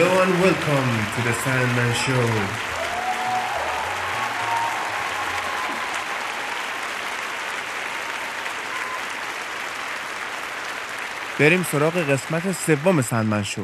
[0.00, 2.26] Hello and welcome to the Sandman Show.
[11.38, 13.62] بریم سراغ قسمت سوم سندمن شو.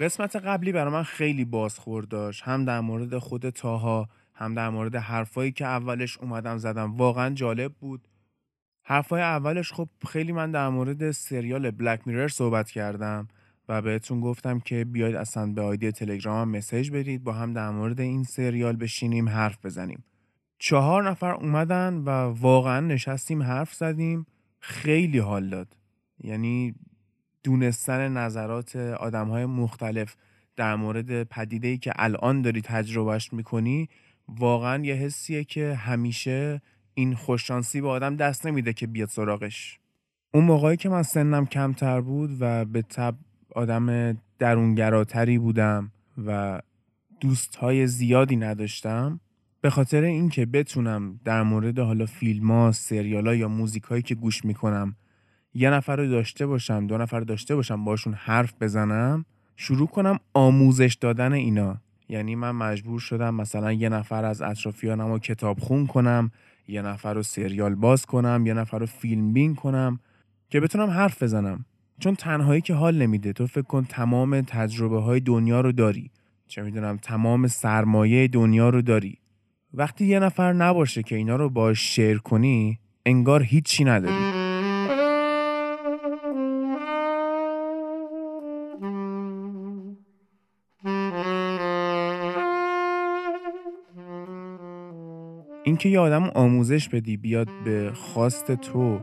[0.00, 2.42] قسمت قبلی برای من خیلی بازخورد داشت.
[2.42, 6.96] هم در مورد خود تاها هم در مورد حرفایی که اولش اومدم زدم.
[6.96, 8.08] واقعا جالب بود.
[8.84, 13.28] حرفای اولش خب خیلی من در مورد سریال بلک میرر صحبت کردم
[13.68, 18.00] و بهتون گفتم که بیاید اصلا به آیدی تلگرام مسیج بدید با هم در مورد
[18.00, 20.04] این سریال بشینیم حرف بزنیم.
[20.58, 24.26] چهار نفر اومدن و واقعا نشستیم حرف زدیم.
[24.60, 25.76] خیلی حال داد.
[26.20, 26.74] یعنی
[27.42, 30.16] دونستن نظرات آدم های مختلف
[30.56, 33.88] در مورد پدیده ای که الان داری تجربهش می‌کنی
[34.28, 36.62] واقعا یه حسیه که همیشه
[36.94, 39.78] این خوششانسی به آدم دست نمیده که بیاد سراغش.
[40.34, 43.14] اون موقعی که من سنم کمتر بود و به تب
[43.50, 45.90] آدم درونگراتری بودم
[46.26, 46.60] و
[47.20, 49.20] دوست های زیادی نداشتم
[49.60, 54.14] به خاطر اینکه بتونم در مورد حالا فیلم ها، سریال ها یا موزیک هایی که
[54.14, 54.96] گوش می‌کنم
[55.54, 59.24] یه نفر رو داشته باشم دو نفر داشته باشم باشون حرف بزنم
[59.56, 61.76] شروع کنم آموزش دادن اینا.
[62.08, 66.30] یعنی من مجبور شدم مثلا یه نفر از اطرافیانم رو کتاب خون کنم
[66.68, 70.00] یه نفر رو سریال باز کنم یه نفر رو فیلم بین کنم
[70.50, 71.64] که بتونم حرف بزنم.
[71.98, 73.32] چون تنهایی که حال نمیده.
[73.32, 76.10] تو فکر کن تمام تجربه های دنیا رو داری.
[76.48, 79.18] چه می‌دونم تمام سرمایه دنیا رو داری.
[79.74, 84.43] وقتی یه نفر نباشه که اینا رو باش شیر کنی انگار هیچی نداری.
[95.74, 99.00] اینکه یه آدم آموزش بدی بیاد به خواست تو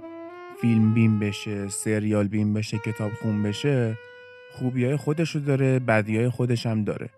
[0.61, 3.97] فیلم بین بشه سریال بین بشه کتاب خون بشه
[4.51, 7.09] خوبی های خودش رو داره بدی های خودش هم داره.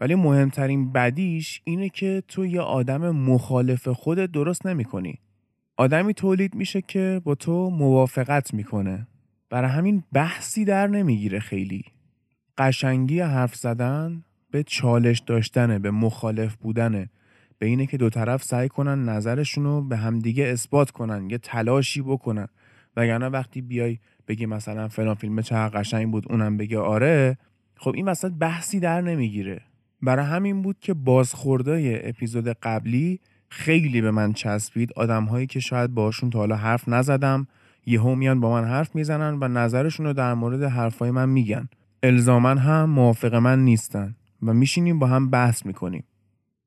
[0.00, 5.18] ولی مهمترین بدیش اینه که تو یه آدم مخالف خودت درست نمی کنی.
[5.76, 9.06] آدمی تولید میشه که با تو موافقت می‌کنه.
[9.50, 11.84] برای همین بحثی در نمی‌گیره خیلی.
[12.58, 17.10] قشنگی حرف زدن به چالش داشتنه به مخالف بودنه
[17.60, 22.02] به اینه که دو طرف سعی کنن نظرشون رو به همدیگه اثبات کنن یه تلاشی
[22.02, 22.48] بکنن.
[22.96, 23.98] وگرنه وقتی بیای
[24.28, 27.38] بگی مثلا فلان فیلم چه قشنگ بود اونم بگه آره
[27.76, 29.60] خب این وسط بحثی در نمی‌گیره.
[30.02, 34.92] برای همین بود که بازخوردای اپیزود قبلی خیلی به من چسبید.
[34.96, 37.46] آدمهایی که شاید باشون تا حالا حرف نزدم
[37.86, 41.68] یهو میان با من حرف می‌زنن و نظرشون رو در مورد حرفای من میگن.
[42.02, 46.04] الزاما هم موافق من نیستن و میشینیم با هم بحث می‌کنیم.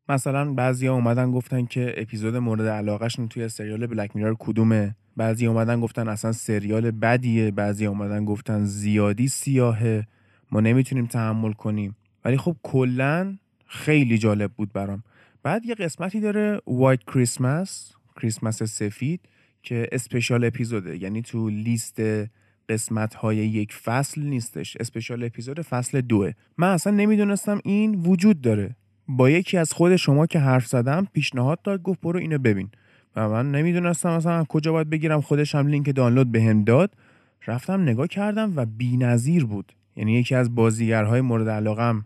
[0.09, 4.96] مثلا بعضیا اومدن گفتن که اپیزود مورد علاقهشون توی سریال بلک میرر کدومه.
[5.18, 7.52] بعضی اومدن گفتن اصلا سریال بدیه.
[7.52, 10.08] بعضی اومدن گفتن زیادی سیاهه.
[10.52, 11.96] ما نمی‌تونیم تحمل کنیم.
[12.25, 15.03] ولی خب کلا خیلی جالب بود برام.
[15.44, 19.22] بعد یه قسمتی داره وایت کریسمس کریسمس سفید
[19.63, 20.97] که اسپشال اپیزوده.
[20.97, 22.02] یعنی تو لیست
[22.69, 24.78] قسمت های یک فصل نیستش.
[24.80, 26.31] اسپشال اپیزود فصل دوه.
[26.58, 28.75] من اصلا نمی‌دونستم این وجود داره.
[29.08, 32.69] با یکی از خود شما که حرف زدم پیشنهاد داد گفت برو اینو ببین.
[33.16, 36.91] و من نمی‌دونستم مثلا کجا باید بگیرم خودش هم لینک دانلود بهم داد.
[37.47, 39.74] رفتم نگاه کردم و بی‌نظیر بود.
[39.95, 42.06] یعنی یکی از بازیگرهای مورد علاقم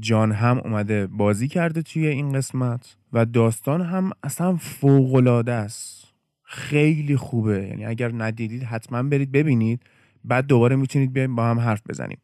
[0.00, 6.04] جان هم اومده بازی کرده توی این قسمت و داستان هم اصلا فوق است.
[6.42, 7.66] خیلی خوبه.
[7.66, 9.80] یعنی اگر ندیدید حتما برید ببینید.
[10.24, 12.18] بعد دوباره می‌تونید بیایم با هم حرف بزنیم.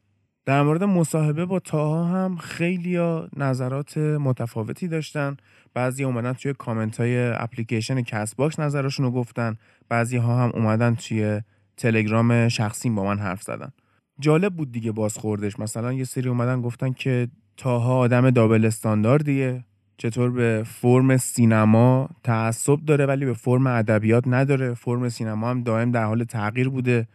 [0.47, 2.99] در مورد مصاحبه با طاها هم خیلی
[3.37, 5.37] نظرات متفاوتی داشتن.
[5.75, 9.57] بعضی اومدن توی کامنت های اپلیکیشن Castbox نظرشون رو گفتن.
[9.89, 11.41] بعضی ها هم اومدن توی
[11.77, 13.73] تلگرام شخصی با من حرف زدن.
[14.21, 15.59] جالب بود دیگه بازخوردش.
[15.59, 19.65] مثلا یه سری اومدن گفتن که طاها آدم double standard یه.
[19.97, 24.75] چطور به فرم سینما تعصب داره ولی به فرم ادبیات نداره.
[24.75, 27.09] فرم سینما هم دائم در حال تغییر بوده.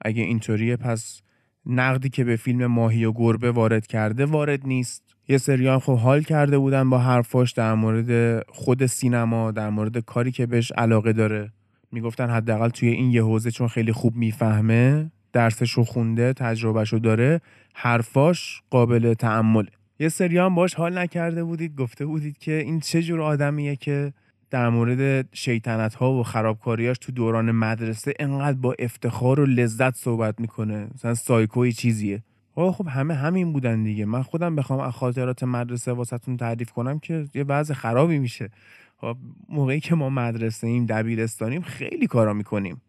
[0.00, 1.22] اگه اینطوریه پس
[1.66, 5.02] نقدی که به فیلم ماهی و گربه وارد کرده وارد نیست.
[5.28, 10.32] یه سریان خب حال کرده بودن با حرفاش در مورد خود سینما در مورد کاری
[10.32, 11.52] که بهش علاقه داره.
[11.92, 16.98] می‌گفتن حداقل توی این یه حوزه چون خیلی خوب می‌فهمه درسش رو خونده تجربهش رو
[16.98, 17.40] داره
[17.74, 19.66] حرفاش قابل تعمل
[19.98, 24.12] یه سریان باش حال نکرده بودید گفته بودید که این چه جور آدمیه که
[24.50, 30.40] در مورد شیطنت ها و خرابکاریاش تو دوران مدرسه انقدر با افتخار و لذت صحبت
[30.40, 30.88] می‌کنه.
[30.94, 32.22] مثلا سایکوی چیزیه.
[32.54, 34.04] خب خب همه همین بودن دیگه.
[34.04, 38.50] من خودم بخوام از خاطرات مدرسه واسهتون تعریف کنم که یه وضع خرابی میشه.
[38.96, 39.16] خب
[39.48, 42.80] موقعی که ما مدرسه ایم دبیرستانیم خیلی کارا می‌کنیم.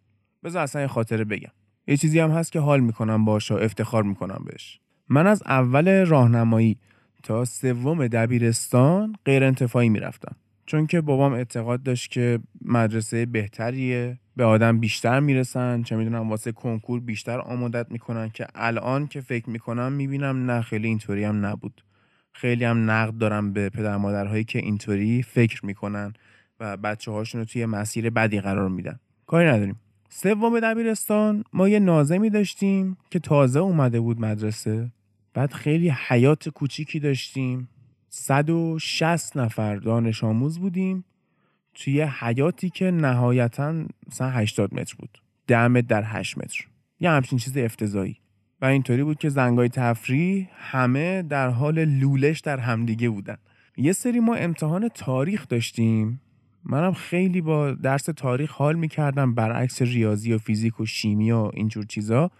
[0.43, 1.51] بذار اصلا یه خاطره بگم.
[1.87, 4.79] یه چیزی هم هست که حال می‌کنم باش و افتخار می‌کنم بهش.
[5.09, 6.77] من از اول راهنمایی
[7.23, 10.35] تا سوم دبیرستان غیر انتفاعی می‌رفتم.
[10.71, 16.51] چون که بابام اعتقاد داشت که مدرسه بهتریه به آدم بیشتر می‌رسن چه می‌دونم واسه
[16.51, 21.83] کنکور بیشتر آمادت می‌کنن که الان که فکر می‌کنم می‌بینم نه خیلی اینطوری هم نبود.
[22.31, 26.13] خیلی هم نقد دارم به پدر مادرهایی که اینطوری فکر می‌کنن
[26.59, 28.99] و بچه هاشون رو توی مسیر بدی قرار میدن.
[29.27, 29.79] کاری نداریم.
[30.09, 34.91] سوم دبیرستان ما یه نازمی داشتیم که تازه اومده بود مدرسه.
[35.33, 37.69] بعد خیلی حیات کوچیکی داشتیم.
[38.13, 41.05] 160 نفر دانش آموز بودیم
[41.73, 45.17] توی حیاتی که نهایتا مثلا 80 متر بود.
[45.47, 46.67] 10 متر در 8 متر.
[46.99, 48.17] یه همچین چیز افتضایی
[48.61, 53.37] و اینطوری بود که زنگای تفریح همه در حال لولش در همدیگه بودن.
[53.77, 56.21] یه سری ما امتحان تاریخ داشتیم.
[56.63, 61.85] منم خیلی با درس تاریخ حال می‌کردم برعکس ریاضی و فیزیک و شیمی و اینجور
[61.85, 62.31] چیزا.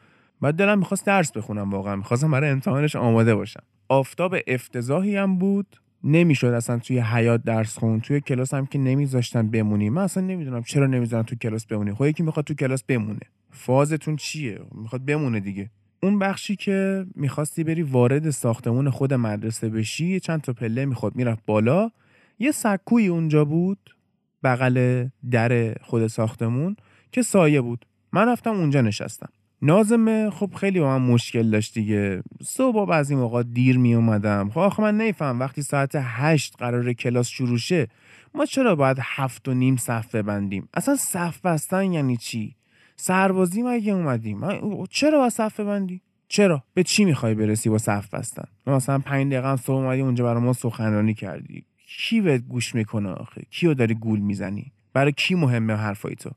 [0.42, 1.96] و دلم می‌خواست درس بخونم واقعا.
[1.96, 3.64] می‌خواستم برای امتحانش آماده باشم.
[3.92, 5.82] آفتاب افتضاحی هم بود.
[6.04, 8.00] نمی‌شد اصلا توی حیات درس خون.
[8.00, 9.94] توی کلاس هم که نمیذاشتن بمونیم.
[9.94, 13.20] من اصلا نمی‌دونم چرا نمی‌ذارن تو کلاس بمونی خب یکی می‌خواد تو کلاس بمونه.
[13.52, 15.70] فازتون چیه؟ می‌خواد بمونه دیگه.
[16.04, 21.44] اون بخشی که می‌خواستی بری وارد ساختمون خود مدرسه بشی چند تا پله می‌خواد می‌رفت
[21.46, 21.92] بالا.
[22.40, 23.96] یه سکوی اونجا بود
[24.44, 26.76] بغل در خود ساختمون
[27.12, 27.86] که سایه بود.
[28.12, 29.30] من رفتم اونجا نشستم.
[29.62, 30.30] نازمه.
[30.30, 32.24] خب خیلی با من مشکل داشت دیگه.
[32.44, 34.50] صبح بعضی موقع دیر می اومدم.
[34.50, 37.88] خب آخه من نیفهم وقتی ساعت هشت قرار کلاس شروع شه
[38.36, 42.56] ما چرا باید هفت و نیم صف ببندیم؟ اصلا صف بستن یعنی چی؟
[42.96, 44.42] سربازی مگه اومدیم.
[44.90, 49.56] چرا باید صف ببندی؟ چرا؟ به چی می‌خوای برسی با صف بستن؟ مثلا پنج دقیقه
[49.56, 51.66] صبح اومدی اونجا برای ما سخنرانی کردی.
[51.88, 56.30] کی بهت گوش می‌کنه آخه؟ کیو داری گول می‌زنی؟ برای کی مهمه حرفای تو؟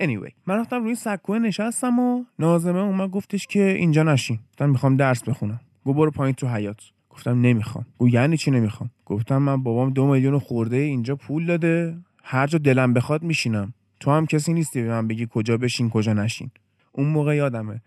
[0.00, 4.38] Anyway من رفتم روی سکوه نشستم و نازمه اومد گفتش که اینجا نشین.
[4.50, 5.60] گفتم می‌خوام درس بخونم.
[5.84, 7.86] گو برو پایین تو حیات گفتم نمی‌خوام.
[7.98, 11.96] گو یعنی چی نمی‌خوام؟ گفتم من بابام دو میلیون خورده اینجا پول داده.
[12.22, 13.74] هر جا دلم بخواد میشینم.
[14.00, 16.50] تو هم کسی نیستی به من بگی کجا بشین کجا نشین.
[16.92, 17.82] اون موقع یادمه.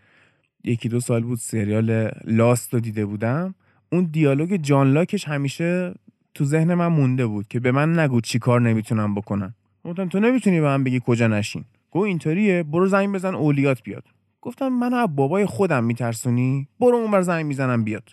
[0.64, 3.56] یکی دو سال بود سریال لاست رو دیده بودم.
[3.92, 5.94] اون دیالوگ جان لاکش همیشه
[6.34, 9.56] تو ذهن من مونده بود که به من نگو چی کار نمی‌تونم بکنم.
[9.86, 11.66] گفتم تو نمی‌تونی به من بگی کجا نشین.
[11.92, 14.04] گو اینطوریه برو زنگ بزن اولیات بیاد.
[14.42, 18.10] گفتم من از بابای خودم میترسونی؟ برو اونور زنگ می‌زنم بیاد.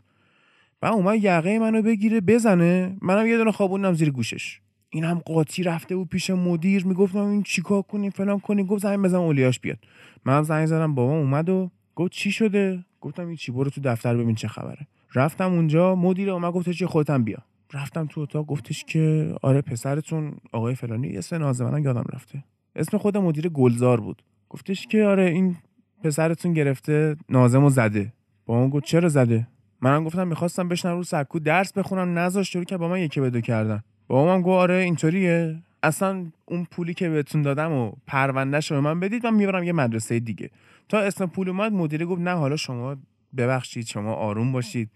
[0.83, 2.97] و اومد یقه منو بگیره بزنه.
[3.03, 4.61] منم یه دونه خوابوندم زیر گوشش.
[4.91, 6.87] این هم قاطی رفته بود پیش مدیر.
[6.87, 9.79] می‌گفتم این چیکار کنیم فلان کنیم گفت زنگ بزن اولیاش بیاد.
[10.25, 14.17] منم زنگ زدم بابا اومد و گفت چی شده؟ گفتم این چی؟ برو تو دفتر
[14.17, 14.87] ببین چه خبره.
[15.15, 17.39] رفتم اونجا مدیر اومد گفت چی؟ خودتم بیا.
[17.73, 22.45] رفتم تو اتاق گفتش که آره پسرتون آقای فلانی اسم نازمنم یادم رفته.
[22.77, 24.23] اسم خود مدیر گلزار بود.
[24.49, 25.57] گفتش که آره این
[26.05, 28.13] پسرتون گرفته نازم و زده.
[28.47, 29.47] با اون گفت چرا زده؟
[29.81, 33.41] منم گفتم می‌خواستم بشنم رو سکو درس بخونم نذاشت شروع که با من یکی بدو
[33.41, 33.83] کردن.
[34.09, 35.63] با من گفت آره اینطوریه.
[35.83, 40.21] اصلا اون پولی که بهتون دادم و پروندهش رو من بدید من می‌برم یه مدرسه
[40.21, 40.51] دیگه.
[40.89, 42.97] تا اسم پول اومد مدیر گفت نه حالا شما
[43.37, 44.91] ببخشید شما آروم باشید.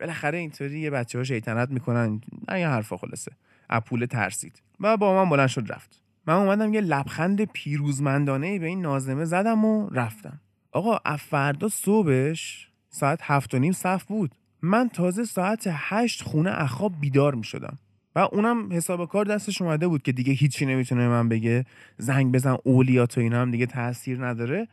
[0.00, 2.20] بالاخره اینطوری یه بچه ها شیطنت می‌کنن.
[2.48, 3.32] نه یه حرفا خلاصه.
[3.68, 4.62] از پول ترسید.
[4.80, 6.02] و با من بلند شد رفت.
[6.28, 10.40] من اومدم یه لبخند پیروزمندانه به این نازمه زدم و رفتم.
[10.72, 14.34] آقا فردا صبحش ساعت هفت و نیم صف بود.
[14.62, 17.78] من تازه ساعت هشت خونه اخواب بیدار می شدم
[18.14, 21.64] و اونم حساب کار دستش اومده بود که دیگه هیچی نمی‌تونه من بگه.
[21.98, 24.68] زنگ بزن اولیات و اینا هم دیگه تاثیر نداره.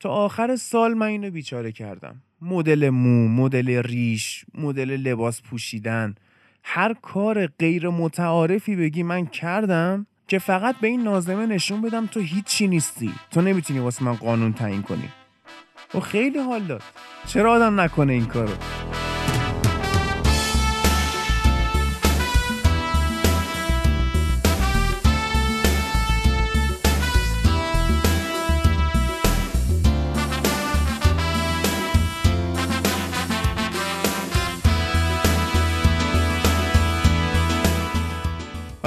[0.00, 2.22] تا آخر سال من اینو بیچاره کردم.
[2.42, 6.14] مدل مو مدل ریش مدل لباس پوشیدن.
[6.62, 10.06] هر کار غیر متعارفی بگی من کردم.
[10.28, 13.12] که فقط به این نازمه نشون بدم تو هیچی نیستی.
[13.30, 15.08] تو نمی‌تونی واسه من قانون تعیین کنی.
[15.94, 16.82] و خیلی حال داد.
[17.26, 18.52] چرا آدم نکنه این کارو؟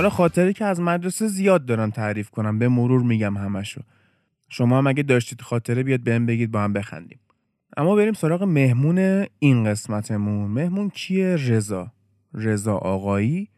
[0.01, 3.81] حالا خاطری که از مدرسه زیاد دارم تعریف کنم به مرور میگم همشو
[4.49, 7.19] شما هم اگه داشتید خاطره بیاد بهم بگید با هم بخندیم.
[7.77, 10.51] اما بریم سراغ مهمون این قسمتمون.
[10.51, 11.91] مهمون کیه؟ رضا.
[12.33, 13.49] رضا آقایی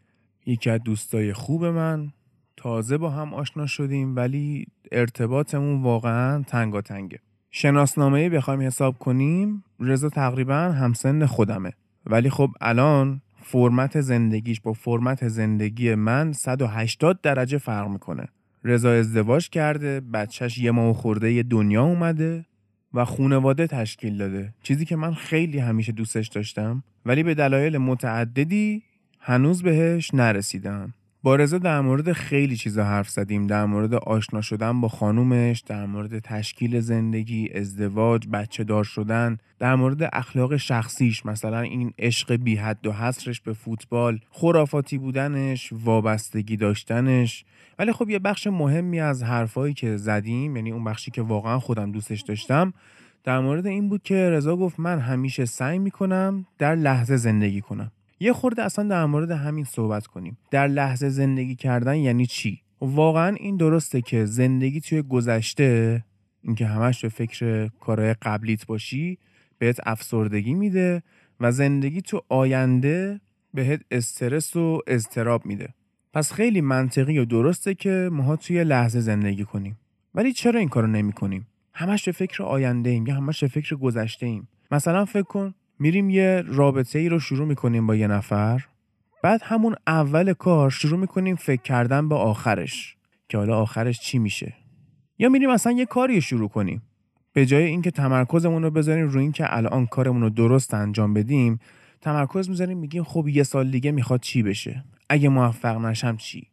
[0.45, 2.11] یکی از دوستای خوب من.
[2.57, 7.19] تازه با هم آشنا شدیم ولی ارتباطمون واقعا تنگاتنگه.
[7.51, 9.63] شناسنامه بخوایم حساب کنیم.
[9.79, 11.73] رضا تقریبا همسن خودمه.
[12.05, 18.27] ولی خب الان فرمت زندگیش با فرمت زندگی من 180 درجه فرق می‌کنه.
[18.63, 22.45] رضا ازدواج کرده بچهش یه ماه خورده یه دنیا اومده
[22.93, 24.53] و خونواده تشکیل داده.
[24.63, 28.83] چیزی که من خیلی همیشه دوستش داشتم ولی به دلایل متعددی
[29.19, 30.93] هنوز بهش نرسیدم.
[31.23, 33.47] با رضا در مورد خیلی چیزا حرف زدیم.
[33.47, 39.75] در مورد آشنا شدن با خانومش در مورد تشکیل زندگی ازدواج بچه دار شدن در
[39.75, 46.57] مورد اخلاق شخصیش مثلا این عشق بی حد و حصرش به فوتبال خرافاتی بودنش وابستگی
[46.57, 47.45] داشتنش.
[47.79, 51.91] ولی خب یه بخش مهمی از حرفایی که زدیم یعنی اون بخشی که واقعا خودم
[51.91, 52.73] دوستش داشتم
[53.23, 57.91] در مورد این بود که رضا گفت من همیشه سعی می‌کنم در لحظه زندگی کنم.
[58.23, 60.37] یه خورده اصلا در مورد همین صحبت کنیم.
[60.51, 66.03] در لحظه زندگی کردن یعنی چی؟ واقعا این درسته که زندگی توی گذشته
[66.41, 69.17] اینکه همش به فکر کارهای قبلیت باشی
[69.57, 71.03] بهت افسردگی میده
[71.39, 73.21] و زندگی تو آینده
[73.53, 75.73] بهت استرس و اضطراب میده.
[76.13, 79.79] پس خیلی منطقی و درسته که ماها توی لحظه زندگی کنیم.
[80.15, 83.75] ولی چرا این کارو نمی کنیم همش به فکر آینده ایم یا همش به فکر
[83.75, 85.53] گذشته ایم مثلا فکر کن
[85.83, 88.65] میریم یه رابطه ای رو شروع می‌کنیم با یه نفر.
[89.23, 92.95] بعد همون اول کار شروع می‌کنیم فکر کردن به آخرش.
[93.29, 94.53] که حالا آخرش چی میشه.
[95.19, 96.81] یا میریم اصلا یه کاری شروع کنیم.
[97.33, 101.59] به جای اینکه تمرکزمون رو بذاریم روی اینکه الان کارمون رو درست انجام بدیم
[102.01, 106.47] تمرکز می‌ذاریم میگیم خب یه سال دیگه می‌خواد چی بشه؟ اگه موفق نشم چی؟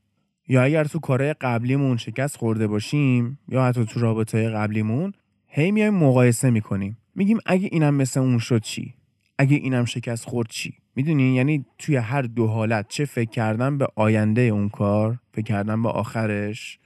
[0.49, 5.12] یا اگر تو کارهای قبلیمون شکست خورده باشیم یا حتی تو رابطه قبلیمون
[5.46, 6.96] هی میایم مقایسه می‌کنیم.
[7.14, 9.00] میگیم اگه اینم مثل اون شد چی؟
[9.40, 13.88] اگه اینم شکست خورد چی؟ می‌دونی؟ یعنی توی هر دو حالت چه فکر کردن به
[13.97, 16.78] آینده اون کار فکر کردن به آخرش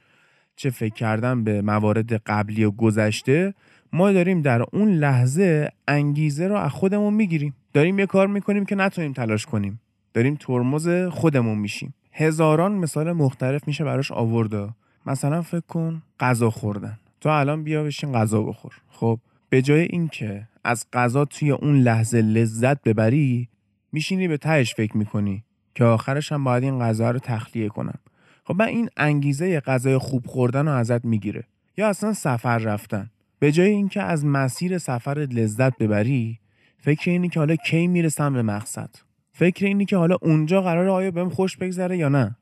[0.55, 3.53] چه فکر کردن به موارد قبلی و گذشته
[3.93, 7.53] ما داریم در اون لحظه انگیزه رو از خودمون می‌گیریم.
[7.73, 9.81] داریم یه کار می‌کنیم که نتونیم تلاش کنیم.
[10.13, 11.93] داریم ترمز خودمون میشیم.
[12.11, 14.69] هزاران مثال مختلف میشه براش آورده
[15.05, 16.99] مثلا فکر کن غذا خوردن.
[17.21, 18.73] تو الان بیا بشین غذا بخور.
[18.89, 19.19] خب
[19.49, 23.49] به جای اینکه از غذا توی اون لحظه لذت ببری
[23.91, 25.43] میشینی به تهش فکر می‌کنی
[25.75, 27.99] که آخرش هم باید این غذا رو تخلیه کنم.
[28.43, 31.43] خب من این انگیزه غذای خوب خوردن رو ازت می‌گیره.
[31.77, 33.09] یا اصلا سفر رفتن.
[33.39, 36.39] به جای اینکه از مسیر سفر لذت ببری
[36.77, 38.89] فکر اینی که حالا کی می‌رسم به مقصد؟
[39.31, 42.35] فکر اینی که حالا اونجا قرار آیا بهم خوش بگذره یا نه؟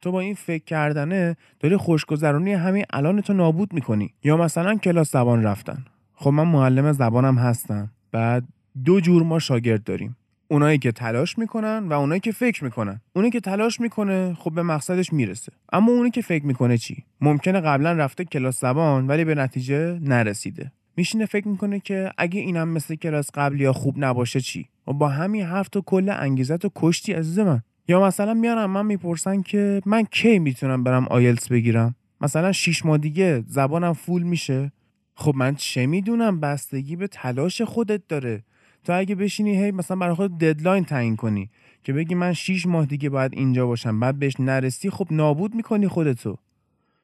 [0.00, 4.14] تو با این فکر کردنه داری خوشگذرونی همین الان تو نابود می‌کنی.
[4.24, 5.84] یا مثلا کلاس زبان رفتن.
[6.18, 7.90] خب من معلم زبانم هستم.
[8.12, 8.44] بعد
[8.84, 10.16] دو جور ما شاگرد داریم.
[10.48, 13.00] اونایی که تلاش می‌کنن و اونایی که فکر می‌کنن.
[13.16, 15.52] اونی که تلاش می‌کنه خب به مقصدش می‌رسه.
[15.72, 20.72] اما اونی که فکر می‌کنه چی؟ ممکنه قبلا رفته کلاس زبان ولی به نتیجه نرسیده.
[20.96, 25.08] میشینه فکر می‌کنه که اگه اینم مثل کلاس قبلی یا خوب نباشه چی؟ و با
[25.08, 27.62] همین حرف تو کل انگیزت و کشتی عزیز من.
[27.88, 32.98] یا مثلا میان من می‌پرسن که من کی می‌تونم برم آیلتس بگیرم؟ مثلا شیش ماه
[32.98, 34.72] دیگه زبانم full میشه.
[35.18, 38.42] خب من چه می‌دونم؟ بستگی به تلاش خودت داره.
[38.84, 41.50] تو اگه بشینی هی مثلا برای خود deadline تعیین کنی
[41.82, 45.88] که بگی من 6 ماه دیگه باید اینجا باشم بعد بهش نرسی خب نابود می‌کنی
[45.88, 46.38] خودتو.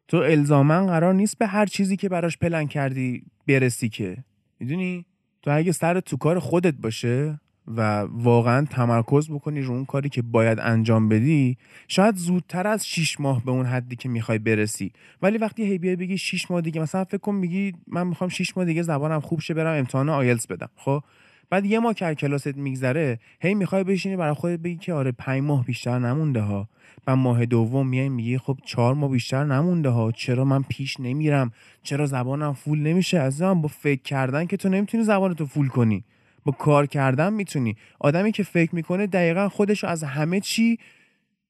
[0.08, 4.24] تو الزاما قرار نیست به هر چیزی که براش پلن کردی برسی که.
[4.60, 5.06] می‌دونی؟
[5.42, 10.22] تو اگه سر تو کار خودت باشه و واقعا تمرکز بکنی رو اون کاری که
[10.22, 11.56] باید انجام بدی
[11.88, 14.92] شاید زودتر از 6 ماه به اون حدی که می‌خوای برسی.
[15.22, 18.56] ولی وقتی هی بیای بگی 6 ماه دیگه مثلا فکر کن میگی من می‌خوام 6
[18.56, 21.02] ماه دیگه زبانم خوب شه برم امتحان آیلتس بدم خب؟
[21.50, 25.42] بعد یه ماه که کلاست میگذره هی می‌خوای بشینی برای خودت بگی که آره 5
[25.42, 26.68] ماه بیشتر نمونده ها.
[27.06, 30.12] و ماه دوم میای میگی خب چهار ماه بیشتر نمونده ها.
[30.12, 31.52] چرا من پیش نمیرم؟
[31.82, 36.04] چرا زبانم فول نمیشه؟ از با فکر کردن که تو نمی‌تونی زبانتو فول کنی.
[36.44, 37.76] با کار کردن می‌تونی.
[38.00, 40.78] آدمی که فکر می‌کنه دقیقا خودش از همه چی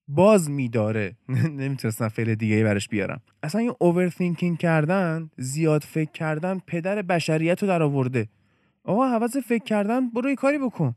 [0.08, 1.16] باز میداره.
[1.60, 3.20] نمی‌تونستم فعل دیگه ای برش بیارم.
[3.42, 8.28] اصلا این اوورثینکینگ کردن زیاد فکر کردن پدر بشریت رو در آورده.
[8.84, 10.94] آقا حوض فکر کردن برو یه کاری بکن.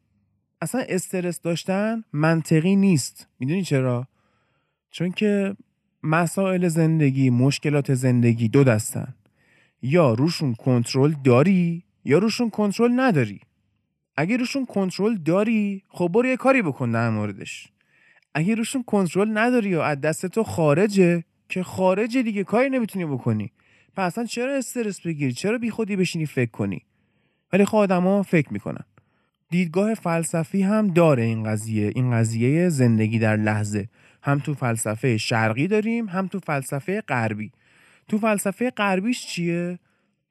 [0.61, 3.27] اصلا استرس داشتن منطقی نیست.
[3.39, 4.07] می‌دونی چرا؟
[4.91, 5.55] چون که
[6.03, 9.15] مسائل زندگی مشکلات زندگی دو دستن.
[9.81, 13.39] یا روشون کنترل داری یا روشون کنترل نداری.
[14.17, 17.67] اگه روشون کنترل داری خب برو یه کاری بکن در موردش.
[18.33, 23.51] اگه روشون کنترل نداری و از دست تو خارجه که خارجه دیگه کاری نمی‌تونی بکنی.
[23.97, 26.81] پس اصلا چرا استرس بگیری؟ چرا بی خودی بشینی فکر کنی؟
[27.53, 28.83] ولی خب آدما فکر می‌کنن.
[29.49, 31.91] دیدگاه فلسفی هم داره این قضیه.
[31.95, 33.89] این قضیه زندگی در لحظه.
[34.23, 37.51] هم تو فلسفه شرقی داریم هم تو فلسفه غربی.
[38.07, 39.79] تو فلسفه غربیش چیه؟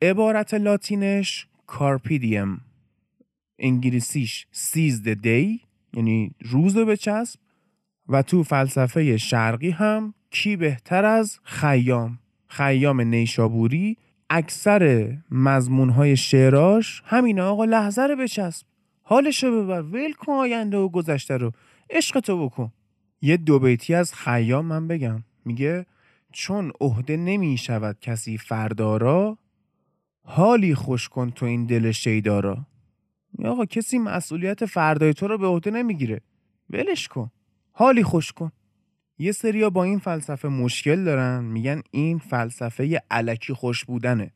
[0.03, 2.61] عبارت لاتینش کارپیدیم.
[3.58, 5.61] انگلیسیش سیز د دی
[5.94, 7.40] یعنی روز رو بچسب
[8.08, 12.18] و تو فلسفه شرقی هم کی بهتر از خیام.
[12.46, 13.96] خیام نیشابوری
[14.30, 18.66] اکثر مضمون های شعراش همینه آقا لحظه رو بچسب
[19.02, 21.52] حالشو ببر ول کن آینده و گذشته رو.
[21.90, 22.73] عشق تو بکن.
[23.23, 25.25] یه دو بیتی از خیام من بگم.
[25.44, 25.87] میگه
[26.32, 29.38] چون عهده نمی شود کسی فردارا
[30.25, 32.66] حالی خوش کن تو این دل شیدارا
[33.45, 36.21] آقا کسی مسئولیت فردای تو رو به عهده نمی‌گیره.
[36.71, 37.31] ولش کن.
[37.73, 38.53] حالی خوش کن.
[39.19, 44.31] یه سریا با این فلسفه مشکل دارن میگن این فلسفه علکی خوش بودنه.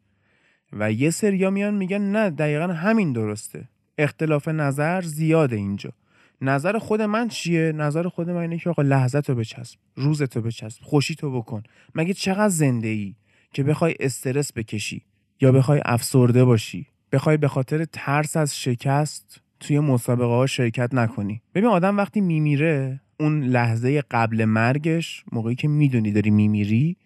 [0.73, 3.69] و یه سریا میان میگن نه دقیقا همین درسته.
[3.99, 5.93] اختلاف نظر زیاده اینجا.
[6.41, 10.43] نظر خود من چیه؟ نظر خود من اینه که آقا لحظت رو بچسب روزت رو
[10.43, 11.63] بچسب خوشی تو بکن.
[11.95, 13.15] مگه چقدر زنده ای
[13.53, 15.05] که بخوای استرس بکشی
[15.41, 21.43] یا بخوای افسرده باشی؟ بخوای به خاطر ترس از شکست توی مسابقه ها شرکت نکنی.
[21.55, 26.97] ببین آدم وقتی میمیره اون لحظه قبل مرگش موقعی که می‌دونی داری میمیری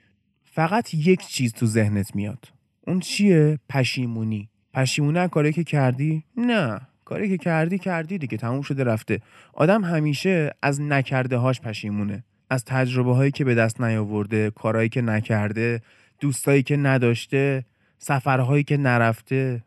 [0.43, 2.49] فقط یک چیز تو ذهنت میاد.
[2.87, 4.49] اون چیه؟ پشیمونی.
[4.75, 6.81] پشیمونه کاری که کردی؟ نه.
[7.05, 9.21] کاری که کردی کردی دیگه تموم شده رفته.
[9.53, 12.25] آدم همیشه از نکرده هاش پشیمونه.
[12.51, 15.81] از تجربه هایی که به دست نیاورده کارهایی که نکرده
[16.21, 17.65] دوستایی که نداشته
[17.99, 19.65] سفرهایی که نرفته.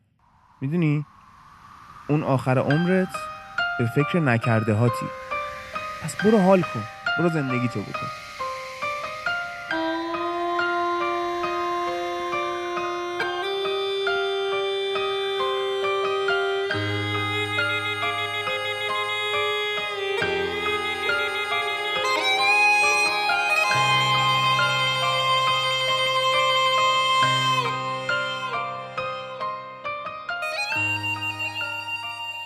[0.65, 1.05] می‌دونی؟
[2.07, 3.15] اون آخر عمرت
[3.79, 5.05] به فکر نکرده هاتی.
[6.03, 6.83] پس برو حال کن.
[7.17, 8.24] برو زندگی تو بکن.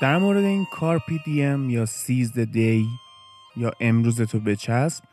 [0.01, 2.87] در مورد این کارپی دیم یا سیزد دی
[3.57, 5.03] یا امروز تو بچسب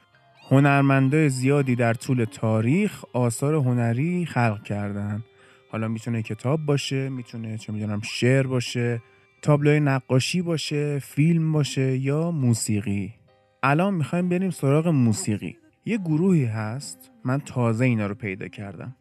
[0.51, 5.25] هنرمندای زیادی در طول تاریخ آثار هنری خلق کردن.
[5.73, 9.03] حالا می‌تونه کتاب باشه می‌تونه چه می‌دونم شعر باشه
[9.43, 13.15] تابلوی نقاشی باشه فیلم باشه یا موسیقی.
[13.63, 15.57] الان می‌خوایم بریم سراغ موسیقی.
[15.87, 18.97] یه گروهی هست من تازه اینا رو پیدا کردم.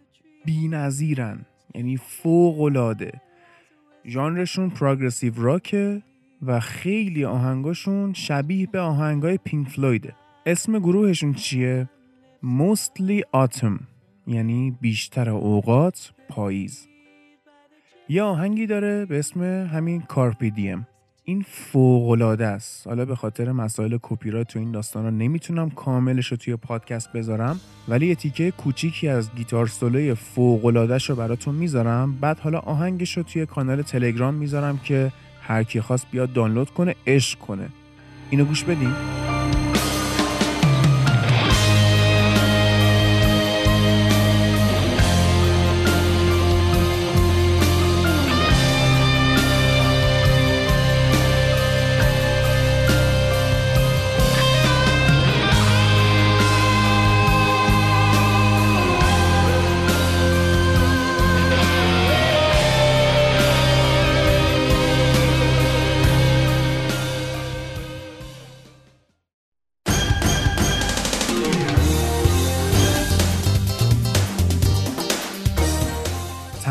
[0.46, 1.46] بی نظیرن
[1.76, 3.22] یعنی فوق العاده
[4.10, 6.02] ژانرشون progressive rock ه
[6.46, 10.16] و خیلی آهنگاشون شبیه به آهنگای پینک فلویده.
[10.46, 11.90] اسم گروهشون چیه؟
[12.44, 13.84] Mostly Autumn
[14.28, 16.88] یعنی بیشتر اوقات پاییز.
[18.10, 20.88] یه آهنگی داره به اسم همین Carpe Diem
[21.28, 22.88] این فوق‌العاده است.
[22.88, 27.14] حالا به خاطر مسائل کپی رایت تو این داستان رو نمی‌تونم کاملش رو توی پادکست
[27.14, 32.18] بذارم ولی یه تیکه کوچیکی از گیتار سولوی فوقلادهش رو براتون می‌ذارم.
[32.22, 35.12] بعد حالا آهنگش رو توی کانال تلگرام می‌ذارم که
[35.42, 37.70] هر کی خواست بیاد دانلود کنه عشق کنه.
[38.30, 38.96] اینو گوش بدیم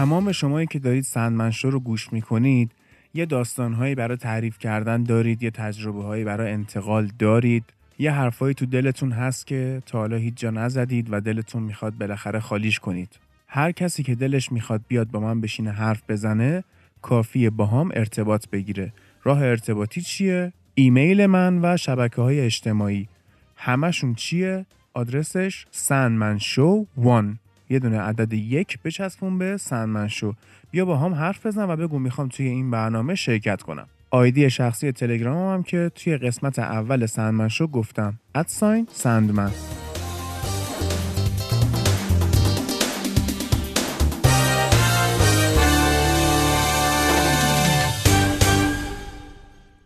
[0.05, 2.71] تمام شمایی که دارید سندمنشو رو گوش می‌کنید
[3.15, 7.65] یه داستانهایی برای تعریف کردن دارید یه تجربه هایی برای انتقال دارید.
[7.99, 12.41] یه حرفایی تو دلتون هست که تا حالا هیچ جا نزدید و دلتون می‌خواد بالاخره
[12.41, 13.19] خالیش کنید.
[13.49, 16.65] هر کسی که دلش می‌خواد بیاد با من بشینه حرف بزنه
[17.03, 18.93] کافیه با هم ارتباط بگیره.
[19.23, 23.09] راه ارتباطی چیه؟ ایمیل من و شبکه های اجتماعی.
[23.57, 30.35] همشون چیه؟ آدرسش سندمنشو 1 یه دونه عدد یک بچسبون به سندمن شو
[30.71, 33.87] بیا با هم حرف بزن و بگو می‌خوام توی این برنامه شرکت کنم.
[34.11, 39.51] آیدی شخصی تلگرام هم که توی قسمت اول سندمن شو گفتم ادساین سندمن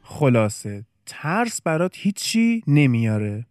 [0.02, 3.46] خلاصه ترس برات هیچی نمیاره.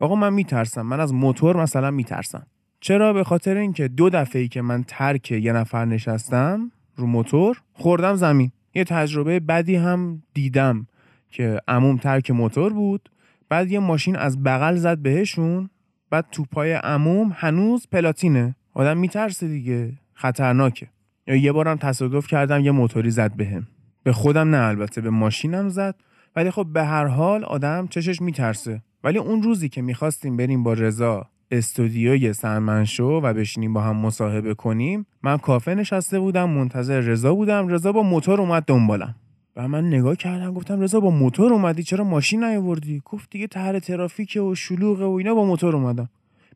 [0.00, 0.82] آقا من میترسم.
[0.82, 2.46] من از موتور مثلا میترسم.
[2.86, 7.62] چرا؟ به خاطر اینکه دو دفعه ای که من ترک یه نفر نشستم رو موتور
[7.72, 8.52] خوردم زمین.
[8.74, 10.86] یه تجربه بدی هم دیدم
[11.30, 13.10] که عموم ترک موتور بود.
[13.48, 15.70] بعد یه ماشین از بغل زد بهشون.
[16.10, 18.56] بعد تو پای عموم هنوز پلاتینه.
[18.74, 19.92] آدم میترسه دیگه.
[20.14, 20.88] خطرناکه.
[21.26, 23.66] یه بارم تصادف کردم یه موتوری زد بهم.
[24.02, 25.94] به خودم نه البته به ماشینم زد.
[26.36, 28.82] ولی خب به هر حال آدم چشش میترسه.
[29.04, 34.54] ولی اون روزی که می‌خواستیم بریم با رضا استودیوی سنمنشو و بشینیم با هم مصاحبه
[34.54, 37.68] کنیم من کافه نشسته بودم منتظر رضا بودم.
[37.68, 39.14] رضا با موتور اومد دنبالم.
[39.56, 43.78] و من نگاه کردم گفتم رضا با موتور اومدی؟ چرا ماشین نیاوردی؟ گفت دیگه طرح
[43.78, 46.08] ترافیک و شلوغه و اینا با موتور اومدم.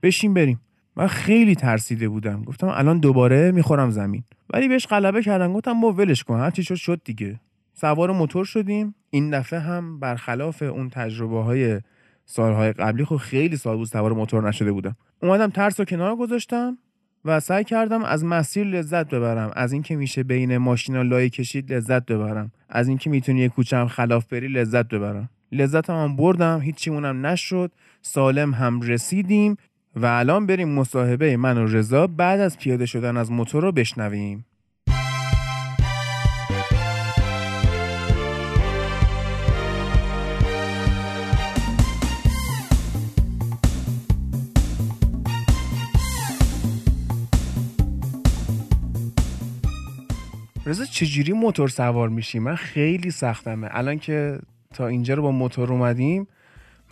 [0.03, 0.61] بشین بریم.
[0.97, 2.43] من خیلی ترسیده بودم.
[2.43, 4.23] گفتم الان دوباره می‌خورم زمین.
[4.53, 5.53] ولی بهش غلبه کردم.
[5.53, 7.41] گفتم با ولش کن هرچی شد شد دیگه.
[7.75, 8.95] سوار موتور شدیم.
[9.11, 11.81] این دفعه هم برخلاف اون تجربه های
[12.31, 14.97] سالهای قبلی خب خیلی سال بود سوار موتور نشده بودم.
[15.23, 16.79] اومدم ترس رو کنار گذاشتم
[17.25, 19.51] و سعی کردم از مسیر لذت ببرم.
[19.57, 22.53] از اینکه میشه بین ماشینا لایه کشید لذت ببرم.
[22.69, 25.31] از اینکه می‌تونی یه کوچم خلاف بری لذت ببرم.
[25.53, 27.73] لذت هم بردم هیچی مونم نشد.
[28.03, 29.57] سالم هم رسیدیم
[29.97, 34.45] و الان بریم مصاحبه من و رضا بعد از پیاده شدن از موتور رو بشنویم.
[50.71, 53.69] رضا چجوری موتور سوار میشی؟ من خیلی سختمه.
[53.71, 54.39] الان که
[54.75, 56.27] تا اینجا رو با موتور اومدیم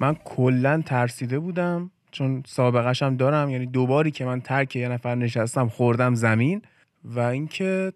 [0.01, 3.51] من کلا ترسیده بودم چون سابقش هم دارم.
[3.51, 6.63] یعنی دوباری که من ترک یه نفر نشستم خوردم زمین.
[7.05, 7.93] و اینکه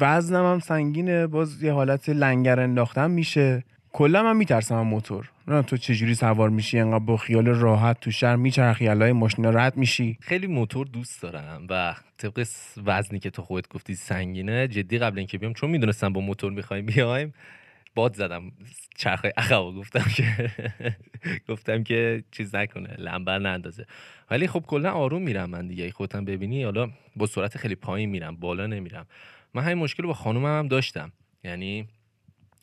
[0.00, 3.64] وزنم هم سنگینه باز یه حالت لنگر انداختم میشه.
[3.96, 5.30] کلا من میترسم موتور.
[5.48, 9.76] نه تو چجوری سوار میشی؟ انقدر با خیال راحت تو شهر میچرخی علای ماشینا رد
[9.76, 12.46] میشی؟ خیلی موتور دوست دارم و طبق
[12.86, 16.86] وزنی که تو خودت گفتی سنگینه جدی قبل اینکه بیام چون می‌دونستم با موتور می‌خوایم
[16.86, 17.34] بیایم
[17.94, 18.52] باد زدم
[18.96, 20.50] چرخه عقب گفتم که
[21.48, 23.86] گفتم که چیز نکنه لنبر نندازه.
[24.30, 25.90] ولی خب کلا آروم میرم من دیگه.
[25.90, 29.06] خودم ببینی حالا با سرعت خیلی پایین میرم بالا نمیرم.
[29.54, 31.12] من همین مشکل با خانومم هم داشتم.
[31.44, 31.88] یعنی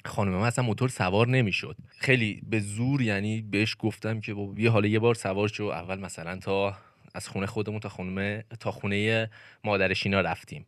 [0.06, 1.76] خانم من اصلا موتور سوار نمی‌شد.
[1.98, 5.64] خیلی به زور یعنی بهش گفتم که یه حالا یه بار سوار شو.
[5.64, 6.78] اول مثلا تا
[7.14, 9.30] از خونه خودمون تا خونه تا خونه
[9.64, 10.66] مادرشینا رفتیم.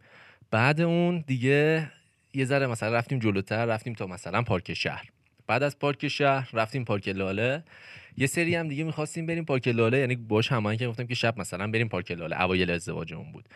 [0.51, 1.91] بعد اون دیگه
[2.33, 5.09] یه ذره مثلا رفتیم جلوتر رفتیم تا مثلا پارک شهر.
[5.47, 7.63] بعد از پارک شهر رفتیم پارک لاله.
[8.17, 9.99] یه سری هم دیگه می‌خواستیم بریم پارک لاله.
[9.99, 12.41] یعنی باش هماهنگ که گفتم که شب مثلا بریم پارک لاله.
[12.41, 13.49] اوایل ازدواجمون بود.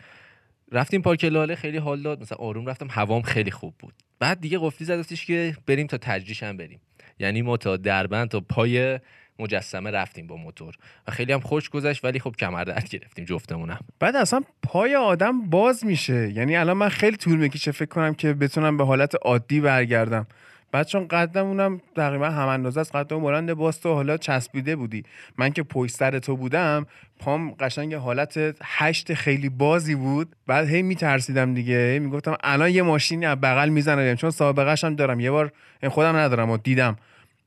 [0.72, 2.20] رفتیم پارک لاله خیلی حال داد.
[2.20, 3.94] مثلا آروم رفتم هوام خیلی خوب بود.
[4.18, 6.80] بعد دیگه قفلی زدفتش که بریم تا تجریش هم بریم
[7.18, 9.00] یعنی ما تا دربند تا پای
[9.38, 10.74] مجسمه رفتیم با موتور.
[11.08, 13.78] و خیلی هم خوش گذشت ولی خب کمر درد گرفتیم جفتمونم.
[14.00, 16.32] بعد اصلا پای آدم باز میشه.
[16.32, 20.26] یعنی الان من خیلی طول می‌کشه فکر کنم که بتونم به حالت عادی برگردم.
[20.72, 25.02] بعد چون قدمونم تقریبا هم اندازه از قدم مانند باز تو حالا چسبیده بودی.
[25.38, 26.86] من که پشت سر تو بودم
[27.18, 30.36] پام قشنگ حالت هشت خیلی بازی بود.
[30.46, 31.90] بعد هی میترسیدم دیگه.
[31.92, 35.20] هی می‌گفتم الان یه ماشینی از بغل می‌زنه چون سابقهش هم دارم.
[35.20, 35.52] یه بار
[35.88, 36.96] خودم ندارم و دیدم.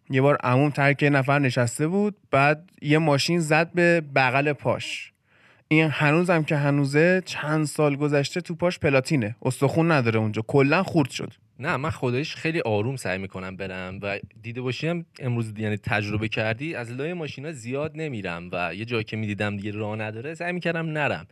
[0.09, 2.15] یه بار عموم ترک نفر نشسته بود.
[2.31, 5.11] بعد یه ماشین زد به بغل پاش.
[5.67, 9.35] این هنوزم که هنوزه چند سال گذشته تو پاش پلاتینه.
[9.41, 10.41] استخون نداره اونجا.
[10.47, 11.33] کلا خورد شد.
[11.61, 16.75] نه من خودش خیلی آروم سعی می‌کنم برم و دیده باشیم امروز یعنی تجربه کردی
[16.75, 20.85] از لای ماشینا زیاد نمیرم و یه جایی که می‌دیدم دیگه راه نداره سعی می‌کردم
[20.85, 21.27] نرم.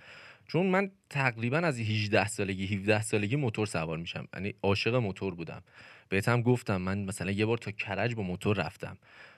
[0.47, 4.27] چون من تقریبا از 18 سالگی 17 سالگی موتور سوار میشم.
[4.33, 5.61] یعنی عاشق موتور بودم.
[6.09, 8.97] بهتم گفتم من مثلا یه بار تا کرج با موتور رفتم.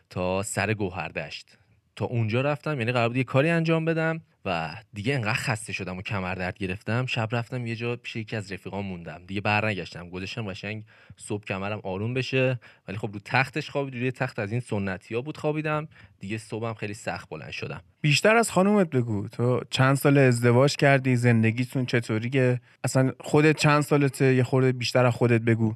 [0.10, 1.58] تا سر گوهردشت.
[1.96, 5.98] تا اونجا رفتم یعنی قرار بود یه کاری انجام بدم و دیگه انقدر خسته شدم
[5.98, 7.06] و کمر درد گرفتم.
[7.06, 9.22] شب رفتم یه جا پیش یکی از رفیقام موندم.
[9.28, 10.84] دیگه برنگشتم گذاشتم قشنگ
[11.18, 12.60] صبح کمرم آروم بشه.
[12.88, 15.88] ولی خب رو تختش خوابید روی تخت از این سنتی ها بود خوابیدم.
[16.20, 17.82] دیگه صبحم خیلی سخت بلند شدم.
[18.02, 19.28] بیشتر از خانومت بگو.
[19.28, 25.14] تو چند سال ازدواج کردی؟ زندگیتون چطوریه اصلا خودت چند سالته؟ یه خورده بیشتر از
[25.14, 25.76] خودت بگو.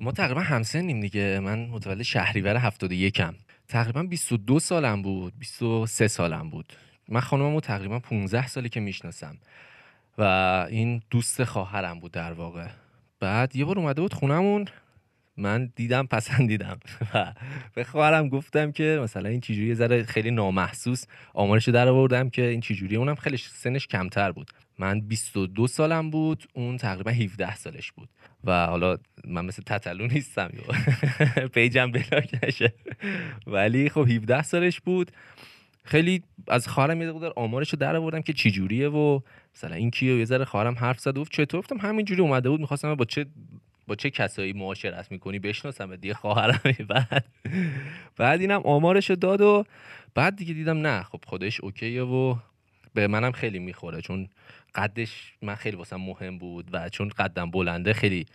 [0.00, 1.40] ما تقریبا همسنیم دیگه.
[1.40, 3.34] من متولد شهریور 71 م
[3.68, 6.72] تقریبا 22 سالم بود 23 سالم بود.
[7.08, 9.36] من خانممو تقریبا 15 سالی که می‌شناسم.
[10.18, 10.22] و
[10.70, 12.68] این دوست خواهرم بود در واقع.
[13.20, 14.68] بعد یه بار اومده بود خونمون.
[15.36, 16.80] من دیدم پسندیدم.
[17.14, 17.32] و
[17.74, 22.60] به خواهرم گفتم که مثلا این چجوری ذره خیلی نامحسوس آمارشو در آوردم که این
[22.60, 24.50] چجوری اونم خیلی سنش کمتر بود.
[24.78, 26.46] من 22 سالم بود.
[26.54, 28.08] اون تقریبا 17 سالش بود.
[28.46, 30.50] و حالا من مثل تتلو نیستم
[31.54, 32.72] پیجم بلاک نشه.
[33.46, 35.10] ولی خب 17 سالش بود.
[35.84, 39.20] خیلی از خواهرم یه آمارش آمارشو در آوردم که چی جوریه و
[39.56, 42.94] مثلا این کیه یه ذره خواهرم حرف زد و چطور؟ گفتم همینجوری اومده بود می‌خواستم
[42.94, 43.26] با چه
[43.86, 46.60] با چه کسایی معاشرت می‌کنی؟ بشناسم دیگه خواهرم.
[46.88, 47.24] بعد
[48.16, 49.64] بعد اینم آمارشو داد و
[50.14, 52.36] بعد دیگه دیدم نه خب خودش اوکیه و
[52.94, 54.00] به منم خیلی می‌خوره.
[54.00, 54.28] چون
[54.76, 58.26] قدش من خیلی واسم مهم بود و چون قدم بلنده خیلی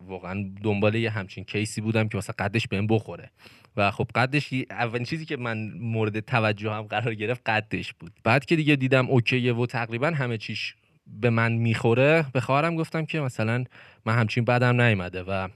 [0.00, 3.30] واقعا دنبال یه همچین کیسی بودم که مثلا قدش بهم بخوره.
[3.76, 8.12] و خب قدش اولین چیزی که من مورد توجه هم قرار گرفت قدش بود.
[8.24, 10.74] بعد که دیگه دیدم اوکیه و تقریبا همه چیش
[11.06, 13.64] به من می‌خوره به خواهرم گفتم که مثلا
[14.04, 15.48] من همچین بدم نیومده و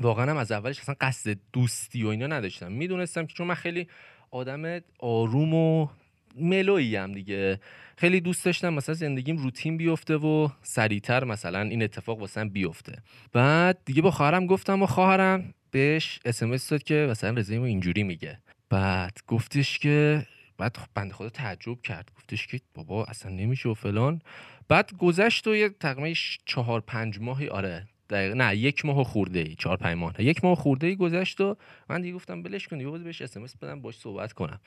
[0.00, 2.72] واقعا هم از اولش اصلا قصد دوستی و اینا نداشتم.
[2.72, 3.88] می‌دونستم که چون من خیلی
[4.30, 5.88] آدم آروم و
[6.34, 7.60] ملویی هم دیگه.
[7.96, 12.98] خیلی دوست داشتم مثلا زندگیم روتین بیفته و سریعتر مثلا این اتفاق واسم بیفته.
[13.32, 18.38] بعد دیگه با خواهرم گفتم و خواهرم بهش اسمس داد که مثلا رضایی اینجوری میگه.
[18.70, 20.26] بعد گفتش که
[20.58, 22.10] بعد خب بنده خدا تعجب کرد.
[22.16, 24.22] گفتش که بابا اصلا نمیشه و فلان.
[24.68, 29.54] بعد گذشت و یه تقریبا چهار پنج ماهی آره دقیقا نه یک ماه خورده ای
[29.54, 30.22] چهار پنج ماه.
[30.22, 31.56] یک ماه خورده ای گذشت و
[31.90, 34.60] من دیگه گفتم بلش کن دیگه بهش اس بدم باش صحبت کنم.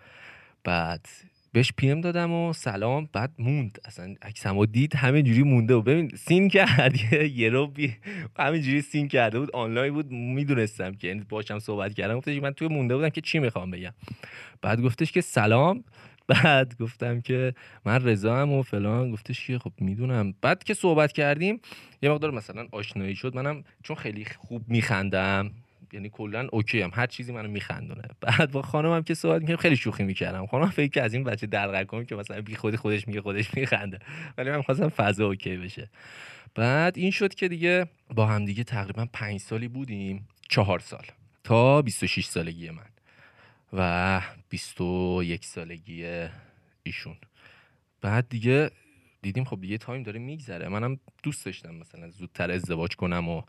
[0.63, 1.07] بعد
[1.51, 3.79] بهش پی ام دادم و سلام بعد موند.
[3.85, 7.13] اصلا عکسمو دید همه جوری مونده و ببین سین کرد.
[7.41, 7.95] یه رو بی
[8.39, 9.51] همه جوری سین کرده بود.
[9.51, 10.11] آنلاین بود.
[10.11, 12.17] می‌دونستم که یعنی باشم صحبت کردم.
[12.17, 13.93] گفتش من توی مونده بودم که چی می‌خوام بگم.
[14.61, 15.83] بعد گفتش که سلام.
[16.43, 17.53] بعد گفتم که
[17.85, 19.11] من رضا هم و فلان.
[19.11, 20.33] گفتش که خب می‌دونم.
[20.41, 21.59] بعد که صحبت کردیم
[22.01, 23.35] یه مقدار مثلا آشنایی شد.
[23.35, 25.51] منم چون خیلی خوب میخندم.
[25.93, 28.03] یعنی کلا okay ام هر چیزی منو میخندونه.
[28.21, 30.45] بعد با خانمم که صحبت می‌کردم خیلی شوخی می‌کردم.
[30.45, 33.99] خانم فکر کرد از این بچه دلقک که مثلا بی خودی خودش میگه خودش میخنده.
[34.37, 35.89] ولی من خواستم فضا okay بشه.
[36.55, 40.27] بعد این شد که دیگه با هم دیگه تقریبا پنج سالی بودیم.
[40.49, 41.05] چهار سال.
[41.43, 42.89] تا 26 سالگی من.
[43.73, 46.27] و 21 سالگی
[46.83, 47.17] ایشون.
[48.01, 48.71] بعد دیگه
[49.21, 50.67] دیدیم خب دیگه time داره میگذره.
[50.67, 53.41] منم دوست داشتم مثلا زودتر ازدواج کنم و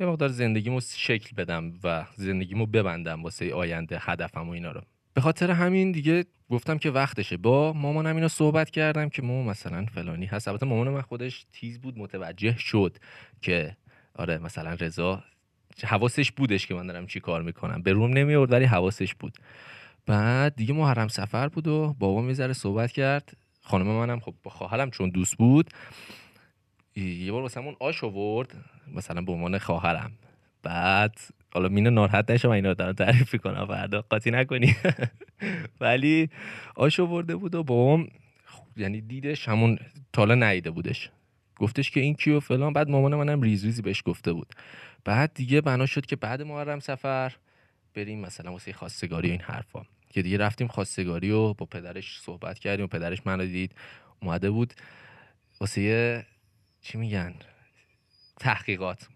[0.00, 4.80] یه مقدار زندگیمو شکل بدم و زندگیمو ببندم واسه آینده هدفم و اینا رو.
[5.14, 7.36] به خاطر همین دیگه گفتم که وقتشه.
[7.36, 10.48] با مامانم اینا صحبت کردم که مامان مثلا فلانی هست.
[10.48, 12.96] البته مامان من خودش تیز بود متوجه شد
[13.42, 13.76] که
[14.14, 15.24] آره مثلا رضا
[15.84, 17.82] حواسش بودش که من دارم چی کار می‌کنم.
[17.82, 19.38] به روم نمیورد ولی حواسش بود.
[20.06, 23.36] بعد دیگه محرم سفر بود و بابا می‌ذاره صحبت کرد.
[23.62, 25.70] خانم منم خب با خواهرم چون دوست بود.
[26.96, 28.54] یه بار واسمون آش آورد.
[28.94, 30.12] مثلا به عنوان خواهرم.
[30.62, 31.18] بعد
[31.54, 34.76] حالا مینه ناراحت نشه من اینا دارم تعریف کنم فردا قاطی نکنی.
[35.80, 36.30] ولی
[36.74, 38.08] آش آورده بود و بابام
[38.76, 39.78] یعنی دیدش همون
[40.12, 41.10] تالا نیده بودش.
[41.56, 42.72] گفتش که این کیو فلان.
[42.72, 44.54] بعد مامان منم ریز ریزی بهش گفته بود.
[45.04, 47.32] بعد دیگه بنا شد که بعد محرم سفر
[47.94, 49.82] بریم مثلا واسه خواستگاری این حرفا.
[50.10, 53.74] که دیگه رفتیم خواستگاری و با پدرش صحبت کردیم و پدرش منو دید.
[54.22, 54.74] اومده بود
[55.60, 56.26] واسه
[56.82, 57.34] چی میگن؟
[58.40, 59.08] تحقیقات.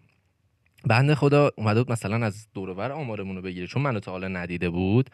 [0.85, 3.67] بنده خدا اومده بود مثلا از دورور آمارمون رو بگیره.
[3.67, 5.09] چون منو تا حالا ندیده بود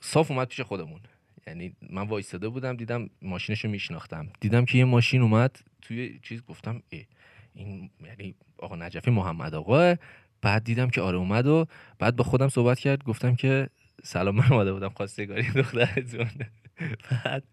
[0.00, 1.00] صاف اومد پیش خودمون.
[1.46, 4.28] یعنی من وایستاده بودم دیدم ماشینش رو میشناختم.
[4.40, 7.06] دیدم که یه ماشین اومد توی چیز گفتم ای
[7.54, 9.94] این یعنی آقا نجفی محمد آقا
[10.42, 11.66] بعد دیدم که آره اومد و
[11.98, 13.04] بعد با خودم صحبت کرد.
[13.04, 13.68] گفتم که
[14.04, 16.30] سلام من اومده بودم خواستگاری دخترتون
[17.24, 17.44] بعد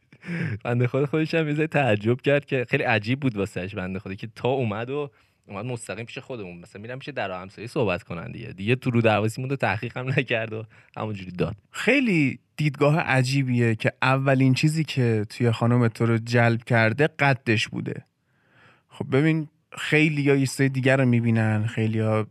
[0.63, 4.27] بنده خدا خودش هم یه تعجب کرد که خیلی عجیب بود واسهش بنده خدا که
[4.35, 5.11] تا اومد و
[5.47, 6.57] اومد مستقیم پیش خودمون.
[6.57, 8.47] مثلا میرم پیش در همسایه صحبت کنن دیگه.
[8.47, 10.63] دیگه تو رو درواسی مونده تحقیق هم نکرد و
[10.97, 11.55] همونجوری داد.
[11.71, 18.05] خیلی دیدگاه عجیبیه که اولین چیزی که توی خانم تو رو جلب کرده قدش بوده.
[18.89, 22.27] خب ببین خیلی ها یه دیگر رو می‌بینن خیلی ها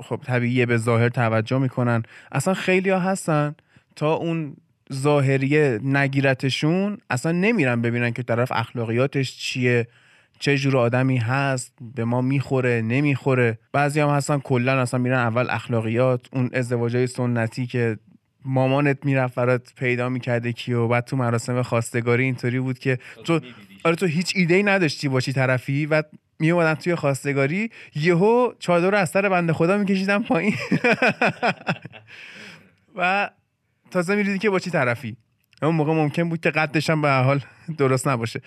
[0.00, 2.02] خب طبیعیه به ظاهر توجه می‌کنن.
[2.32, 3.54] اصلا خیلی ها هستن
[3.96, 4.56] تا اون
[4.92, 9.86] ظاهریه نگیرتشون اصلا نمیرن ببینن که طرف اخلاقیاتش چیه
[10.38, 13.58] چه جور آدمی هست به ما می‌خوره نمی‌خوره.
[13.72, 17.98] بعضی هم هستن کلا اصلا میرن اول اخلاقیات اون ازدواجای سنتی که
[18.44, 23.40] مامانت می‌رفت برات پیدا می‌کرده کی و بعد تو مراسم خواستگاری اینطوری بود که تو
[23.84, 26.02] آره تو هیچ ایده ای نداشتی باشی طرفی و
[26.38, 30.54] می اومدن توی خواستگاری یهو چادر از سر بنده خدا میکشیدن پایین.
[32.96, 33.30] و
[33.92, 35.16] تازه میریدی که با چی طرفی.
[35.62, 37.40] اون موقع ممکن بود که قدش هم به حال
[37.78, 38.40] درست نباشه.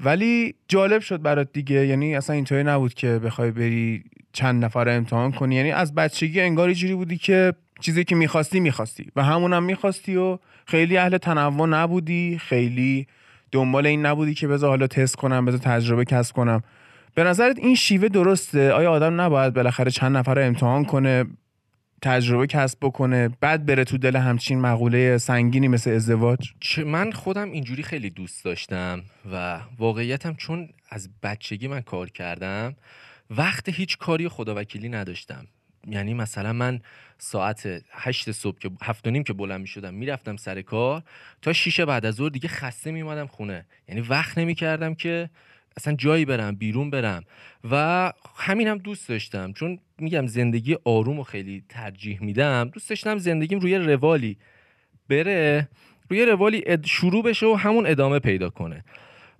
[0.00, 1.86] ولی جالب شد برات دیگه.
[1.86, 5.54] یعنی اصلا اینطوری نبود که بخوای بری چند نفر امتحان کنی.
[5.54, 9.10] یعنی از بچگی انگار جوری بودی که چیزی که می‌خواستی می‌خواستی.
[9.16, 12.38] و همونم می‌خواستی و خیلی اهل تنوع نبودی.
[12.38, 13.06] خیلی
[13.52, 16.62] دنبال این نبودی که بذار حالا تست کنم بذار تجربه کسب کنم.
[17.14, 21.24] به نظرت این شیوه درسته؟ آیا آدم نباید بالاخره چند نفر امتحان کنه؟
[22.04, 26.52] تجربه کسب بکنه بعد بره تو دل همچین مقوله سنگینی مثل ازدواج؟
[26.86, 32.76] من خودم اینجوری خیلی دوست داشتم و واقعیتم چون از بچگی من کار کردم
[33.30, 35.46] وقت هیچ کاری خدا وکیلی نداشتم.
[35.86, 36.80] یعنی مثلا من
[37.18, 41.02] ساعت هشت صبح که هفت و نیم که بلند می شدم می‌رفتم سر کار
[41.42, 43.66] تا شیشه بعد از ظهر دیگه خسته می خونه.
[43.88, 45.30] یعنی وقت نمی کردم که
[45.76, 47.24] اصلا جایی برم بیرون برم.
[47.70, 49.52] و همین هم دوست داشتم.
[49.52, 52.70] چون میگم زندگی آروم و خیلی ترجیح میدم.
[52.72, 54.38] دوست داشتم زندگیم روی روالی
[55.08, 55.68] بره
[56.10, 58.84] روی روالی شروع بشه و همون ادامه پیدا کنه.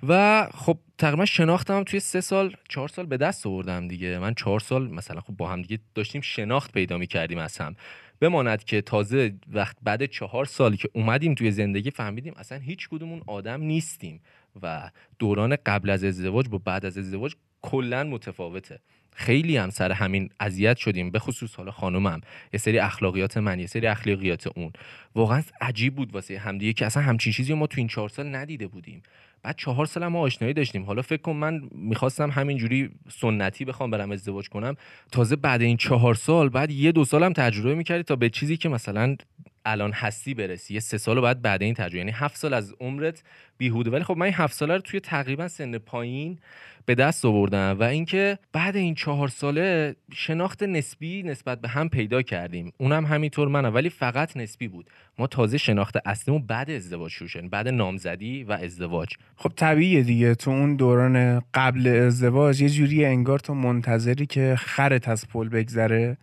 [0.09, 4.18] و خب تقریبا شناختم توی سه سال چهار سال به دست آوردم دیگه.
[4.18, 7.77] من چهار سال مثلا خب با هم دیگه داشتیم شناخت پیدا می کردیم از هم.
[8.20, 13.23] بماند که تازه وقت بعد چهار سالی که اومدیم توی زندگی فهمیدیم اصلا هیچ کدومون
[13.27, 14.20] آدم نیستیم.
[14.62, 18.80] و دوران قبل از ازدواج با بعد از ازدواج کلا متفاوته.
[19.16, 22.20] خیلی هم سر همین اذیت شدیم به خصوص حالا خانومم.
[22.52, 24.72] یه سری اخلاقیات من یه سری اخلاقیات اون.
[25.14, 28.66] واقعا عجیب بود واسه همدیگه که اصلا همچین چیزی ما تو این چهار سال ندیده
[28.66, 29.02] بودیم.
[29.42, 30.84] بعد چهار سال ما آشنایی داشتیم.
[30.84, 34.74] حالا فکر کن من می‌خواستم همینجوری سنتی بخوام برم ازدواج کنم.
[35.12, 38.68] تازه بعد این چهار سال بعد یه دو سالم تجربه می‌کردی تا به چیزی که
[38.68, 39.16] مثلا
[39.64, 41.98] الان هستی برسی؟ یه سه سال بعد بعد این تجربه.
[41.98, 43.22] یعنی هفت سال از عمرت
[43.59, 43.90] بیهوده.
[43.90, 46.38] ولی خب من این هفت ساله رو توی تقریبا سن پایین
[46.87, 52.22] به دست آوردم و اینکه بعد این چهار ساله شناخت نسبی نسبت به هم پیدا
[52.22, 52.72] کردیم.
[52.79, 53.74] اونم همینطور منم.
[53.74, 54.87] ولی فقط نسبی بود.
[55.18, 59.09] ما تازه شناخت اصلیمون بعد ازدواج شروع بعد نامزدی و ازدواج.
[59.37, 60.35] خب طبیعیه دیگه.
[60.35, 66.16] تو اون دوران قبل ازدواج یه جوری انگار تو منتظری که خرت از پل بگذره.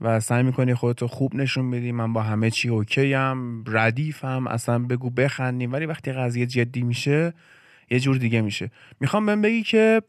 [0.00, 1.92] و سعی می‌کنی خودتو خوب نشون بدی.
[1.92, 4.46] من با همه چی اوکی ام ردیفم.
[4.46, 5.72] اصلا بگو بخندیم.
[5.72, 7.34] ولی وقتی قضیه جدی میشه
[7.90, 8.70] یه جور دیگه میشه.
[9.00, 10.02] می‌خوام بهم بگی که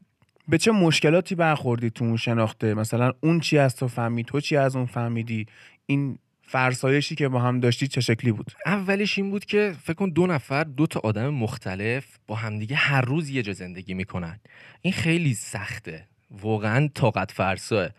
[0.48, 4.58] به چه مشکلاتی برخوردی تو اون شناخته؟ مثلا اون چی از تو فهمید تو چی
[4.58, 5.46] از اون فهمیدی؟
[5.86, 6.18] این
[6.48, 10.28] فرسایشی که با هم داشتی چه شکلی بود؟ اولش این بود که فکر کن دو
[10.28, 14.40] نفر دو تا آدم مختلف با همدیگه هر روز یه جا زندگی می‌کنن.
[14.82, 16.08] این خیلی سخته.
[16.32, 17.90] واقعا طاقت فرساه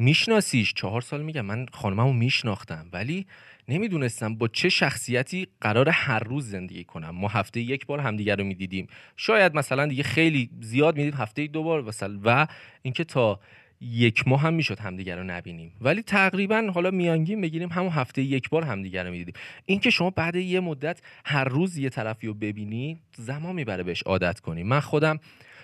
[0.00, 1.40] میشناسیش؟ چهار سال میگم.
[1.40, 2.86] من خانممو میشناختم.
[2.92, 3.26] ولی
[3.68, 7.10] نمی‌دونستم با چه شخصیتی قرار هر روز زندگی کنم.
[7.10, 8.86] ما هفته یک بار همدیگه رو می‌دیدیم.
[9.16, 12.20] شاید مثلا دیگه خیلی زیاد می‌دید هفته دو بار مثلا.
[12.24, 12.46] و
[12.82, 13.40] اینکه تا
[13.80, 15.72] یک ماه هم می‌شد همدیگه رو نبینیم.
[15.80, 19.34] ولی تقریبا حالا میانگین بگیریم همون هفته یک بار همدیگه رو می‌دیدیم.
[19.66, 24.40] اینکه شما بعد یه مدت هر روز یه طرفی رو ببینی زمان می‌بره بهش عادت
[24.40, 24.62] کنی.
[24.62, 25.20] من خودم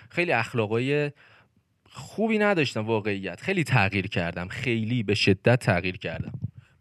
[0.09, 1.11] خیلی اخلاقای
[1.91, 3.41] خوبی نداشتم واقعیت.
[3.41, 4.47] خیلی تغییر کردم.
[4.47, 6.31] خیلی به شدت تغییر کردم.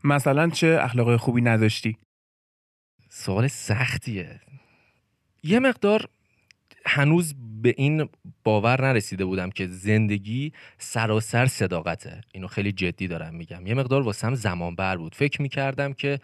[0.04, 1.96] مثلا چه اخلاقای خوبی نداشتی؟
[3.08, 4.40] سوال سختیه.
[5.42, 6.08] یه مقدار
[6.86, 8.08] هنوز به این
[8.44, 12.20] باور نرسیده بودم که زندگی سراسر صداقته.
[12.32, 13.66] اینو خیلی جدی دارم میگم.
[13.66, 15.14] یه مقدار واسم زمان بر بود.
[15.14, 16.20] فکر می‌کردم که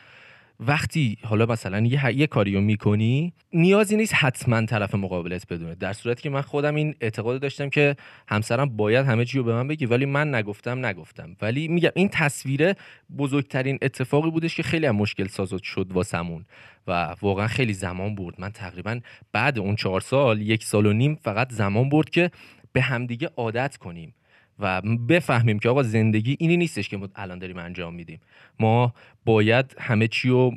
[0.67, 5.75] وقتی حالا مثلا یه, یه کاریو می‌کنی نیازی نیست حتما طرف مقابلت بدونه.
[5.75, 7.97] در صورتی که من خودم این اعتقاد داشتم که
[8.29, 11.37] همسرم باید همه چی رو به من بگی ولی من نگفتم نگفتم.
[11.43, 12.77] ولی میگم این تصویره
[13.19, 16.45] بزرگترین اتفاقی بودش که خیلی هم مشکل سازت شد واسمون.
[16.87, 18.41] و واقعا خیلی زمان برد.
[18.41, 19.01] من تقریبا
[19.33, 22.31] بعد اون چهار سال یک سال و نیم فقط زمان برد که
[22.73, 24.15] به همدیگه عادت کنیم.
[24.59, 28.21] و بفهمیم که آقا زندگی اینی نیستش که ما الان داریم انجام میدیم.
[28.61, 30.55] ما باید همه چی رو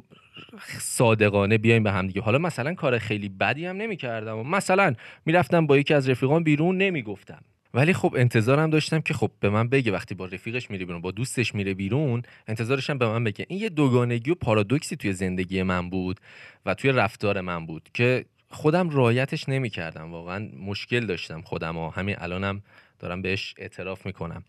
[0.79, 2.21] صادقانه بیایم به هم دیگه.
[2.21, 4.47] حالا مثلا کار خیلی بدی هم نمی‌کردم.
[4.47, 4.93] مثلا
[5.25, 7.41] می‌رفتم با یکی از رفیقان بیرون نمی‌گفتم.
[7.73, 11.11] ولی خب انتظارم داشتم که خب به من بگه وقتی با رفیقش میره بیرون با
[11.11, 13.45] دوستش میره بیرون انتظارشم به من بگه.
[13.49, 16.19] این یه دوگانگی و پارادوکسی توی زندگی من بود
[16.65, 20.11] و توی رفتار من بود که خودم رایتش نمی‌کردم.
[20.11, 22.61] واقعا مشکل داشتم خودم و همین الانم
[22.99, 24.43] دارم بهش اعتراف می‌کنم.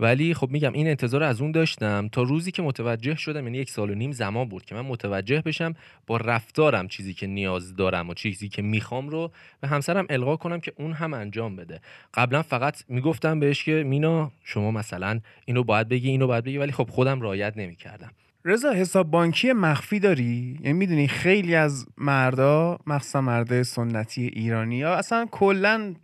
[0.00, 3.70] ولی خب میگم این انتظار از اون داشتم تا روزی که متوجه شدم یعنی یک
[3.70, 5.74] سال و نیم زمان بود که من متوجه بشم
[6.06, 10.60] با رفتارم چیزی که نیاز دارم و چیزی که می‌خوام رو به همسرم القا کنم
[10.60, 11.80] که اون هم انجام بده.
[12.14, 16.72] قبلا فقط می‌گفتم بهش که مینا شما مثلا اینو باید بگی اینو باید بگی ولی
[16.72, 18.10] خب خودم رایت نمی‌کردم.
[18.44, 24.94] رضا حساب بانکی مخفی داری؟ یعنی می‌دونی خیلی از مردا مخصوصا مردای سنتی ایرانی یا
[24.94, 25.94] اصلا کلا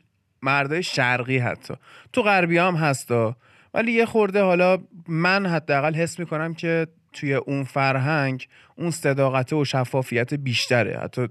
[0.43, 1.75] مردای شرقی حتی.
[2.13, 3.37] تو غربی هم هستا
[3.75, 4.79] ولی یه خورده حالا
[5.09, 10.99] من حداقل حس می‌کنم که توی اون فرهنگ اون صداقته و شفافیت بیشتره.
[10.99, 11.29] حتی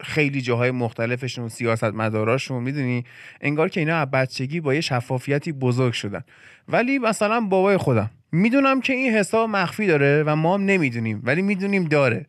[0.00, 3.04] خیلی جاهای مختلفشون سیاست مداراشون می‌دونی؟
[3.40, 6.24] انگار که اینا از بچگی با یه شفافیتی بزرگ شدن.
[6.68, 8.10] ولی مثلا بابای خودم.
[8.32, 12.26] می‌دونم که این حساب مخفی داره و ما هم نمی‌دونیم ولی می‌دونیم داره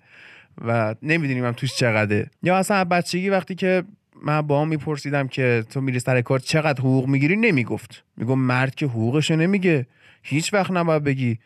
[0.65, 2.29] و نمی‌دونیم هم توش چقدره.
[2.43, 3.83] یا اصلا بچگی وقتی که
[4.23, 8.03] من با هم میپرسیدم که تو میری سر کار چقدر حقوق می‌گیری؟ نمی‌گفت.
[8.17, 9.87] میگم مرد که حقوقشو نمیگه.
[10.23, 11.39] هیچ وقت نباید بگی.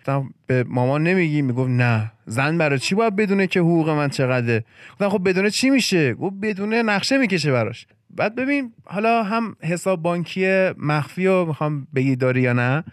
[0.48, 2.12] به مامان نمیگی؟ می‌گفت نه.
[2.26, 6.36] زن برای چی باید بدونه که حقوق من چقدره؟ گفتم خب بدونه چی میشه؟ گفت
[6.42, 7.88] بدونه نقشه می‌کشه براش.
[8.10, 12.84] بعد ببین حالا هم حساب بانکی مخفی رو می‌خوام بگی داری یا نه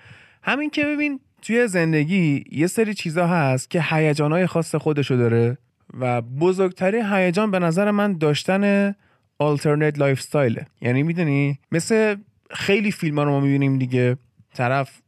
[0.43, 5.59] همین که ببین توی زندگی یه سری چیزا هست که هیجانهای خاص خودشو داره
[6.01, 8.95] و بزرگترین هیجان به نظر من داشتن
[9.43, 12.17] alternate lifestyle ه یعنی می‌دونی؟ مثل
[12.51, 14.17] خیلی فیلم ها رو ما می‌بینیم دیگه.
[14.55, 15.01] طرف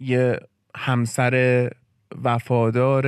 [0.00, 0.38] یه
[0.76, 1.70] همسر
[2.24, 3.06] وفادار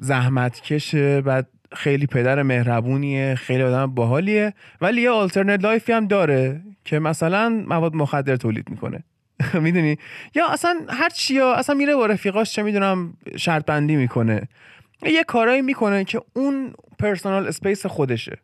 [0.00, 6.60] زحمتکشه بعد خیلی پدر مهربونیه خیلی آدم باحالیه ولی یه alternate life ی هم داره
[6.84, 9.04] که مثلا مواد مخدر تولید می‌کنه.
[9.54, 9.96] می‌دونی؟
[10.34, 14.48] یا اصلا هر چیا اصلا میره با رفیقاش چه می‌دونم شرط بندی می‌کنه.
[15.02, 18.36] یه کارایی می‌کنه که اون personal space خودشه.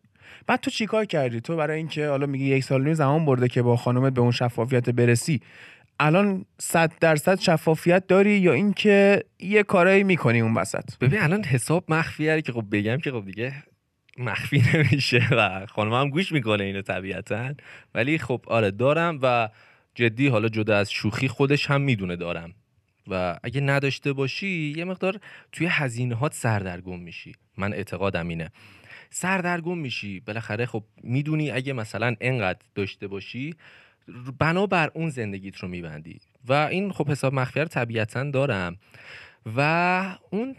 [0.47, 3.77] بعد تو چیکار کردی؟ تو برای اینکه حالا میگی یک سال زمان برده که با
[3.77, 5.41] خانومت به اون شفافیت برسی
[5.99, 11.83] الان صد درصد شفافیت داری یا اینکه یه کارایی می‌کنی اون وسط؟ ببین الان حساب
[11.89, 13.53] مخفیه که خب بگم که خب دیگه
[14.17, 17.53] مخفی نمیشه و هم گوش می‌کنه اینو طبیعتا.
[17.95, 19.49] ولی خب آره دارم و
[19.95, 22.53] جدی حالا جدا از شوخی خودش هم می‌دونه دارم.
[23.07, 25.19] و اگه نداشته باشی یه مقدار
[25.51, 27.35] توی هزینه هات سردرگم میشی.
[27.57, 28.51] من اعتقادم اینه.
[29.09, 30.19] سردرگم میشی.
[30.19, 33.55] بالاخره خب می‌دونی اگه مثلا انقدر داشته باشی
[34.39, 36.19] بنابر اون زندگیت رو میبندی.
[36.47, 38.77] و این خب حساب مخفیه رو طبیعتا دارم.
[39.57, 40.55] و اون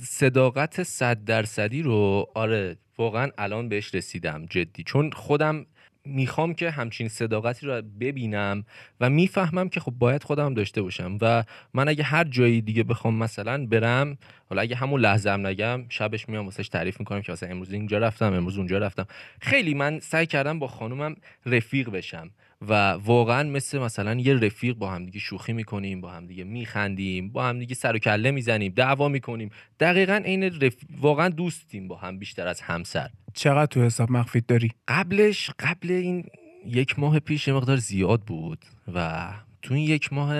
[0.00, 4.82] صداقت صد درصدی رو آره واقعا الان بهش رسیدم جدی.
[4.82, 5.66] چون خودم
[6.10, 8.64] می‌خوام که همچین صداقتی رو ببینم
[9.00, 11.44] و می‌فهمم که خب باید خودم داشته باشم و
[11.74, 16.28] من اگه هر جایی دیگه بخوام مثلا برم حالا اگه همون لحظه هم نگم شبش
[16.28, 19.06] میام واسش تعریف می‌کنم که مثلا امروز اینجا رفتم امروز اونجا رفتم.
[19.40, 22.30] خیلی من سعی کردم با خانومم رفیق بشم.
[22.68, 27.28] و واقعا مثل مثلا یه رفیق با هم دیگه شوخی می‌کنیم با هم دیگه میخندیم
[27.28, 29.50] با هم دیگه سر و کله می‌زنیم دعوا می‌کنیم.
[29.80, 30.74] دقیقا این رف...
[31.00, 33.10] واقعا دوستیم با هم بیشتر از همسر.
[33.34, 36.24] چقدر تو حساب مخفیت داری؟ قبلش قبل این
[36.66, 39.28] یک ماه پیش یه مقدار زیاد بود و
[39.62, 40.36] تو این یک ماه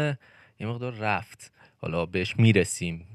[0.61, 1.53] یه مقدار رفت.
[1.77, 3.07] حالا بهش می‌رسیم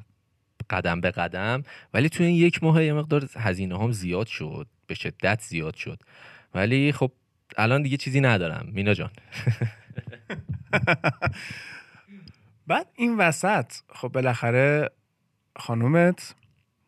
[0.69, 4.95] قدم به قدم ولی تو این یک ماه یه مقدار هزینه هم زیاد شد به
[4.95, 5.99] شدت زیاد شد.
[6.53, 7.11] ولی خب
[7.57, 9.09] الان دیگه چیزی ندارم مینا جان.
[12.67, 14.89] بعد این وسط خب بالاخره
[15.55, 16.35] خانومت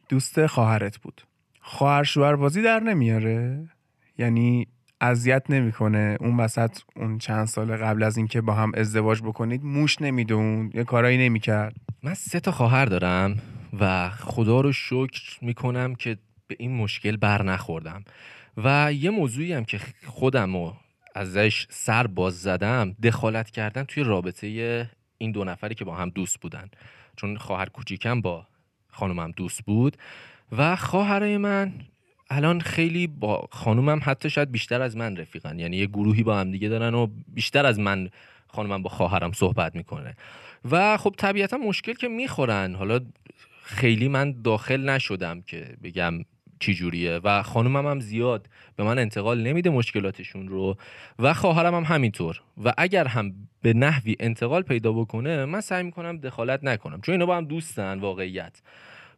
[0.10, 1.22] دوست خواهرت بود.
[1.62, 3.68] خواهر شوهر بازی در نمیاره
[4.18, 4.68] یعنی
[5.02, 6.18] اذیت نمی‌کنه.
[6.20, 10.84] اون وسط اون چند سال قبل از اینکه با هم ازدواج بکنید موش نمیدون یه
[10.84, 11.76] کارایی نمی‌کرد.
[12.04, 13.38] من سه تا خواهر دارم
[13.80, 18.04] و خدا رو شکر می‌کنم که به این مشکل بر نخوردم.
[18.58, 20.76] و یه موضوعی هم که خودم رو
[21.16, 26.40] ازش سر باز زدم دخالت کردن توی رابطه این دو نفری که با هم دوست
[26.40, 26.70] بودن.
[27.16, 28.48] چون خواهر کوچیکم با
[28.88, 29.98] خانومم دوست بود
[30.52, 31.74] و خواهرای من
[32.30, 35.60] الان خیلی با خانومم حتی شاید بیشتر از من رفیقن.
[35.60, 38.10] یعنی یه گروهی با هم دیگه دارن و بیشتر از من
[38.48, 40.16] خانومم با خواهرم صحبت می‌کنه.
[40.72, 42.76] و خب طبیعتا مشکل که می‌خورن.
[42.76, 43.00] حالا
[43.64, 46.14] خیلی من داخل نشدم که بگم
[46.60, 50.78] چی جوریه و خانومم هم زیاد به من انتقال نمیده مشکلاتشون رو.
[51.20, 52.42] و خواهرم هم همینطور.
[52.64, 57.02] و اگر هم به نحوی انتقال پیدا بکنه من سعی می‌کنم دخالت نکنم.
[57.02, 58.62] چون اینا با هم دوستن واقعیت.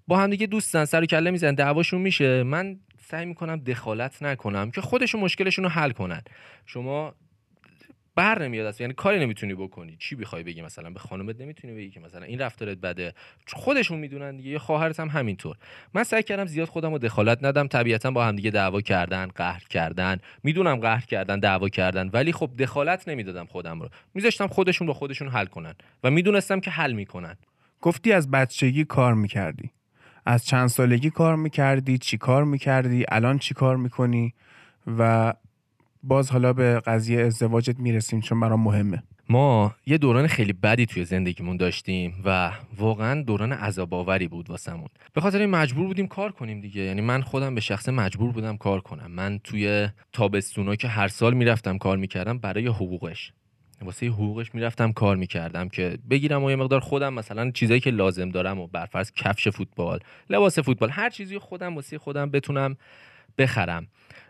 [0.07, 2.43] با هم دیگه دوستن سر و کله میزن دعواشون میشه.
[2.43, 6.21] من سعی می‌کنم دخالت نکنم که خودشون مشکلشون رو حل کنن.
[6.65, 7.13] شما
[8.15, 9.95] بر نمیاد است یعنی کاری نمی‌تونی بکنی.
[9.99, 13.13] چی بخوای بگی مثلا؟ به خانمت نمی‌تونی بگی که مثلا این رفتارت بده.
[13.47, 14.49] خودشون می‌دونن دیگه.
[14.49, 15.57] یه خواهرت هم همینطور.
[15.93, 17.67] من سعی کردم زیاد خودم رو دخالت ندم.
[17.67, 20.17] طبیعتا با هم دیگه دعوا کردن قهر کردن.
[20.43, 22.09] می‌دونم قهر کردن دعوا کردن.
[22.13, 23.89] ولی خب دخالت نمی‌دادم خودم رو.
[24.13, 27.35] میذاشتم خودشون با خودشون حل کنن و می‌دونستم که حل می‌کنن.
[27.81, 29.71] گفتی از بچگی کار می‌کردی.
[30.25, 34.33] از چند سالگی کار می‌کردی چی کار می‌کردی الان چی کار می‌کنی؟
[34.97, 35.33] و
[36.03, 39.03] باز حالا به قضیه ازدواجت می‌رسیم چون برام مهمه.
[39.29, 44.87] ما یه دوران خیلی بدی توی زندگیمون داشتیم و واقعا دوران عذاب آوری بود واسمون.
[45.13, 46.81] به خاطر این مجبور بودیم کار کنیم دیگه.
[46.81, 49.11] یعنی من خودم به شخص مجبور بودم کار کنم.
[49.11, 53.33] من توی تابستونا که هر سال می‌رفتم کار می‌کردم برای حقوقش.
[53.81, 58.29] واسه حقوقش می‌رفتم کار می‌کردم که بگیرم و یه مقدار خودم مثلا چیزایی که لازم
[58.29, 62.77] دارم و برفرض کفش فوتبال لباس فوتبال هر چیزی خودم واسه خودم بتونم
[63.37, 63.87] بخرم.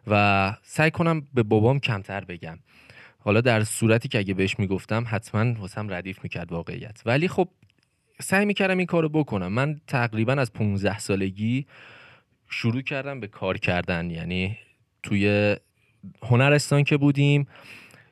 [0.08, 2.60] و سعی کنم به بابام کمتر بگم.
[3.20, 7.02] حالا در صورتی که اگه بهش می‌گفتم حتما واسم ردیف می‌کرد واقعیت.
[7.06, 7.50] ولی خب
[8.22, 9.48] سعی می‌کردم این کارو بکنم.
[9.48, 11.66] من تقریبا از 15 سالگی
[12.50, 14.10] شروع کردم به کار کردن.
[14.10, 14.58] یعنی
[15.04, 15.56] توی
[16.24, 17.48] هنرستان که بودیم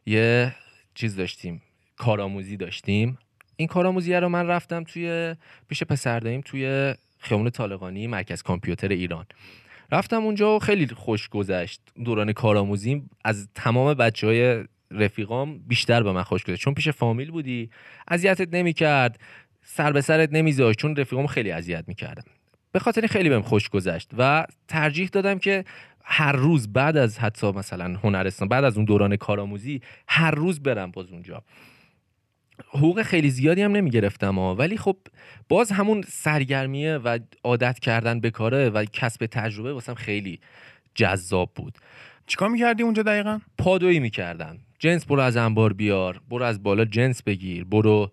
[0.05, 0.55] یه
[0.95, 1.61] چیز داشتیم
[1.97, 3.17] کارآموزی داشتیم.
[3.55, 5.35] این کارآموزی رو من رفتم توی
[5.67, 9.25] پیش پسر توی خیابون طالقانی مرکز کامپیوتر ایران.
[9.91, 11.81] رفتم اونجا و خیلی خوش گذشت.
[12.05, 16.61] دوران کارآموزیم از تمام بچه های رفیقام بیشتر به من خوش گذشت.
[16.61, 17.69] چون پیش فامیل بودی
[18.07, 19.19] اذیتت نمی‌کرد
[19.63, 20.79] سر به سرت نمیذاشت.
[20.79, 22.23] چون رفیقام خیلی اذیت می‌کردم.
[22.71, 25.65] به خاطر خیلی بهم خوش گذشت و ترجیح دادم که
[26.03, 30.91] هر روز بعد از حتی مثلا هنرستان بعد از اون دوران کارآموزی هر روز برم
[30.91, 31.43] باز اونجا.
[32.69, 34.55] حقوق خیلی زیادی هم نمی‌گرفتم ها.
[34.55, 34.97] ولی خب
[35.49, 40.39] باز همون سرگرمیه و عادت کردن به کاره و کسب تجربه واسم خیلی
[40.95, 41.77] جذاب بود.
[42.27, 44.57] چیکار می‌کردی اونجا دقیقا؟ پادویی می‌کردم.
[44.79, 48.11] جنس برو از انبار بیار برو از بالا جنس بگیر برو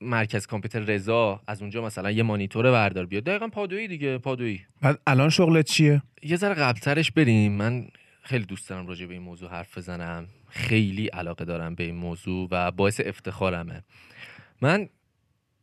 [0.00, 3.22] مرکز کامپیوتر رضا از اونجا مثلا یه مانیتور بردار بیار.
[3.22, 4.60] دقیقا پادویی دیگه پادویی.
[4.82, 7.52] بعد الان شغلت چیه؟ یه ذره قبلترش بریم.
[7.52, 7.88] من
[8.26, 10.28] خیلی دوست دارم راجع به این موضوع حرف بزنم.
[10.48, 13.82] خیلی علاقه دارم به این موضوع و باعث افتخارمه.
[14.60, 14.88] من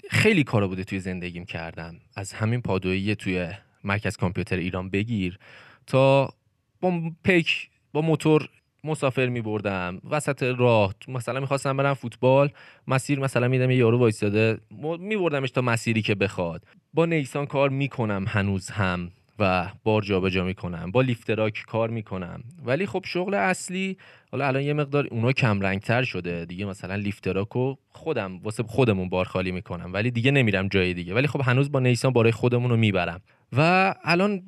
[0.09, 1.95] خیلی کارا بوده توی زندگیم کردم.
[2.15, 3.49] از همین پادویی توی
[3.83, 5.39] مرکز کامپیوتر ایران بگیر
[5.87, 6.33] تا
[6.81, 8.49] با پیک با موتور
[8.83, 10.01] مسافر می بردم.
[10.09, 12.49] وسط راه مثلا می‌خواستم برم فوتبال
[12.87, 14.57] مسیر مثلا میدم یه یارو وایستاده
[14.99, 16.65] می بردمش تا مسیری که بخواد.
[16.93, 19.11] با نیسان کار می‌کنم هنوز هم.
[19.39, 22.43] و بار جابجا می‌کنم با لیفتراک کار می‌کنم.
[22.65, 23.97] ولی خب شغل اصلی
[24.31, 26.45] حالا الان یه مقدار اونا کم رنگتر شده.
[26.45, 29.93] دیگه مثلا لیفتراکو خودم واسه خودمون بار خالی می‌کنم.
[29.93, 31.13] ولی دیگه نمیرم جای دیگه.
[31.13, 33.21] ولی خب هنوز با نیسان بارای خودمون رو می‌برم.
[33.53, 34.43] و الان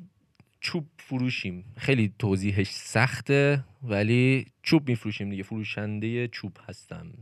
[0.60, 1.64] چوب فروشیم.
[1.76, 5.42] خیلی توضیحش سخته ولی چوب میفروشیم دیگه.
[5.42, 7.12] فروشنده چوب هستم.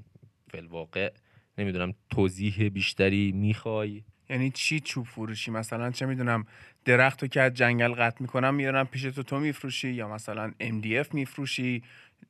[0.50, 1.12] فلواقع
[1.58, 6.46] نمی‌دونم توضیح بیشتری می‌خوای؟ یعنی چی چوب فروشی؟ مثلا چه می‌دونم
[6.84, 11.14] درخت رو که از جنگل قطع می‌کنم میارم پیش تو تو میفروشی؟ یا مثلا MDF
[11.14, 11.82] میفروشی؟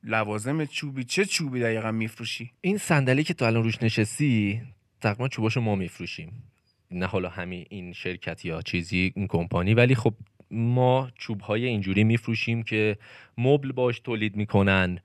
[0.03, 4.61] لوازم چوبی؟ چه چوبی دقیقا میفروشی؟ این صندلی که تو الان روش نشستی
[5.01, 6.43] تقریبا چوباشو ما میفروشیم.
[6.91, 9.73] نه حالا همین این شرکت یا چیزی این کمپانی.
[9.73, 10.13] ولی خب
[10.51, 12.97] ما چوب های اینجوری میفروشیم که
[13.37, 14.99] مبل باش تولید می‌کنن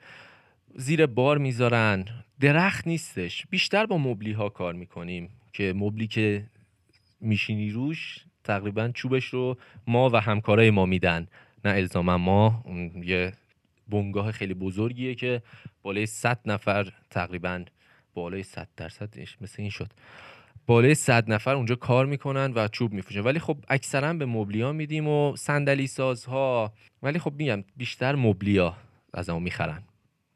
[0.75, 2.05] زیر بار می‌ذارن.
[2.41, 3.47] درخت نیستش.
[3.51, 6.47] بیشتر با مبلی ها کار می‌کنیم که مبلی که
[7.21, 9.57] میشینی روش تقریبا چوبش رو
[9.87, 11.27] ما و همکارای ما میدن.
[11.65, 12.65] نه الزاما ما
[13.05, 13.33] یه
[13.89, 15.43] بنگاه خیلی بزرگیه که
[15.83, 17.65] بالای 100 نفر تقریبا
[18.15, 19.93] بالای 100 درصدش مثل این شد.
[20.67, 23.21] بالای 100 نفر اونجا کار می‌کنن و چوب میفروشن.
[23.21, 28.77] ولی خب اکثرا به مبلیا میدیم و صندلی سازها ولی خب میگم بیشتر مبلیا
[29.15, 29.83] از اون می‌خرن.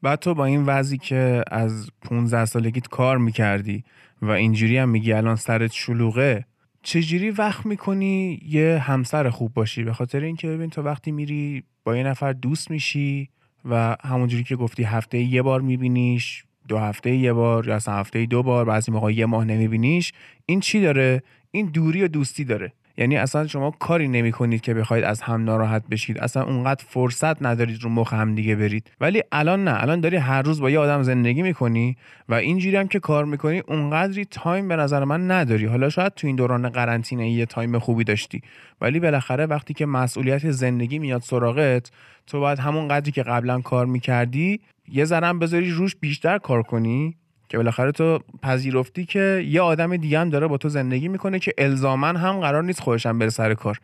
[0.02, 3.84] بعد تو با این وضعی که از 15 سالگیت کار می‌کردی
[4.22, 6.44] و اینجوری هم میگی الان سرت شلوغه
[6.84, 11.96] چجوری وقت می‌کنی یه همسر خوب باشی؟ به خاطر اینکه ببین تو وقتی میری با
[11.96, 13.28] یه نفر دوست میشی
[13.64, 18.26] و همونجوری که گفتی هفته یه بار میبینیش دو هفته یه بار یا اصلا هفته
[18.26, 20.12] دو بار بعضی موقع یه ماه نمیبینیش
[20.46, 22.72] این چی داره؟ این دوری و دوستی داره.
[22.96, 26.18] یعنی اصلا شما کاری نمی کنید که بخواید از هم ناراحت بشید.
[26.18, 28.90] اصلا اونقدر فرصت ندارید رو مخ هم دیگه برید.
[29.00, 29.82] ولی الان نه.
[29.82, 31.96] الان داری هر روز با یه آدم زندگی می‌کنی
[32.28, 35.66] و اینجوری هم که کار می‌کنی اونقدری time به نظر من نداری.
[35.66, 38.42] حالا شاید تو این دوران قرنطینه یه time خوبی داشتی.
[38.80, 41.90] ولی بالاخره وقتی که مسئولیت زندگی میاد سراغت
[42.26, 47.16] تو باید همون قدری که قبلا کار می‌کردی یه ذرم بذاری روش بیشتر کار کنی.
[47.48, 51.54] که بالاخره تو پذیرفتی که یه آدم دیگه هم داره با تو زندگی می‌کنه که
[51.58, 53.78] الزاماً هم قرار نیست خودشم بره سر کار.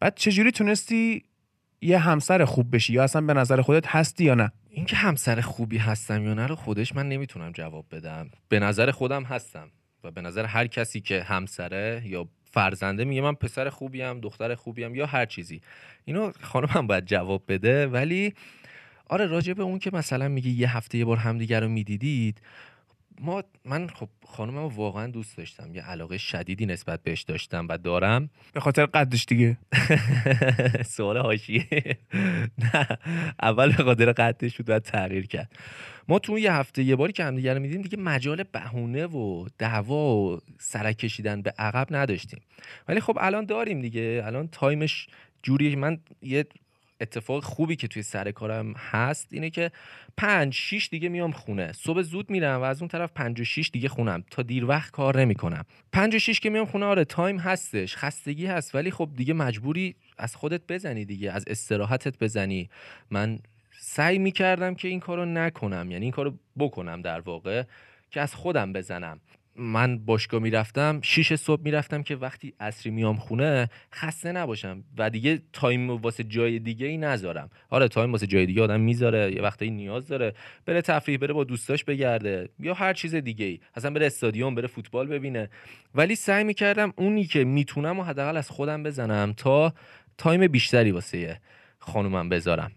[0.00, 1.22] بعد چجوری تونستی
[1.80, 5.78] یه همسر خوب بشی؟ یا اصلا به نظر خودت هستی یا نه؟ اینکه همسر خوبی
[5.78, 8.30] هستم یا نه رو خودش من نمی‌تونم جواب بدم.
[8.48, 9.68] به نظر خودم هستم
[10.04, 14.94] و به نظر هر کسی که همسره یا فرزنده میگه من پسر خوبیم دختر خوبیم
[14.94, 15.60] یا هر چیزی.
[16.04, 17.86] اینو خانمم باید جواب بده.
[17.86, 18.34] ولی
[19.08, 22.40] آره راجع به اون که مثلا میگه یه هفته یه بار همدیگه رو می‌دیدید
[23.20, 27.78] ما من خب خانمم رو واقعا دوست داشتم یه علاقه شدیدی نسبت بهش داشتم و
[27.78, 28.30] دارم.
[28.52, 29.58] به خاطر قدش دیگه.
[30.96, 31.66] سوال حاشیه.
[32.62, 32.98] نه
[33.42, 35.52] اول به خاطر قدش بود و تغییر کرد.
[36.08, 40.16] ما تو یه هفته یه باری که همدیگه رو می‌دیدیم دیگه مجال بهونه و دعوا
[40.16, 42.40] و سرک کشیدن به عقب نداشتیم.
[42.88, 44.22] ولی خب الان داریم دیگه.
[44.24, 45.06] الان time ش
[45.42, 46.46] جوری من یه
[47.04, 49.70] اتفاق خوبی که توی سر کارم هست اینه که
[50.16, 51.72] پنج شیش دیگه میام خونه.
[51.72, 54.24] صبح زود میرم و از اون طرف پنج و شیش دیگه خونم.
[54.30, 55.64] تا دیر وقت کار نمی‌کنم.
[55.92, 57.96] پنج و شیش که میام خونه آره time هستش.
[57.96, 62.70] خستگی هست ولی خب دیگه مجبوری از خودت بزنی دیگه از استراحتت بزنی.
[63.10, 63.38] من
[63.80, 67.62] سعی می‌کردم که این کارو نکنم یعنی این کارو بکنم در واقع
[68.10, 69.20] که از خودم بزنم.
[69.56, 75.42] من باشگاه می‌رفتم شیش صبح می‌رفتم که وقتی عصری میام خونه خسته نباشم و دیگه
[75.52, 77.50] time واسه جای دیگه ای نذارم.
[77.70, 80.34] آره time واسه جای دیگه آدم می‌ذاره یه وقتی نیاز داره.
[80.66, 84.66] بره تفریح بره با دوستاش بگرده یا هر چیز دیگه ای اصلا بره استادیوم بره
[84.66, 85.50] فوتبال ببینه.
[85.94, 89.72] ولی سعی می‌کردم اونی که می‌تونم و حداقل از خودم بزنم تا
[90.18, 91.40] تایم بیشتری واسه
[91.78, 92.70] خانومم بذارم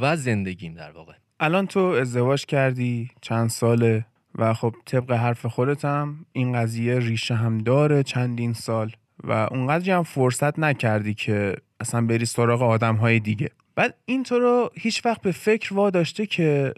[0.00, 1.12] و زندگیم در واقع.
[1.40, 4.06] الان تو ازدواج کردی؟ چند ساله؟
[4.38, 8.92] و خب طبق حرف خودتم این قضیه ریشه هم داره چندین سال
[9.24, 13.50] و اونقدر هم فرصت نکردی که اصلا بری سراغ آدم های دیگه.
[13.74, 16.74] بعد این تو رو هیچ وقت به فکر وا داشته که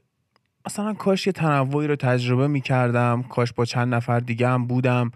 [0.66, 5.10] مثلا کاش یه تنوعی رو تجربه می‌کردم کاش با چند نفر دیگه هم بودم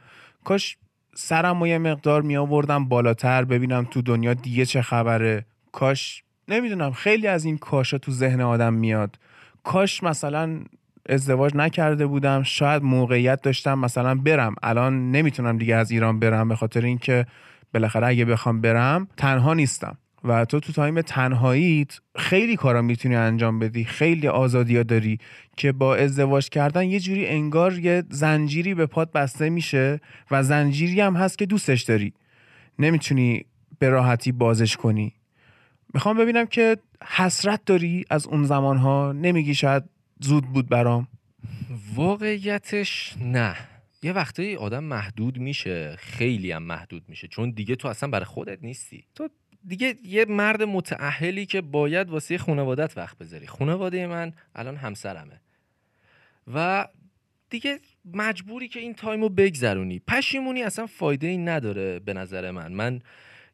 [0.44, 0.76] کاش
[1.14, 5.46] سرم و یه مقدار می آوردم بالاتر ببینم تو دنیا دیگه چه خبره.
[5.72, 9.18] کاش نمی‌دونم خیلی از این کاشا تو ذهن آدم میاد.
[9.64, 10.60] کاش مثلا
[11.08, 12.42] ازدواج نکرده بودم.
[12.42, 14.54] شاید موقعیت داشتم مثلا برم.
[14.62, 17.26] الان نمی‌تونم دیگه از ایران برم به خاطر اینکه
[17.74, 19.98] بالاخره اگه بخوام برم تنها نیستم.
[20.24, 23.84] و تو تو تایم تنهاییت خیلی کارا می‌تونی انجام بدی.
[23.84, 25.18] خیلی آزادی داری
[25.56, 31.00] که با ازدواج کردن یه جوری انگار یه زنجیری به پات بسته میشه و زنجیری
[31.00, 32.12] هم هست که دوستش داری.
[32.78, 33.44] نمی‌تونی
[33.78, 35.12] به راحتی بازش کنی.
[35.94, 39.82] می‌خوام ببینم که حسرت داری از اون زمانها؟ نمیگی شاید
[40.20, 41.08] زود بود برام.
[41.94, 43.56] واقعیتش نه.
[44.02, 48.58] یه وقتایی آدم محدود میشه خیلی هم محدود میشه چون دیگه تو اصلا برای خودت
[48.62, 49.04] نیستی.
[49.14, 49.28] تو
[49.66, 53.46] دیگه یه مرد متعهلی که باید واسه خانوادت وقت بذاری.
[53.46, 55.40] خانواده من الان همسرمه.
[56.54, 56.88] و
[57.50, 57.78] دیگه
[58.14, 59.98] مجبوری که این تایمو بگذرونی.
[60.08, 62.72] پشیمونی اصلا فایده ای نداره به نظر من.
[62.72, 63.00] من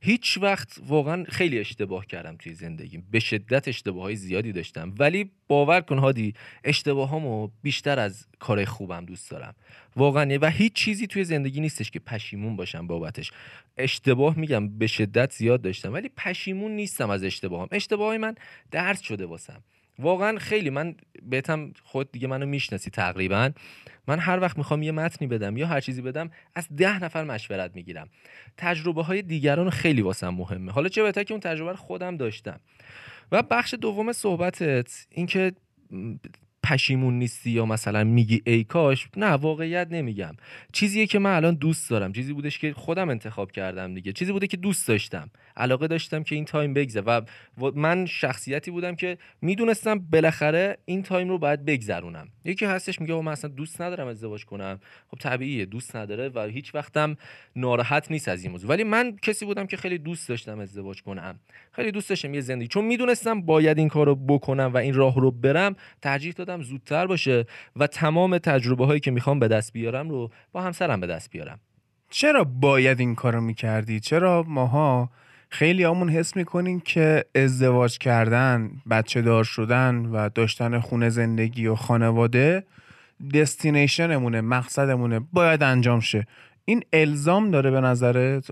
[0.07, 3.07] هیچ وقت واقعا خیلی اشتباه کردم توی زندگیم.
[3.11, 4.94] به شدت اشتباه های زیادی داشتم.
[4.98, 6.34] ولی باور کن هادی
[6.64, 9.54] اشتباهامو بیشتر از کار خوبم دوست دارم.
[9.96, 13.32] واقعا و هیچ چیزی توی زندگی نیستش که پشیمون باشم بابتش.
[13.76, 17.68] اشتباه میگم به شدت زیاد داشتم ولی پشیمون نیستم از اشتباهام.
[17.72, 18.34] اشتباه من
[18.70, 19.62] درس شده واسم.
[19.98, 23.50] واقعا خیلی من بهتم خود دیگه منو می‌شناسی تقریبا.
[24.09, 27.70] من هر وقت می‌خوام یه متنی بدم یا هر چیزی بدم از ده نفر مشورت
[27.74, 28.09] می‌گیرم.
[28.57, 30.72] تجربه های دیگران خیلی واسم مهمه.
[30.72, 32.61] حالا چه بهتر که اون تجربه رو خودم داشتم.
[33.32, 35.52] و بخش دوم صحبتت اینکه
[36.66, 40.34] پشیمون نیستی یا مثلا میگی ای کاش؟ نه واقعیت نمیگم.
[40.72, 42.12] چیزیه که من الان دوست دارم.
[42.12, 44.12] چیزی بودش که خودم انتخاب کردم دیگه.
[44.12, 45.30] چیزی بوده که دوست داشتم.
[45.56, 47.22] علاقه داشتم که این time بگذره و
[47.74, 52.28] من شخصیتی بودم که می‌دونستم بالاخره این time رو باید بگذرونم.
[52.44, 54.80] یکی هستش میگه من اصلا دوست ندارم ازدواج کنم.
[55.08, 57.16] خب طبیعیه دوست نداره و هیچ وقتم
[57.56, 58.70] ناراحت نیست از این موضوع.
[58.70, 61.38] ولی من کسی بودم که خیلی دوست داشتم ازدواج کنم.
[61.72, 62.68] خیلی دوست داشتم یه زندگی.
[62.68, 66.32] چون می‌دونستم باید این کارو بکنم و این راه رو برم ترجیح
[66.62, 67.46] زودتر باشه
[67.76, 71.61] و تمام تجربه هایی که می‌خوام به دست بیارم رو با همسرم به دست بیارم.
[72.11, 75.11] چرا باید این کارو می‌کردی؟ چرا ماها
[75.48, 81.74] خیلی همون حس می‌کنیم که ازدواج کردن بچه دار شدن و داشتن خونه زندگی و
[81.74, 82.64] خانواده
[83.34, 86.26] دستینیشنمونه مقصدمونه باید انجام شه.
[86.64, 88.50] این الزام داره به نظرت؟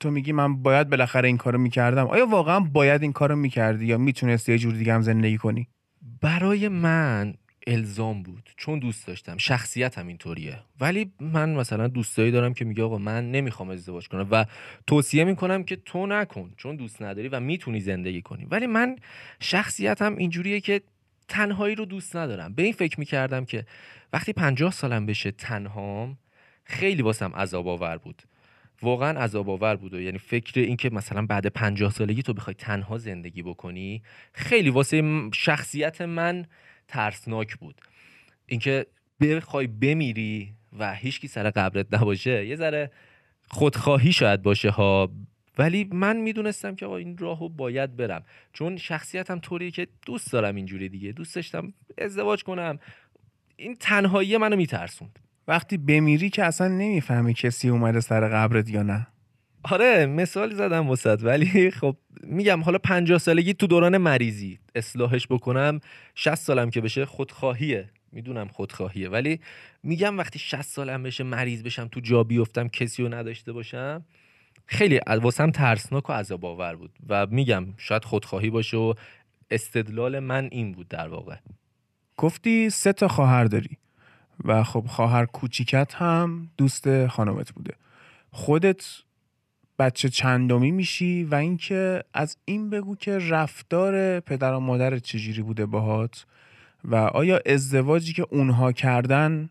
[0.00, 2.06] تو میگی من باید بالاخره این کارو می‌کردم.
[2.06, 5.68] آیا واقعا باید این کارو می‌کردی یا می‌تونستی یه جور دیگه هم زندگی کنی؟
[6.20, 7.34] برای من
[7.70, 8.50] الزام بود.
[8.56, 9.36] چون دوست داشتم.
[9.36, 10.58] شخصیت هم اینطوریه.
[10.80, 14.46] ولی من مثلا دوستایی دارم که میگه آقا من نمی‌خوام ازدواج کنم و
[14.86, 16.52] توصیه می‌کنم که تو نکن.
[16.56, 18.44] چون دوست نداری و می‌تونی زندگی کنی.
[18.44, 18.96] ولی من
[19.40, 20.80] شخصیتم اینجوریه که
[21.28, 22.54] تنهایی رو دوست ندارم.
[22.54, 23.66] به این فکر می‌کردم که
[24.12, 26.18] وقتی پنجاه سالم بشه تنهام
[26.64, 28.22] خیلی واسم عذاب آور بود.
[28.82, 29.94] واقعا عذاب آور بود.
[29.94, 34.02] و یعنی فکر اینکه مثلا بعد پنجاه سالگی تو بخوای تنها زندگی بکنی
[34.32, 36.46] خیلی واسه شخصیت من
[36.90, 37.80] ترسناک بود.
[38.46, 38.86] اینکه
[39.20, 42.90] بخوای بمیری و هیچکی سر قبرت نباشه یه ذره
[43.48, 45.12] خودخواهی شاید باشه ها.
[45.58, 48.24] ولی من می‌دونستم که این راهو باید برم.
[48.52, 51.12] چون شخصیتم طوریه که دوست دارم اینجوری دیگه.
[51.12, 52.78] دوست داشتم ازدواج کنم.
[53.56, 55.18] این تنهایی منو میترسوند.
[55.48, 59.06] وقتی بمیری که اصلا نمی‌فهمی کسی اومده سر قبرت یا نه.
[59.62, 61.20] آره مثال زدم وسط.
[61.22, 64.58] ولی خب میگم حالا 50 سالگی تو دوران مریضی.
[64.74, 65.80] اصلاحش بکنم
[66.14, 67.88] 60 سالم که بشه خودخواهیه.
[68.12, 69.08] می‌دونم خودخواهیه.
[69.08, 69.40] ولی
[69.82, 74.04] میگم وقتی 60 سالم بشه مریض بشم تو جا بیفتم کسی رو نداشته باشم
[74.66, 76.90] خیلی واسم ترسناک و عذاب آور بود.
[77.08, 78.94] و میگم شاید خودخواهی باشه و
[79.50, 81.36] استدلال من این بود در واقع.
[82.16, 83.78] گفتی سه تا خواهر داری.
[84.44, 87.74] و خب خواهر کوچیکت هم دوست خانمت بوده.
[88.30, 88.86] خودت
[89.80, 95.66] بچه چندمی میشی و اینکه از این بگو که رفتار پدر و مادر چجوری بوده
[95.66, 96.26] باهات
[96.84, 99.50] و آیا ازدواجی که اونها کردن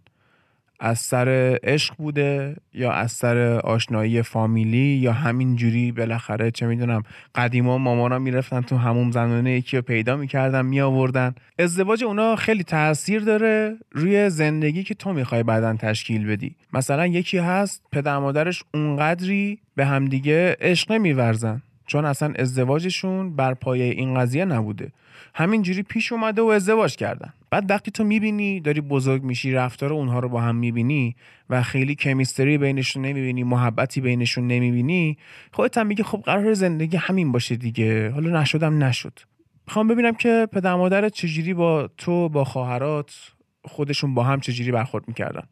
[0.79, 7.03] از سر عشق بوده یا از سر آشنایی فامیلی یا همین جوری بالاخره چه می‌دونم
[7.35, 11.35] قدیما مامانا می‌رفتن تو هموم زنانه یکی رو پیدا می‌کردن میآوردن.
[11.59, 16.55] ازدواج اونا خیلی تاثیر داره روی زندگی که تو می‌خوای بعدا تشکیل بدی.
[16.73, 21.61] مثلا یکی هست پدر مادرش اونقدری به همدیگه عشق نمیورزن.
[21.87, 24.91] چون اصلا ازدواجشون بر پایه این قضیه نبوده.
[25.33, 27.33] همینجوری پیش اومده و ازدواج کردن.
[27.51, 31.15] بعد وقتی تو می‌بینی داری بزرگ میشی رفتار اونها رو با هم می‌بینی
[31.49, 35.17] و خیلی کمیستری بینشون نمی‌بینی محبتی بینشون نمی‌بینی
[35.51, 38.09] خودت هم میگه خب قرار زندگی همین باشه دیگه.
[38.09, 39.19] حالا نشدم نشد.
[39.67, 43.31] می‌خوام ببینم که پدر مادرت چجوری با تو با خواهرات
[43.63, 45.43] خودشون با هم چجوری برخورد می‌کردن؟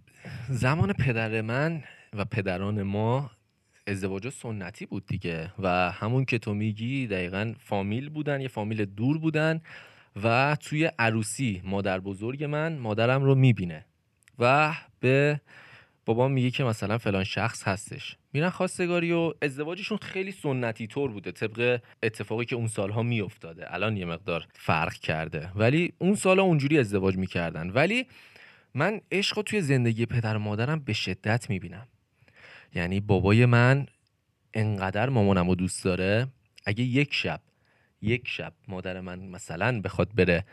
[0.50, 1.84] زمان پدر من
[2.14, 3.32] و پدران ما
[3.88, 9.18] ازدواج سنتی بود دیگه و همون که تو میگی دقیقا فامیل بودن یه فامیل دور
[9.18, 9.62] بودن.
[10.24, 13.86] و توی عروسی مادر بزرگ من مادرم رو می‌بینه.
[14.40, 15.42] و به
[16.06, 18.18] بابا میگه که مثلا فلان شخص هستش.
[18.34, 23.74] میرن خواستگاری و ازدواجشون خیلی سنتی طور بوده طبق اتفاقی که اون سالها میافتاده.
[23.74, 25.52] الان یه مقدار فرق کرده.
[25.56, 27.70] ولی اون سالها اونجوری ازدواج می‌کردن.
[27.70, 28.08] ولی
[28.74, 31.88] من عشق توی زندگی پدر و مادرم به شدت می‌بینم.
[32.76, 33.86] یعنی بابای من
[34.54, 36.28] انقدر مامانم رو دوست داره
[36.66, 37.42] اگه یک شب
[38.02, 40.46] یک شب مادر من مثلا بخواد بره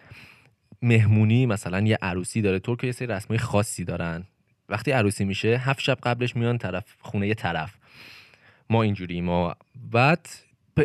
[0.83, 2.59] مهمونی مثلا یه عروسی داره.
[2.59, 4.25] ترک یه سری رسمای خاصی دارن.
[4.69, 7.75] وقتی عروسی میشه هفت شب قبلش میان طرف خونه یه طرف.
[8.71, 9.57] ما اینجوری ما.
[9.91, 10.29] بعد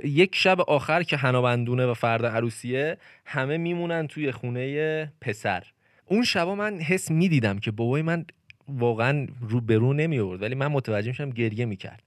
[0.03, 5.63] یک شب آخر که هنابندونه و فرد عروسیه همه میمونن توی خونه پسر.
[6.05, 8.25] اون شبا من حس می‌دیدم که بابای من
[8.67, 12.03] واقعا رو به رو نمی آورد ولی من متوجه میشم گریه می‌کرد.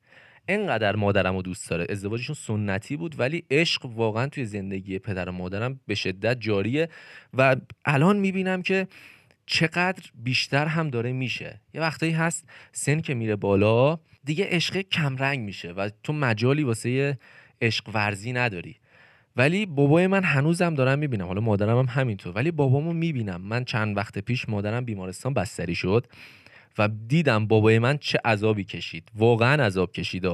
[0.49, 1.87] انقدر مادرم رو دوست داره.
[1.91, 6.89] ازدواجشون سنتی بود ولی عشق واقعا توی زندگی پدر و مادرم به شدت جاریه
[7.35, 8.89] و الان می‌بینم که
[9.47, 11.61] چقدر بیشتر هم داره میشه.
[11.75, 17.19] یه وقتایی هست سن که میره بالا دیگه عشق کمرنگ میشه و تو مجالی واسه
[17.61, 18.77] عشق ورزی نداری.
[19.37, 22.33] ولی بابای من هنوزم دارم می‌بینم حالا مادرم هم همینطور.
[22.33, 23.41] ولی بابامو می‌بینم.
[23.41, 26.07] من چند وقت پیش مادرم بیمارستان بستری شد.
[26.79, 29.09] و دیدم بابای من چه عذابی کشید.
[29.15, 30.25] واقعا عذاب کشید.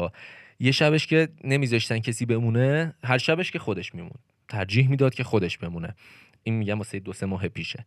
[0.61, 4.19] یه شبش که نمیذاشتن کسی بمونه هر شبش که خودش میمون.
[4.49, 5.95] ترجیح می‌داد که خودش بمونه.
[6.43, 7.87] این میگم واسه دو سه ماه پیشه.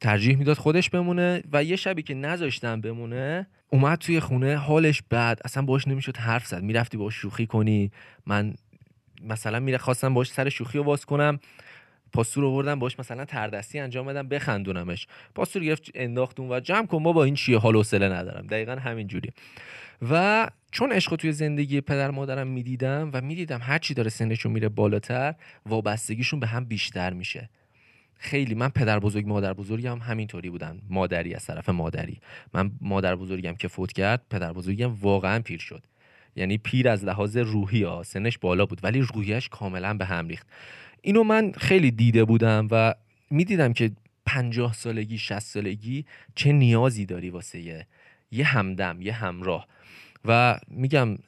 [0.00, 5.40] ترجیح می‌داد خودش بمونه و یه شبی که نذاشتن بمونه اومد توی خونه حالش بد.
[5.44, 6.62] اصلا باش نمی‌شد حرف زد.
[6.62, 7.90] می‌رفتی باش شوخی کنی.
[8.26, 8.54] من
[9.22, 11.38] مثلا میره خواستم باش سر شوخی رو باز کنم.
[12.14, 15.06] پاستور آوردم باش مثلا تردستی انجام بدم بخندونمش.
[15.34, 18.46] پاستور گرفت انداخت و جمع کن با این چیه؟ حال حوصله ندارم.
[18.46, 19.30] دقیقا همین جوری
[20.10, 24.68] و چون عشق توی زندگی پدر مادرم می‌دیدم و می‌دیدم هر چی داره سنشون میره
[24.68, 25.34] بالاتر
[25.66, 27.50] وابستگیشون به هم بیشتر میشه.
[28.16, 28.54] خیلی.
[28.54, 30.80] من پدر بزرگ مادر بزرگم همینطوری بودن.
[30.90, 32.20] مادری از طرف مادری.
[32.54, 35.82] من مادر بزرگم که فوت کرد پدر بزرگم واقعا پیر شد.
[36.36, 40.46] یعنی پیر از لحاظ روحی ها سنش بالا بود ولی روحیش کاملا به هم ریخت.
[41.04, 42.94] اینو من خیلی دیده بودم و
[43.30, 43.90] می‌دیدم که
[44.26, 47.86] پنجاه سالگی شست سالگی چه نیازی داری واسه یه,
[48.30, 49.66] یه همدم یه همراه.
[50.24, 51.18] و میگم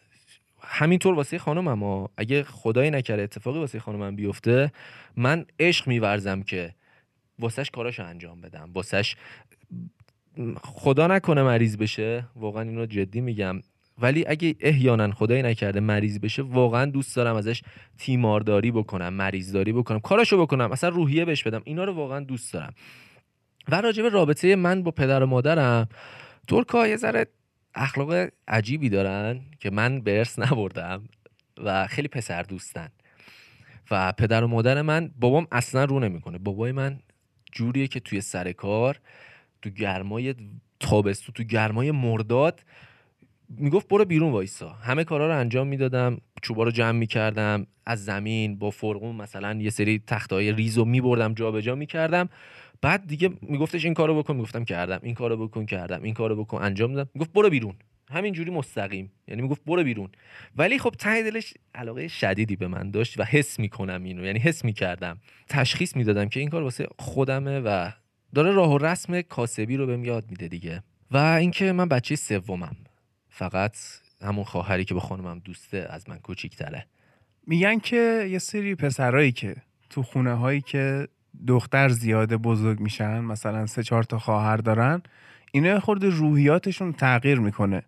[0.60, 4.72] همینطور واسه خانم اما اگه خدایی نکرده اتفاقی واسه خانمم بیفته
[5.16, 6.74] من عشق میورزم که
[7.38, 8.70] واسهش کاراشو انجام بدم.
[8.74, 9.16] واسهش
[10.62, 12.24] خدا نکنه مریض بشه.
[12.36, 13.60] واقعا اینو جدی میگم.
[13.98, 17.62] ولی اگه احیانا خدایی نکرده مریض بشه واقعا دوست دارم ازش
[17.98, 22.74] تیمارداری بکنم مریضداری بکنم کاراشو بکنم اصلا روحیه بهش بدم اینا رو واقعا دوست دارم.
[23.68, 25.88] و راجب رابطه من با پدر و مادرم
[26.48, 27.26] ترکا یه ذره
[27.74, 31.08] اخلاق عجیبی دارن که من به ارث نبردم
[31.64, 32.88] و خیلی پسر دوستن.
[33.90, 36.38] و پدر و مادر من بابام اصلا رو نمی‌کنه.
[36.38, 36.98] بابای من
[37.52, 39.00] جوریه که توی سر کار
[39.62, 40.34] تو گرمای
[40.80, 42.60] تابستو تو گرمای مرداد
[43.48, 44.70] می‌گفت برو بیرون وایسا.
[44.70, 49.70] همه کارا رو انجام می‌دادم چوبا رو جمع می‌کردم از زمین با فرقون مثلا یه
[49.70, 52.28] سری تختای ریز رو میبردم جابجا می‌کردم.
[52.82, 54.34] بعد دیگه میگفتش این کارو بکن.
[54.36, 55.00] می‌گفتم کردم.
[55.02, 56.02] این کارو بکن کردم.
[56.02, 56.62] این کارو بکن.
[56.62, 57.74] انجام دادم می‌گفت برو بیرون.
[58.10, 59.12] همینجوری مستقیم.
[59.28, 60.08] یعنی می‌گفت برو بیرون.
[60.56, 64.24] ولی خب ته دلش علاقه شدیدی به من داشت و حس می‌کنم اینو.
[64.24, 65.18] یعنی حس می‌کردم.
[65.48, 67.90] تشخیص می‌دادم که این کار واسه خودمه و
[68.34, 70.82] داره راه و رسم کاسبی رو بهم یاد میده دیگه.
[71.10, 72.76] و اینکه من بچه سومم.
[73.38, 73.76] فقط
[74.22, 76.86] همون خواهری که با خانمم دوسته از من کوچیکتره.
[77.46, 79.56] میگن که یه سری پسرایی که
[79.90, 81.08] تو خونه هایی که
[81.46, 85.02] دختر زیاده بزرگ میشن مثلا سه چهار تا خواهر دارن
[85.52, 87.82] اینا خورده روحیاتشون تغییر می‌کنه.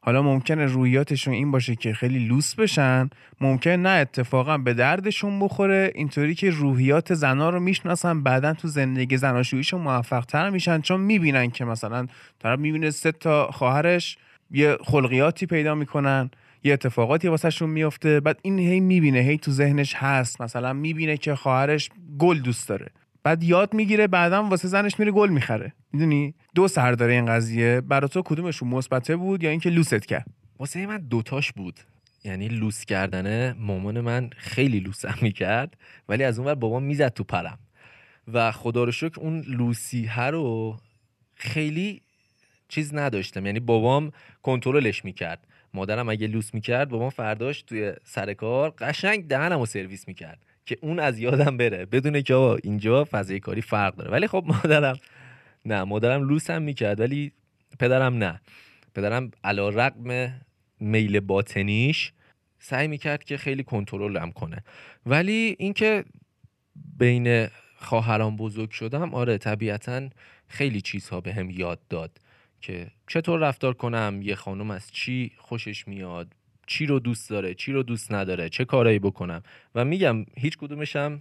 [0.00, 5.92] حالا ممکنه روحیاتشون این باشه که خیلی لوس بشن ممکن نه اتفاقا به دردشون بخوره
[5.94, 11.50] اینطوری که روحیات زنا رو می‌شناسن بعدا تو زندگی زناشوییشون موفق تر میشن چون می‌بینن
[11.50, 12.06] که مثلا
[12.38, 14.18] طرف می‌بینه سه تا خواهرش
[14.52, 16.30] یه خلقیاتی پیدا می‌کنن
[16.64, 21.34] یه اتفاقاتی واسهشون میفته بعد این هی می‌بینه هی تو ذهنش هست مثلا می‌بینه که
[21.34, 22.86] خواهرش گل دوست داره.
[23.24, 25.72] بعد یاد می‌گیره بعدا واسه زنش میره گل می‌خره.
[25.92, 27.80] می‌دونی؟ دو سر داره این قضیه.
[27.80, 30.26] برای تو کدومشون مثبته بود یا اینکه لوست کرد؟
[30.58, 31.80] واسه من دوتاش بود.
[32.24, 35.76] یعنی لوس کردنه مامان من خیلی لوسم می‌کرد
[36.08, 37.58] ولی از اونور بابام می‌زد تو پرم
[38.32, 40.76] و خدا رو شکر اون لوسی رو
[41.34, 42.02] خیلی
[42.72, 43.46] چیز نداشتم.
[43.46, 44.12] یعنی بابام
[44.42, 45.46] کنترلش می‌کرد.
[45.74, 50.98] مادرم اگه لوس می‌کرد بابام فرداش توی سر کار قشنگ دهنمو سرویس می‌کرد که اون
[50.98, 51.86] از یادم بره.
[51.86, 54.10] بدونه که آقا اینجا فضای کاری فرق داره.
[54.10, 54.98] ولی خب مادرم
[55.64, 57.32] نه مادرم لوسم می‌کرد ولی
[57.78, 58.40] پدرم نه.
[58.94, 60.34] پدرم علا رقم
[60.80, 62.12] میل باطنیش
[62.58, 64.56] سعی می‌کرد که خیلی کنترلم کنه.
[65.06, 66.04] ولی اینکه
[66.98, 70.08] بین خواهران بزرگ شدم آره طبیعتا
[70.48, 72.18] خیلی چیزها به هم یاد داد.
[72.62, 76.32] که چطور رفتار کنم یه خانم از چی خوشش میاد
[76.66, 79.42] چی رو دوست داره چی رو دوست نداره چه کارایی بکنم.
[79.74, 81.20] و میگم هیچ کدومشم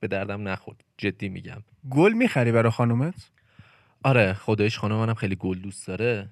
[0.00, 1.62] به دردم نخورد جدی میگم.
[1.90, 3.30] گل می‌خری برای خانومت؟
[4.02, 6.28] آره خدایش خانم منم خیلی گل دوست داره.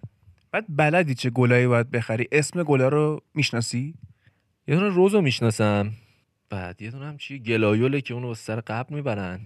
[0.53, 3.95] بعد بلدی چه گلایی باید بخری؟ اسم گلا رو می‌شناسی؟
[4.69, 5.93] یه دونه روزو می‌شناسم.
[6.51, 9.41] بعد یه دونه هم چی؟ گلایوله که اونو سر قبل می‌برن.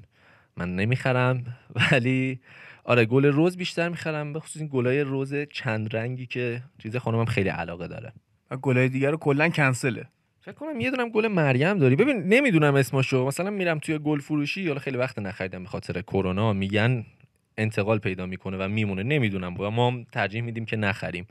[0.57, 2.41] من نمی‌خرم ولی
[2.85, 7.25] آره گل روز بیشتر می‌خرم به خصوص این گلای روز چند رنگی که چیز خانمم
[7.25, 8.13] خیلی علاقه داره.
[8.51, 10.05] و گلای دیگر رو کلا کنسله.
[10.41, 11.97] فکر کنم یه دونم گل مریم داری.
[11.97, 13.27] ببین نمی‌دونم اسمشو.
[13.27, 16.53] مثلا میرم توی گل فروشی حالا خیلی وقت نخریدم به خاطر کرونا.
[16.53, 17.05] میگن
[17.57, 19.03] انتقال پیدا می‌کنه و میمونه.
[19.03, 19.61] نمی‌دونم.
[19.61, 21.27] و ما هم ترجیح میدیم که نخریم.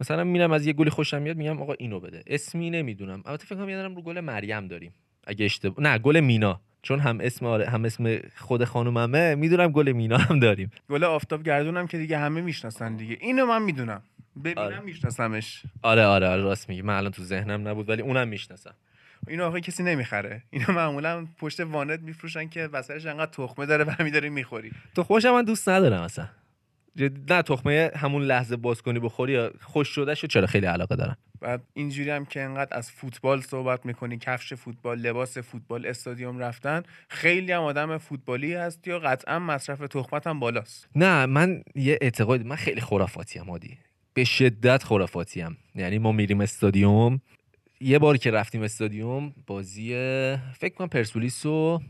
[0.00, 2.22] مثلا میرم از یه گلی خوشم میاد میگم آقا اینو بده.
[2.26, 3.22] اسمی نمی‌دونم.
[3.26, 4.92] البته فکر کنم یه رو گل مریم داریم.
[5.26, 6.60] اگه اشتباه نه گل مینا.
[6.84, 10.70] چون هم اسم آره هم اسم خود خانوممه می‌دونم گل مینا هم داریم.
[10.90, 13.16] گل آفتاب گردونم که دیگه همه می‌شناسن دیگه.
[13.20, 14.02] اینو من می‌دونم.
[14.44, 14.80] ببینم آره.
[14.80, 15.62] میشناسمش.
[15.82, 16.82] آره آره آره راست میگی.
[16.82, 18.74] من الان تو ذهنم نبود ولی اونم می‌شناسم.
[19.28, 20.42] اینو آخه کسی نمی‌خره.
[20.50, 24.72] اینو معمولا پشت وانت میفروشن که وسطش انقدر تخمه داره برمی داری می‌خوری.
[24.94, 26.28] تو خوشم من دوست ندارم اصلا.
[26.96, 31.16] نه تخمه همون لحظه باز کنی بخوری یا خوش شده شو چرا خیلی علاقه دارم
[31.40, 36.82] بعد اینجوری هم که انقدر از فوتبال صحبت می‌کنی کفش فوتبال لباس فوتبال استادیوم رفتن
[37.08, 40.88] خیلی هم آدم فوتبالی هست یا قطعا مصرف تخمت هم بالاست.
[40.96, 43.78] نه من یه اعتقاد من خیلی خرافاتی ام عادی.
[44.14, 47.20] به شدت خرافاتی ام یعنی ما میریم استادیوم.
[47.80, 49.88] یه بار که رفتیم استادیوم بازی
[50.58, 51.80] فکر کنم پرسپولیس و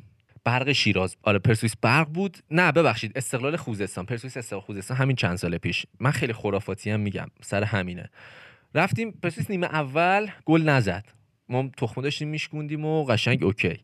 [0.45, 2.39] برق شیراز آره پرسپولیس برق بود.
[2.51, 5.87] نه ببخشید استقلال خوزستان پرسپولیس استقلال خوزستان همین چند سال پیش.
[6.01, 8.11] من خیلی خرافاتی هم میگم سر همینه.
[8.75, 11.05] رفتیم پرسپولیس نیمه اول گل نزد.
[11.49, 13.81] ما تخمه داشتیم میشکوندیم و قشنگ اوکی.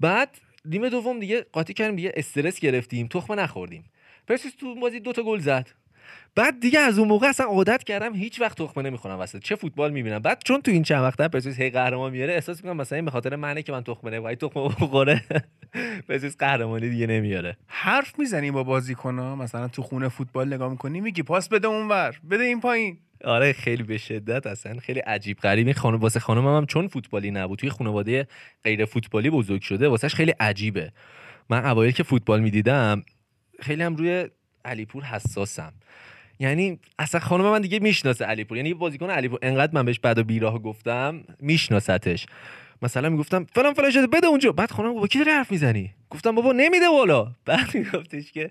[0.00, 3.84] بعد نیمه دوم دیگه قاطی کردیم دیگه استرس گرفتیم تخمه نخوردیم.
[4.28, 5.68] پرسپولیس تو بازی دوتا گل زد.
[6.34, 9.42] بعد دیگه از اون موقع اصلا عادت کردم هیچ وقت تخمه نمی‌خورم وسط.
[9.42, 12.76] چه فوتبال می‌بینم؟ بعد چون تو این چند وقت پرسپولیس هی قهرمان میاره احساس می‌کنم
[12.76, 15.24] مثلا این به خاطر منه که من تخمه نمی‌خورم تخمه بخوره
[16.08, 17.56] پرسپولیس قهرمانی دیگه نمیاره.
[17.66, 22.44] حرف می‌زنی با بازیکن‌ها؟ مثلا تو خونه فوتبال نگاه می‌کنی میگی پاس بده اونور بده
[22.44, 22.98] این پایین.
[23.24, 25.66] آره خیلی به شدت اصلا خیلی عجیب غریب.
[25.66, 28.26] این خانم واسه خانمم هم چون فوتبالی نبود توی خانواده
[28.64, 30.92] غیر فوتبالی بزرگ شده واسهش خیلی عجیبه.
[31.50, 33.02] من اوایل که فوتبال می‌دیدم
[33.60, 34.28] خیلی هم روی
[34.66, 35.72] علیپور حساسم.
[36.38, 38.56] یعنی اصلا خانم من دیگه می‌شناسه علیپور.
[38.56, 39.38] یعنی بازیکن علیپور.
[39.42, 42.26] انقدر من بهش بد و بیراه گفتم میشناستش.
[42.82, 44.52] مثلا می‌گفتم فلان فلان شده بده اونجا.
[44.52, 47.32] بعد خانم با کی داری حرف می‌زنی؟ گفتم بابا نمیده بالا.
[47.44, 48.50] بعد میگفتش که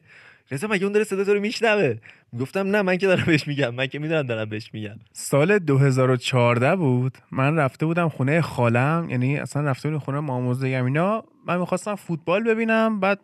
[0.52, 1.96] رضا مگه اون داره صدا تو رو میشنوه؟
[2.40, 3.76] گفتم نه من که دارم بهش میگم.
[3.76, 4.96] من که می‌دونم دارم بهش میگم.
[5.14, 7.18] سال 2014 بود.
[7.32, 9.08] من رفته بودم خونه خالم.
[9.10, 11.24] یعنی اصلا رفته بودم خونه ماموزه اینا.
[11.48, 13.00] من می‌خواستم فوتبال ببینم.
[13.00, 13.20] بعد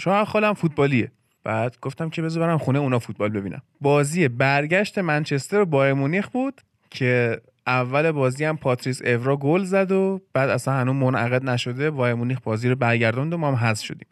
[0.00, 1.12] شوهر خالم فوتبالیه.
[1.44, 3.62] بعد گفتم که بذار برم خونه اونا فوتبال ببینم.
[3.80, 9.92] بازی برگشت منچستر و بایر مونیخ بود که اول بازی هم پاتریس اورا گل زد
[9.92, 13.84] و بعد اصلا هنوز منعقد نشده بایر مونیخ بازی رو برگردوند و ما هم حذف
[13.84, 14.08] شدیم.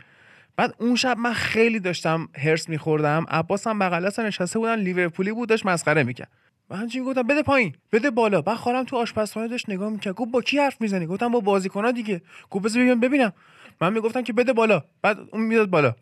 [0.57, 3.27] بعد اون شب من خیلی داشتم هرس میخوردم.
[3.29, 6.29] عباس هم بغل نشسته بودن لیورپولی بود داشت مسخره می‌کرد.
[6.71, 8.43] من همچین گفتم بده پایین بده بالا.
[8.43, 10.15] بعد خالم تو آشپزخونه داشت نگاه می‌کرد.
[10.15, 12.23] گفت با کی حرف می‌زنی؟ گفتم با بازیکن‌ها دیگه.
[12.51, 13.33] گفت بذار ببینم ببینم.
[13.81, 14.83] من می‌گفتم که بده بالا.
[15.03, 15.95] بعد اون می‌داد بالا.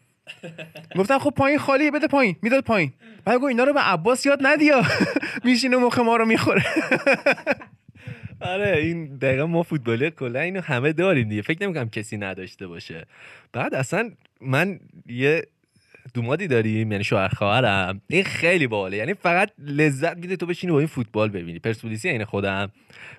[0.97, 2.93] گفتم خب پایین خالی بده پایین می‌داد پایین.
[3.25, 4.83] بعد گفت اینا رو به عباس یاد ندیا
[5.45, 6.65] میشینه مخ ما رو می‌خوره.
[8.41, 11.43] آره این دقیقا ما فوتبالی کلا اینو همه داریم دیگه.
[11.43, 13.07] فکر نمی‌کنم کسی نداشته باشه.
[13.53, 14.11] بعد اصلا
[14.41, 15.47] من یه
[16.15, 18.01] دومادی داریم یعنی شوهر خواهرم.
[18.09, 21.59] این خیلی باله یعنی فقط لذت میده تو بشینی با این فوتبال ببینی.
[21.59, 22.73] پرسپولیسی این خودم.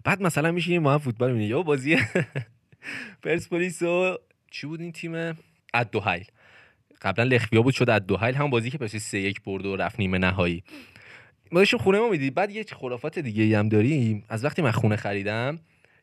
[0.04, 1.98] بعد مثلا میشینیم با هم فوتبال ببینی یا بازی
[3.24, 4.18] پرسپولیس و
[4.52, 5.38] چی بود این تیم
[5.74, 6.26] ادوهیل
[7.02, 10.18] قبلا لخبیا بود شد ادوهیل هم بازی که پرسپولیس 3 1 برد و رفت نیمه
[10.18, 10.64] نهایی.
[11.52, 14.24] ما خونه ما می‌دید بعد یه خرافات دیگه هم داریم.
[14.30, 15.60] از وقتی من خونه خریدم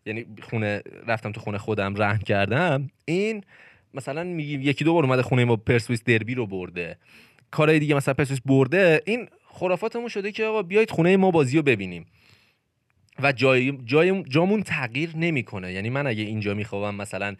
[0.07, 3.45] یعنی خونه رفتم تو خونه خودم رهن کردم این
[3.95, 6.99] مثلا میگی یکی دو بار اومده خونه ما پرسپولیس دربی رو برده.
[7.51, 9.03] کارهای دیگه مثلا پرسپولیس برده.
[9.07, 12.07] این خرافاتمون شده که آقا بیایید خونه ما بازی رو ببینیم.
[13.23, 15.73] و جای, جای جامون تغییر نمی‌کنه.
[15.73, 17.37] یعنی من اگه اینجا میخوابم مثلا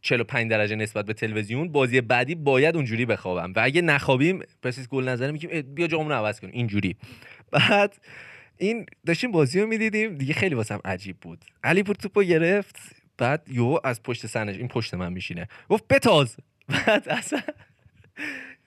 [0.00, 3.52] 45 درجه نسبت به تلویزیون بازی بعدی باید اونجوری بخوابم.
[3.56, 6.96] و اگه نخوابیم پرسپولیس گل نزنه میگیم بیا جامون عوض کنیم اینجوری.
[7.50, 7.96] بعد
[8.58, 10.14] این داشتیم بازی رو می‌دیدیم.
[10.14, 11.44] دیگه خیلی واسم عجیب بود.
[11.64, 12.76] علی پور توپو گرفت.
[13.18, 15.48] بعد یو از پشت سرش این پشت من میشینه.
[15.68, 16.36] گفت بتاز.
[16.86, 17.40] بعد اصلا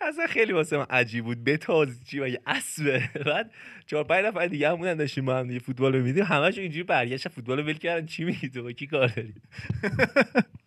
[0.01, 1.43] اصلا خیلی واسه من عجیب بود.
[1.43, 3.51] بتاز چی؟ مگه اسبه؟ بعد
[3.85, 7.27] چهار پنج نفر دیگه همون داشتیم با هم دیگه فوتبال رو میدیم همش اینجوری برگشت
[7.27, 8.05] فوتبال رو ول کردن.
[8.05, 9.33] چی میگی تو؟ کی کار داری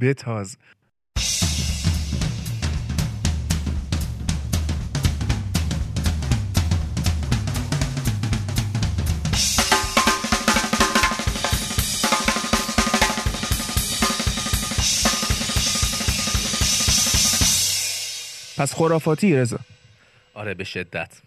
[0.00, 0.56] بتاز.
[18.56, 19.58] پس خرافاتی رضا.
[20.34, 21.20] آره به شدت.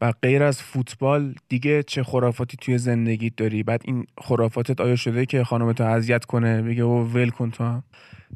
[0.00, 5.26] و غیر از فوتبال دیگه چه خرافاتی توی زندگیت داری؟ بعد این خرافاتت آیا شده
[5.26, 7.82] که خانمتو اذیت کنه؟ بگه او ول کن تو هم.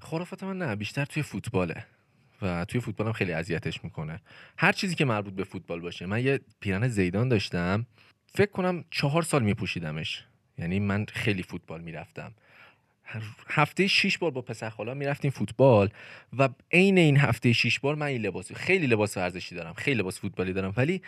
[0.03, 1.85] خرافات من نه بیشتر توی فوتباله.
[2.43, 4.21] و توی فوتبالم خیلی اذیتش می‌کنه.
[4.59, 6.07] هر چیزی که مربوط به فوتبال باشه.
[6.07, 7.87] من یه پیرن زیدان داشتم.
[8.35, 10.25] فکر کنم چهار سال میپوشیدمش.
[10.59, 12.33] یعنی من خیلی فوتبال می‌رفتم.
[13.49, 15.89] هفته شیش بار با پسر خالا می‌رفتیم فوتبال.
[16.39, 19.75] و عین این هفته شیش بار من این لباس خیلی لباس ورزشی دارم.
[19.75, 20.73] خیلی لباس فوتبالی دارم.
[20.77, 21.03] ولی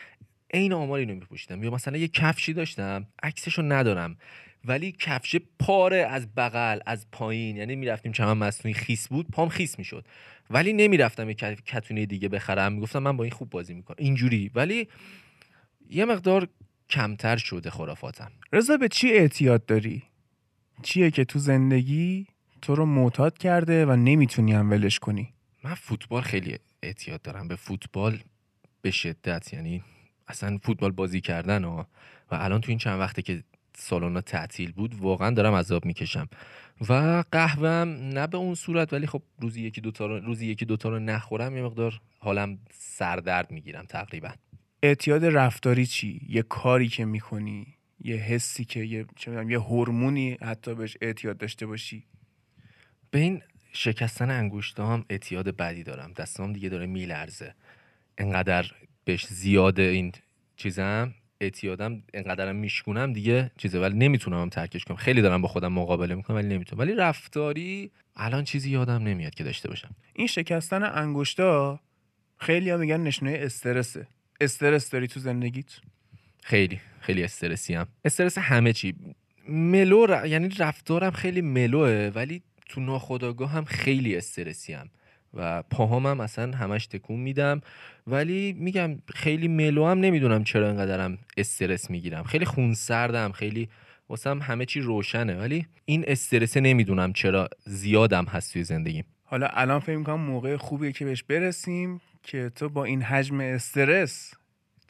[0.55, 1.65] عین آمار اینو میپوشیدم.
[1.65, 4.17] یا مثلا یه کفشی داشتم عکسشو ندارم
[4.65, 9.79] ولی کفش پاره از بغل از پایین یعنی می‌رفتیم چمن مصنوعی خیس بود پام خیس
[9.79, 10.07] می‌شد.
[10.51, 11.35] ولی نمی‌رفتم یه
[11.67, 12.73] کتونه دیگه بخرم.
[12.73, 13.97] می‌گفتم من با این خوب بازی می‌کنم.
[13.99, 14.51] اینجوری.
[14.55, 14.89] ولی
[15.91, 16.49] یه مقدار
[16.91, 18.33] کمتر شده خرافاتم.
[18.53, 20.03] رضا به چی اعتیاد داری؟
[20.83, 22.27] چیه که تو زندگی
[22.63, 25.35] تو رو معتاد کرده و نمی‌تونی هم ولش کنی؟
[25.65, 27.49] من فوتبال خیلی اعتیاد دارم.
[27.49, 28.19] به فوتبال
[28.83, 29.83] به شدت یعنی
[30.29, 31.79] اصلا فوتبال بازی کردن و,
[32.31, 33.45] و الان تو این چند وقته که
[33.79, 36.29] سالونا تعطیل بود واقعا دارم عذاب می‌کشم.
[36.89, 40.89] و قهوهم نه به اون صورت ولی خب روزی یکی دوتا رو روزی یکی دوتا
[40.89, 44.31] رو نخورم یه مقدار حالم سردرد می‌گیرم تقریبا.
[44.83, 47.67] اعتیاد رفتاری چی؟ یه کاری که می‌کنی؟
[48.01, 52.05] یه حسی که یه چه یه هورمونی حتی بهش اعتیاد داشته باشی؟
[53.11, 56.13] به این شکستن انگشتام اعتیاد بدی دارم.
[56.13, 57.55] دستام دیگه داره میلرزه.
[58.19, 58.71] انقدر
[59.07, 60.13] بهش زیاده این
[60.57, 63.81] چیزم اعتیادم انقدرم میشکونم دیگه چیزه.
[63.81, 64.97] ولی نمی‌تونم هم ترکش کنم.
[64.97, 66.81] خیلی دارم با خودم مقابله می‌کنم ولی نمی‌تونم.
[66.81, 69.91] ولی رفتاری الان چیزی یادم نمیاد که داشته باشم.
[70.15, 71.81] این شکستن انگشتا
[72.39, 74.07] خیلی ها میگن نشونه استرسه.
[74.41, 75.81] استرس داری تو زندگیت؟
[76.43, 78.95] خیلی خیلی استرسی هم استرس همه چی.
[79.49, 84.89] ملو یعنی رفتارم خیلی ملوه ولی تو ناخداگاه هم خیلی استرسی هم
[85.37, 87.61] و پاهام هم اصلا همش تکون میدم.
[88.07, 92.25] ولی میگم خیلی ملو هم نمی‌دونم چرا انقدرم استرس می‌گیرم.
[92.25, 93.69] خیلی خونسردم خیلی
[94.09, 95.35] واسم همه چی روشنه.
[95.35, 99.05] ولی این استرس نمی‌دونم چرا زیادم هست توی زندگیم.
[99.25, 104.35] حالا الان فکر می‌کنم موقع خوبیه که بهش برسیم که تو با این حجم استرس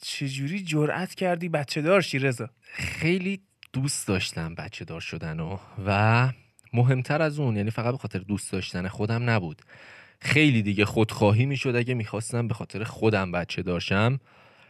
[0.01, 3.41] چجوری جرأت کردی بچه دار رضا؟ خیلی
[3.73, 6.29] دوست داشتم بچه دار شدن و و
[6.73, 9.61] مهمتر از اون یعنی فقط به خاطر دوست داشتن خودم نبود.
[10.19, 14.19] خیلی دیگه خودخواهی می‌شد اگه می‌خواستم به خاطر خودم بچه داشتم.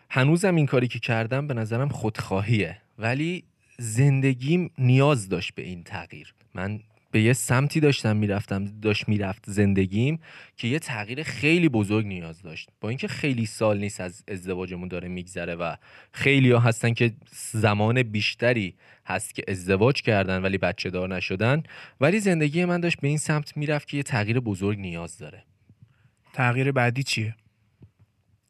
[0.10, 2.78] هنوزم این کاری که کردم به نظرم خودخواهیه.
[2.98, 3.44] ولی
[3.80, 6.34] زندگیم نیاز داشت به این تغییر.
[6.54, 6.80] من
[7.12, 10.20] به یه سمتی داشتم می‌رفتم داشت می‌رفت زندگیم
[10.58, 12.70] که یه تغییر خیلی بزرگ نیاز داشت.
[12.82, 15.76] با اینکه خیلی سال نیست از ازدواجمون داره میگذره و
[16.12, 21.64] خیلی ها هستن که زمان بیشتری هست که ازدواج کردن ولی بچه دار نشدن
[22.02, 25.44] ولی زندگی من داشت به این سمت می‌رفت که یه تغییر بزرگ نیاز داره.
[26.34, 27.36] تغییر بعدی چیه؟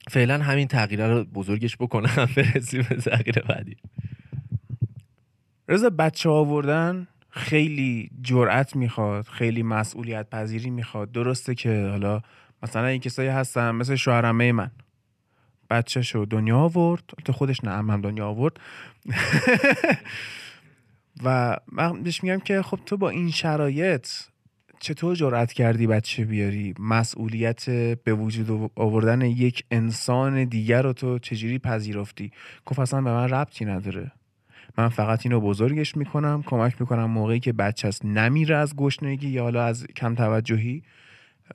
[0.10, 3.78] فعلا همین تغییر رو بزرگش بکنم برسیم به تغییر بعدی.
[5.68, 11.11] رضا بچه آوردن؟ خیلی جرأت می‌خواد خیلی مسئولیت پذیری می‌خواد.
[11.11, 12.21] درسته که حالا
[12.63, 14.71] مثلا این کسایی هستن مثل شوهرمه من.
[15.69, 18.57] بچه شو دنیا آورد تو خودش نه هم دنیا آورد.
[21.23, 24.07] و من بهش میگم که خب تو با این شرایط
[24.80, 31.59] چطور جرأت کردی بچه بیاری؟ مسئولیت به وجود آوردن یک انسان دیگر رو تو چجوری
[31.59, 32.32] پذیرفتی؟
[32.65, 34.11] گفت اصلا به من ربطی نداره.
[34.78, 39.43] من فقط اینو بزرگش می‌کنم کمک می‌کنم موقعی که بچه است نمیره از گشنگی یا
[39.43, 40.84] حالا از کم توجهی.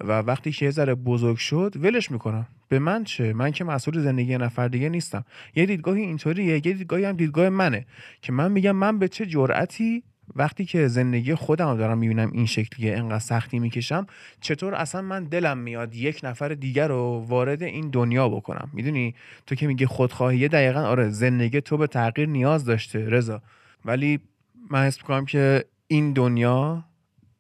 [0.00, 2.46] و وقتی که یه ذره بزرگ شد ولش می‌کنم.
[2.68, 5.24] به من چه؟ من که مسئول زندگی نفر دیگه نیستم.
[5.54, 7.86] یه دیدگاهی اینطوریه یه دیدگاهی هم دیدگاه منه
[8.22, 10.02] که من میگم من به چه جرأتی
[10.36, 14.06] وقتی که زندگی خودم دارم می‌بینم این شکلیه انقدر سختی می‌کشم
[14.40, 19.14] چطور اصلا من دلم میاد یک نفر دیگر رو وارد این دنیا بکنم؟ می‌دونی؟
[19.46, 23.42] تو که میگه خودخواهیه دقیقا آره زندگی تو به تغییر نیاز داشته رضا.
[23.84, 24.20] ولی
[24.70, 26.84] من حس می‌کنم که این دنیا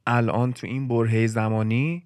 [0.06, 2.04] الان تو این برهه زمانی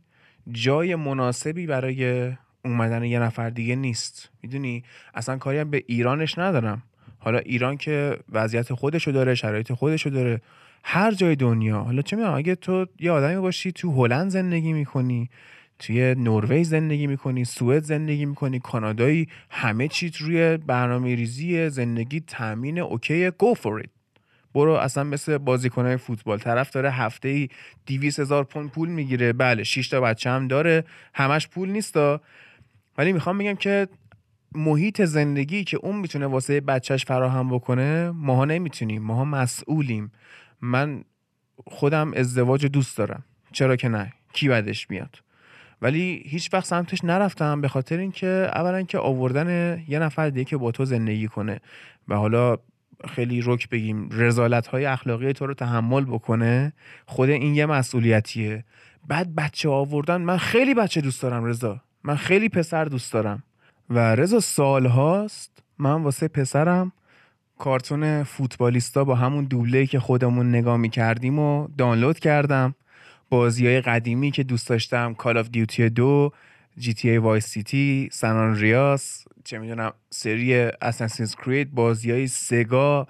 [0.53, 2.33] جای مناسبی برای
[2.65, 4.31] اومدن یه نفر دیگه نیست.
[4.43, 4.85] می‌دونی؟
[5.15, 6.83] اصلا کاری به ایرانش ندارم.
[7.19, 10.41] حالا ایران که وضعیت خودشو داره شرایط خودشو داره.
[10.89, 11.81] هر جای دنیا.
[11.81, 15.31] حالا چه می‌دونم اگه تو یه آدمی باشی تو هلند زندگی می‌کنی
[15.79, 22.79] توی نروژ زندگی می‌کنی سوئد زندگی می‌کنی کانادایی همه چیت روی برنامه ریزی زندگی تامین
[22.79, 23.83] اوکی گو فور
[24.55, 27.49] برو اصلا مثل بازیکنهای فوتبال طرف داره هفته ای
[27.87, 30.85] 200 هزار پوند پول می‌گیره بله 6 تا بچه هم داره
[31.15, 32.21] همش پول نیستا.
[32.99, 33.89] ولی می‌خوام بگم که
[34.55, 40.13] محیط زندگی که اون می‌تونه واسه بچهش فراهم بکنه ماها نمی‌تونیم ماها مسئولیم.
[40.61, 41.05] من
[41.67, 43.25] خودم ازدواج دوست دارم.
[43.53, 45.17] چرا که نه؟ کی بدش میاد؟
[45.83, 50.57] ولی هیچ وقت سمتش نرفتم به خاطر اینکه اولا که آوردن یه نفر دیگه که
[50.57, 51.61] با تو زندگی کنه
[52.09, 52.57] و حالا
[53.09, 56.73] خیلی رک بگیم رذالت های اخلاقی تو رو تحمل بکنه
[57.07, 58.65] خود این یه مسئولیتیه.
[59.09, 61.81] بعد بچه آوردن من خیلی بچه دوست دارم رضا.
[62.05, 63.43] من خیلی پسر دوست دارم.
[63.91, 66.93] و رضا سال هاست من واسه پسرم
[67.59, 72.75] کارتون فوتبالیستا با همون دوبله که خودمون نگاه می کردیم و دانلود کردم.
[73.31, 76.33] بازی های قدیمی که دوست داشتم Call of Duty دو
[76.79, 83.09] GTA Vice City San Andreas چه می‌دونم سری Assassin's Creed بازی های سگا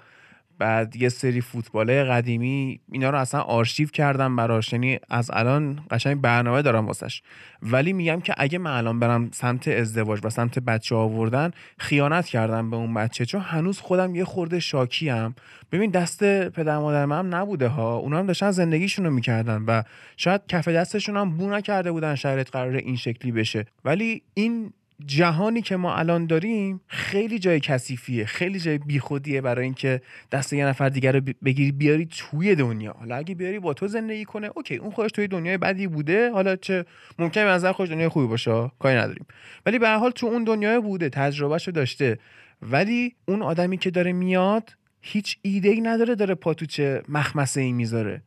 [0.59, 4.73] بعد یه سری فوتباله قدیمی اینا رو اصلا آرشیو کردم براش.
[4.73, 7.21] یعنی از الان قشنگ برنامه دارم واسش.
[7.61, 12.69] ولی میگم که اگه من الان برم سمت ازدواج و سمت بچه آوردن خیانت کردم
[12.69, 15.35] به اون بچه چون هنوز خودم یه خورده شاکی هم
[15.71, 17.95] ببین دست پدر مادر من نبوده ها.
[17.95, 19.83] اونا هم داشتن زندگیشون رو می‌کردن و
[20.17, 23.65] شاید کف دستشون هم بو نکرده بودن شرایط قرار این شکلی بشه.
[23.85, 24.73] ولی این
[25.05, 30.65] جهانی که ما الان داریم خیلی جای کثیفیه خیلی جای بیخودیه برای اینکه دست یه
[30.65, 32.95] نفر دیگر رو بگیری بیاری توی دنیا.
[32.99, 36.55] حالا اگه بیاری با تو زندگی کنه اوکی اون خودش توی دنیای بدی بوده حالا
[36.55, 36.85] چه
[37.19, 39.25] ممکنه به نظر خودش دنیای خوبی باشه کاری نداریم.
[39.65, 42.19] ولی به حال تو اون دنیای بوده تجربهشو داشته.
[42.61, 47.71] ولی اون آدمی که داره میاد هیچ ایده ای نداره داره پاتو چه مخمسه ای
[47.71, 48.21] می‌ذاره.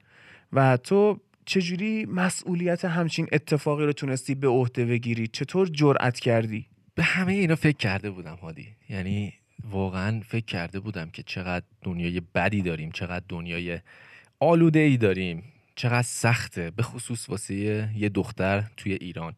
[0.53, 1.21] و تو
[1.51, 7.55] چجوری مسئولیت همچین اتفاقی رو تونستی به عهده بگیری؟ چطور جرأت کردی؟ به همه اینا
[7.55, 8.69] فکر کرده بودم هادی.
[8.89, 9.35] یعنی
[9.71, 13.79] واقعا فکر کرده بودم که چقدر دنیای بدی داریم چقدر دنیای
[14.41, 15.43] آلوده ای داریم
[15.75, 17.55] چقدر سخته به خصوص واسه
[17.97, 19.35] یه دختر توی ایران.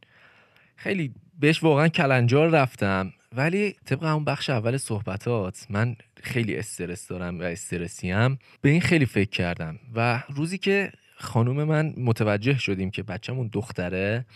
[0.77, 3.13] خیلی بهش واقعا کلنجار رفتم.
[3.37, 8.39] ولی طبق اون بخش اول صحبتات من خیلی استرس دارم و استرسیم.
[8.61, 9.79] به این خیلی فکر کردم.
[9.95, 10.93] و روزی که
[11.23, 14.27] خانوم من متوجه شدیم که بچهمون دختره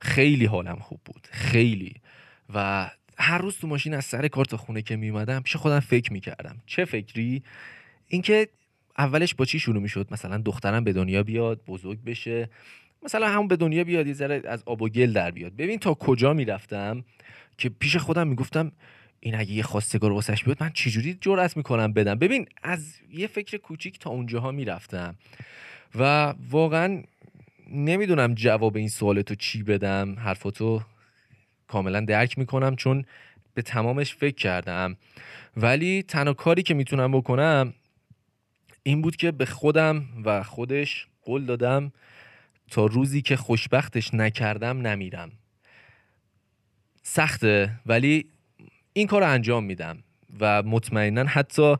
[0.00, 1.94] خیلی حالم خوب بود خیلی.
[2.54, 6.12] و هر روز تو ماشین از سر کار تا خونه که میومدم پیش خودم فکر
[6.12, 6.56] می‌کردم.
[6.66, 7.42] چه فکری؟
[8.06, 8.48] اینکه
[8.98, 12.50] اولش با چی شروع می‌شد؟ مثلا دخترم به دنیا بیاد بزرگ بشه.
[13.02, 15.56] مثلا همون به دنیا بیاد یه ذره از آب و گل در بیاد.
[15.56, 17.04] ببین تا کجا می‌رفتم
[17.58, 18.72] که پیش خودم می‌گفتم
[19.20, 23.56] این اگه یه خواستگار واسش بیاد من چجوری جرأت می‌کنم بدم؟ ببین از یه فکر
[23.56, 25.14] کوچیک تا اونجاها می‌رفتم.
[25.94, 27.02] و واقعا
[27.70, 30.14] نمی‌دونم جواب این سوالتو چی بدم.
[30.18, 30.82] حرفاتو
[31.68, 33.04] کاملا درک می‌کنم چون
[33.54, 34.96] به تمامش فکر کردم.
[35.56, 37.74] ولی تنها کاری که می‌تونم بکنم
[38.82, 41.92] این بود که به خودم و خودش قول دادم
[42.70, 45.32] تا روزی که خوشبختش نکردم نمیرم.
[47.02, 48.26] سخته ولی
[48.92, 49.98] این کار رو انجام میدم
[50.40, 51.76] و مطمئنا حتی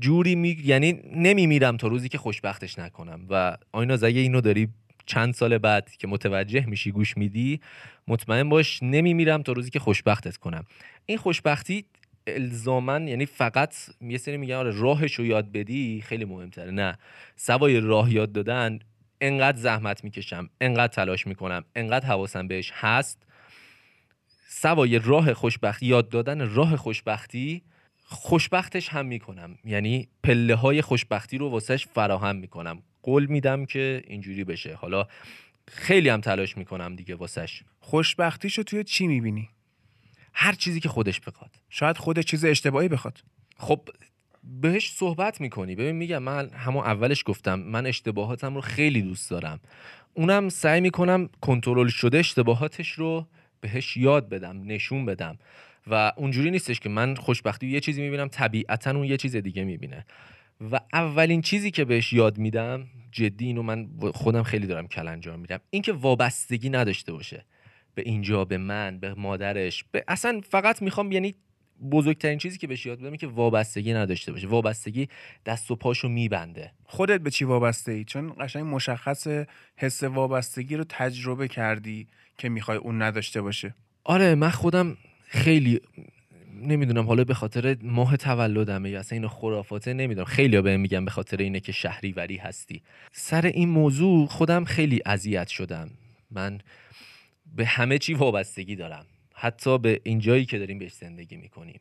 [0.00, 0.58] جوری می...
[0.64, 3.26] یعنی نمیمیرم تا روزی که خوشبختش نکنم.
[3.30, 4.68] و آینا اگه اینو داری
[5.06, 7.60] چند سال بعد که متوجه میشی گوش میدی
[8.08, 10.64] مطمئن باش نمیمیرم تا روزی که خوشبختت کنم.
[11.06, 11.84] این خوشبختی
[12.26, 16.70] الزامن یعنی فقط یه سری میگن آره راهش رو یاد بدی خیلی مهمتره.
[16.70, 16.98] نه.
[17.36, 18.78] سوای راه یاد دادن
[19.20, 23.22] انقدر زحمت می‌کشم انقدر تلاش می‌کنم انقدر حواسم بهش هست.
[24.48, 27.62] سوای راه خوشبختی یاد دادن راه خوشبختی
[28.08, 29.58] خوشبختش هم می‌کنم.
[29.64, 32.82] یعنی پله های خوشبختی رو واسهش فراهم می‌کنم.
[33.02, 34.74] قول میدم که اینجوری بشه.
[34.74, 35.06] حالا
[35.68, 39.48] خیلی هم تلاش می‌کنم دیگه واسش خوشبختیشو توی چی می‌بینی؟
[40.32, 41.50] هر چیزی که خودش بخواد.
[41.70, 43.22] شاید خودش چیز اشتباهی بخواد.
[43.56, 43.88] خب
[44.44, 45.74] بهش صحبت می‌کنی.
[45.74, 49.60] ببین میگم من همون اولش گفتم من اشتباهاتم رو خیلی دوست دارم.
[50.14, 53.26] اونم سعی می‌کنم کنترل شده اشتباهاتش رو
[53.60, 55.38] بهش یاد بدم نشون بدم.
[55.86, 60.06] و اونجوری نیستش که من خوشبختی یه چیزی می‌بینم طبیعتا اون یه چیز دیگه می‌بینه.
[60.70, 65.60] و اولین چیزی که بهش یاد میدم جدی اینو من خودم خیلی دارم کلنجار میرم
[65.70, 67.44] اینکه وابستگی نداشته باشه.
[67.94, 71.34] به اینجا به من به مادرش به اصلا فقط می‌خوام یعنی
[71.90, 74.46] بزرگترین چیزی که بهش یاد بدم که وابستگی نداشته باشه.
[74.46, 75.08] وابستگی
[75.46, 76.72] دست و پاشو میبنده.
[76.84, 79.26] خودت به چی وابسته ای چون قشنگ مشخص
[79.76, 82.06] حس وابستگی رو تجربه کردی
[82.38, 83.74] که می‌خوای اون نداشته باشه.
[84.04, 84.96] آره من خودم
[85.36, 85.80] خیلی
[86.62, 90.26] نمی‌دونم حالا به خاطر ماه تولدمه یا اصلا این خرافاته نمی‌دونم.
[90.26, 92.82] خیلی به میگم به خاطر اینه که شهریوری هستی.
[93.12, 95.90] سر این موضوع خودم خیلی اذیت شدم.
[96.30, 96.58] من
[97.56, 99.06] به همه چی وابستگی دارم.
[99.34, 101.80] حتی به این جایی که داریم بهش زندگی می‌کنیم.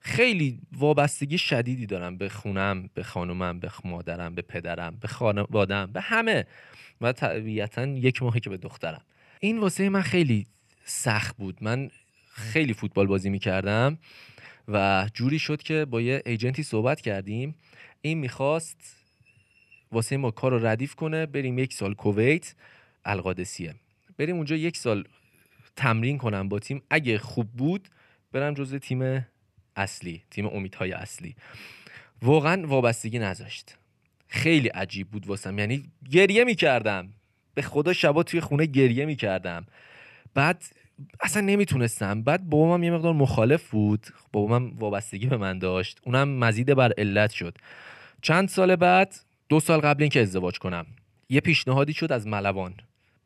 [0.00, 6.00] خیلی وابستگی شدیدی دارم به خونم به خانومم به مادرم به پدرم به خانوادم به
[6.00, 6.46] همه.
[7.00, 9.02] و طبیعتا یک ماهی که به دخترم.
[9.40, 10.46] این واسه من خیلی
[10.84, 11.58] سخت بود.
[11.60, 11.90] من
[12.36, 13.98] خیلی فوتبال بازی می‌کردم
[14.68, 17.54] و جوری شد که با یه ایجنتی صحبت کردیم.
[18.00, 18.96] این می‌خواست
[19.92, 22.54] واسه ما کار رو ردیف کنه بریم یک سال کویت
[23.04, 23.74] القادسیه.
[24.18, 25.04] بریم اونجا یک سال
[25.76, 26.82] تمرین کنم با تیم.
[26.90, 27.88] اگه خوب بود
[28.32, 29.26] برم جزء تیم
[29.76, 31.36] اصلی تیم امیدهای اصلی.
[32.22, 33.76] واقعا وابستگی نذاشت.
[34.28, 35.58] خیلی عجیب بود واسم.
[35.58, 37.12] یعنی گریه می‌کردم.
[37.54, 39.66] به خدا شبا توی خونه گریه می‌کردم.
[40.34, 40.64] بعد
[41.20, 42.22] اصلا نمی‌تونستم.
[42.22, 44.06] بعد بابام یه مقدار مخالف بود.
[44.32, 46.00] بابام وابستگی به من داشت.
[46.04, 47.58] اونم مزید بر علت شد.
[48.22, 49.14] چند سال بعد
[49.48, 50.86] دو سال قبل اینکه ازدواج کنم
[51.28, 52.74] یه پیشنهادی شد از ملوان.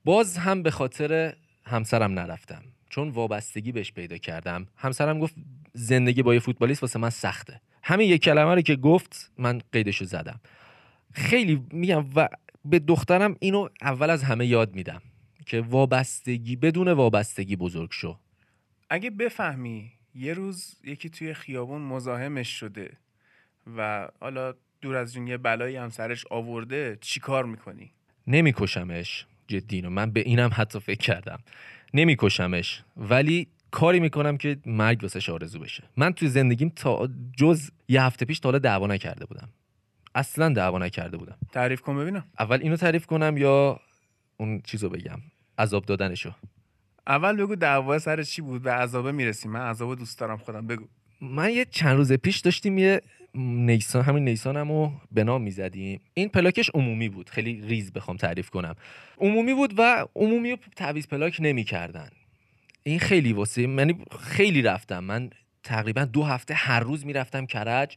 [0.04, 1.34] باز هم به خاطر
[1.64, 2.62] همسرم نرفتم.
[2.90, 4.66] چون وابستگی بهش پیدا کردم.
[4.76, 5.34] همسرم گفت
[5.72, 7.60] زندگی با یه فوتبالیست واسه من سخته.
[7.82, 10.40] همین یک کلمه رو که گفت من قیدشو زدم.
[11.12, 12.28] خیلی میگم و
[12.64, 15.02] به دخترم اینو اول از همه یاد میدم.
[15.46, 18.18] که وابستگی بدون وابستگی بزرگ شو.
[18.90, 22.92] اگه بفهمی یه روز یکی توی خیابون مزاحمش شده
[23.76, 27.92] و حالا دور از جون یه بلایی هم سرش آورده چی کار می‌کنی؟
[28.26, 29.26] نمیکشمش.
[29.48, 31.38] جدی من به اینم حتی فکر کردم.
[31.94, 32.82] نمیکشمش.
[32.96, 35.82] ولی کاری می‌کنم که مرگ واسه آرزو بشه.
[35.96, 39.48] من توی زندگیم تا جز یه هفته پیش تا حالا دعوا نکرده بودم.
[40.14, 41.38] اصلا دعوا نکرده بودم.
[41.52, 42.24] تعریف کن ببینم.
[42.38, 43.80] اول اینو تعریف کنم یا
[44.40, 45.18] اون چیزو بگم.
[45.58, 46.32] عذاب دادنشو.
[47.06, 49.50] اول بگو دعوا سر چی بود؟ به عذابه می‌رسیم.
[49.50, 50.66] من عذاب دوست دارم خودم.
[50.66, 50.84] بگو.
[51.20, 53.00] من یه چند روز پیش داشتیم یه
[53.34, 56.00] نیسان همین نیسانمو به نام می‌زدیم.
[56.14, 57.30] این پلاکش عمومی بود.
[57.30, 58.74] خیلی ریز بخوام تعریف کنم.
[59.18, 62.08] عمومی بود و عمومی رو تعویض پلاک نمی‌کردن.
[62.82, 65.04] این خیلی واسه یعنی خیلی رفتم.
[65.04, 65.30] من
[65.62, 67.96] تقریبا دو هفته هر روز می‌رفتم کرج.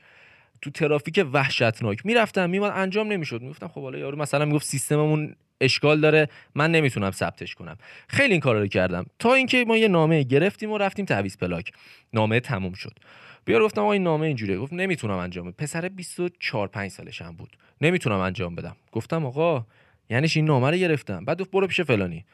[0.61, 2.05] تو ترافیک وحشتناک.
[2.05, 3.41] می‌رفتم میمد انجام نمی‌شد.
[3.41, 7.77] می‌گفتم خب حالا یارو مثلا می‌گفت سیستممون اشکال داره من نمی‌تونم ثبتش کنم.
[8.07, 9.06] خیلی این کارا رو کردم.
[9.19, 11.72] تا اینکه ما یه نامه گرفتیم و رفتیم تعویض پلاک.
[12.14, 12.99] نامه تموم شد.
[13.45, 14.57] بیا گفتم این نامه اینجوریه.
[14.57, 15.56] گفت نمی‌تونم انجام بدم.
[15.57, 17.57] پسر 24 5 سالش هم بود.
[17.81, 18.76] نمی‌تونم انجام بدم.
[18.91, 19.65] گفتم آقا
[20.10, 21.26] یعنی این نامه رو گرفتم.
[21.26, 22.26] بعد گفت برو پیش فلانی.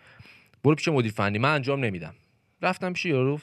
[0.63, 1.37] برو پیش مدیر فنی.
[1.37, 2.13] من انجام نمیدم.
[2.61, 3.39] رفتم پیش یارو.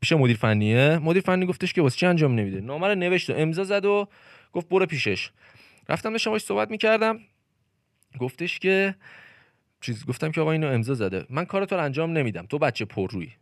[0.00, 0.98] پیش مدیر فنیه.
[0.98, 4.08] مدیر فنی گفتش که واسه چی انجام نمیده؟ نامه رو نوشت و امضا زد و
[4.52, 5.30] گفت برو پیشش.
[5.88, 7.20] رفتم داشتم باهاش صحبت می‌کردم.
[8.18, 8.94] گفتش که
[9.84, 11.26] چیز گفتم که آقا اینو امضا زده.
[11.30, 12.46] من کار تو انجام نمیدم.
[12.46, 13.32] تو بچه پررویی.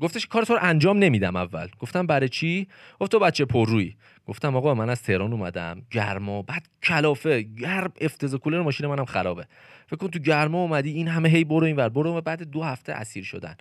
[0.00, 1.68] گفتش کار تو رو انجام نمیدم اول.
[1.78, 2.68] گفتم برای چی؟
[3.00, 3.96] گفت تو بچه پررویی.
[4.26, 5.82] گفتم آقا من از تهران اومدم.
[5.90, 7.42] گرما بعد کلافه.
[7.42, 9.46] گرم افتضاح کولر ماشین منم خرابه.
[9.86, 11.88] فکر کن تو گرما اومدی این همه هی برو اینور.
[11.88, 13.54] برو و بعد دو هفته اسیر شدن.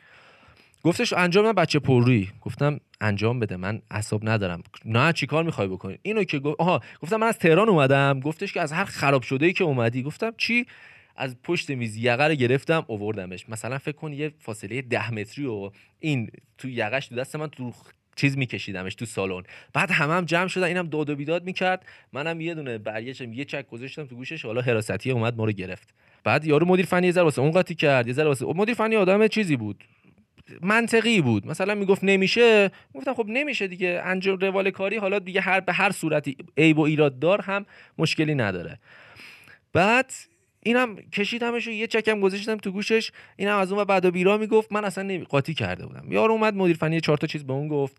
[0.84, 2.30] گفتش انجام من بچه پررویی.
[2.42, 3.58] گفتم انجام بده.
[3.58, 4.64] من عصب ندارم.
[4.86, 8.20] نه چیکار می‌خوای بکنی؟ اینو که گفت آها گفتم من از تهران اومدم.
[8.20, 10.04] گفتش که از هر خراب شده ای که اومدی.
[10.04, 10.66] گفتم چی؟
[11.16, 13.50] از پشت میز یقه رو گرفتم اووردمش.
[13.50, 17.74] مثلا فکر کن یه فاصله ده متری و این تو یقش تو دست من تو
[18.16, 19.44] چیز میکشیدمش تو سالن.
[19.74, 21.86] بعد همه هم جمع شدن اینم داد و بیداد می‌کرد.
[22.14, 25.94] منم یه دونه برگشتم یه چک گذاشتم تو گوشش حالا حراستی اومد ما رو گرفت.
[26.24, 29.56] بعد یارو مدیر فنی یه واسه اون قاطی کرد یه واسه مدیر فنی آدم چیزی
[29.58, 29.84] بود.
[30.62, 31.48] منطقی بود.
[31.48, 32.72] مثلا می‌گفت نمیشه.
[32.94, 34.02] گفتم خب نمیشه دیگه.
[34.04, 37.66] انجام روال کاری حالا دیگه هر به هر صورتی عیب و ایراد دار هم
[37.98, 38.80] مشکلی نداره.
[39.74, 40.12] بعد
[40.66, 43.12] اینم کشیدمش و یه چکم گذاشتم تو گوشش.
[43.36, 44.72] اینم از اون و بعد و بیرا می‌گفت.
[44.72, 45.24] من اصلا نمی...
[45.24, 46.12] قاطی کرده بودم.
[46.12, 47.98] یارو اومد مدیر فنی چهار تا چیز به اون گفت.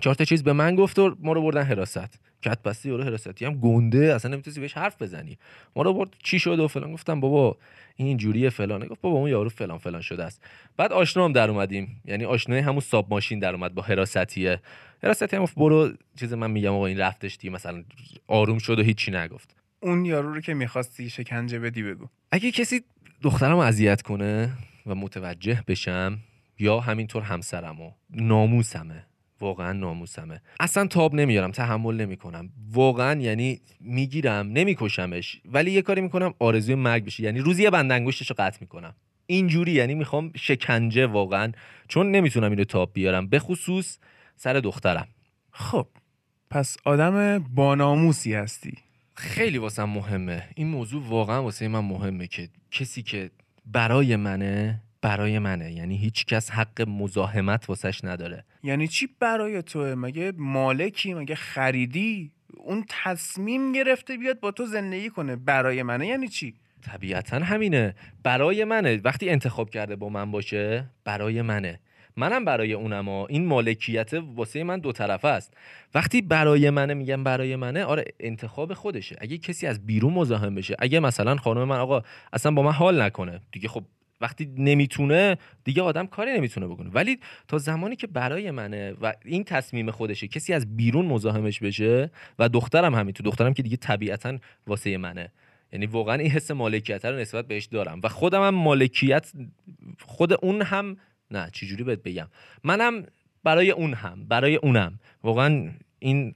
[0.00, 2.20] چهار تا چیز به من گفت و ما رو بردن حراست.
[2.42, 3.44] کت بستی یارو حراستی.
[3.44, 5.38] هم گنده اصلا نمی‌تونی بهش حرف بزنی.
[5.76, 6.92] ما رو برد چی شد و فلان.
[6.92, 7.56] گفتم بابا
[7.96, 8.86] این جوریه فلانه.
[8.86, 10.42] گفت بابا اون یارو فلان فلان شده است.
[10.76, 12.02] بعد آشنا هم در اومدیم.
[12.04, 14.60] یعنی آشنای همون ساب ماشین در اومد با حراستیه
[15.02, 17.84] حراستی هم برو چیز من میگم آقا این رفتش دی مثلا
[18.26, 19.63] آروم شد و هیچی نگفت.
[19.84, 22.08] اون یارو رو که می‌خواستی شکنجه بدی بگو.
[22.32, 22.80] اگه کسی
[23.22, 24.52] دخترم اذیت کنه
[24.86, 26.18] و متوجه بشم
[26.58, 29.06] یا همینطور همسرمو ناموسمه.
[29.40, 30.40] واقعا ناموسمه.
[30.60, 32.50] اصلا تاب نمیارم تحمل نمی‌کنم.
[32.72, 35.40] واقعا یعنی می‌گیرم نمیکشمش.
[35.44, 37.22] ولی یه کاری می‌کنم آرزوی مرگ بشه.
[37.22, 38.94] یعنی روزی یه بند انگشتش رو قطع می‌کنم.
[39.26, 41.52] اینجوری یعنی می‌خوام شکنجه واقعا
[41.88, 43.26] چون نمی‌تونم اینو تاب بیارم.
[43.26, 43.98] به خصوص
[44.36, 45.08] سر دخترم.
[45.50, 45.86] خب
[46.50, 48.83] پس آدم باناموسی هستی.
[49.14, 50.48] خیلی واسم مهمه.
[50.54, 53.30] این موضوع واقعا واسه من مهمه که کسی که
[53.66, 55.72] برای منه برای منه.
[55.72, 58.44] یعنی هیچ کس حق مزاحمت واسش نداره.
[58.62, 65.10] یعنی چی برای توه؟ مگه مالکی مگه خریدی؟ اون تصمیم گرفته بیاد با تو زندگی
[65.10, 65.36] کنه.
[65.36, 67.94] برای منه یعنی چی؟ طبیعتا همینه.
[68.22, 69.00] برای منه.
[69.04, 71.80] وقتی انتخاب کرده با من باشه برای منه.
[72.16, 73.08] منم برای اونم.
[73.08, 75.54] این مالکیت واسه من دو طرفه است.
[75.94, 79.16] وقتی برای منه میگم برای منه آره انتخاب خودشه.
[79.20, 83.02] اگه کسی از بیرون مزاحم بشه اگه مثلا خانم من آقا اصلا با من حال
[83.02, 83.84] نکنه دیگه خب
[84.20, 86.90] وقتی نمی‌تونه دیگه آدم کاری نمی‌تونه بکنه.
[86.90, 87.18] ولی
[87.48, 92.48] تا زمانی که برای منه و این تصمیم خودشه کسی از بیرون مزاحمش بشه و
[92.48, 95.32] دخترم همینطور دخترم که دیگه طبیعتا واسه منه.
[95.72, 98.00] یعنی واقعا این حس مالکیت رو نسبت بهش دارم.
[98.04, 99.32] و خودم هم مالکیت
[100.00, 100.96] خود اون هم
[101.36, 102.28] نه چجوری بهت بگم؟
[102.64, 103.06] منم
[103.44, 104.98] برای اون هم برای اونم.
[105.22, 106.34] واقعا این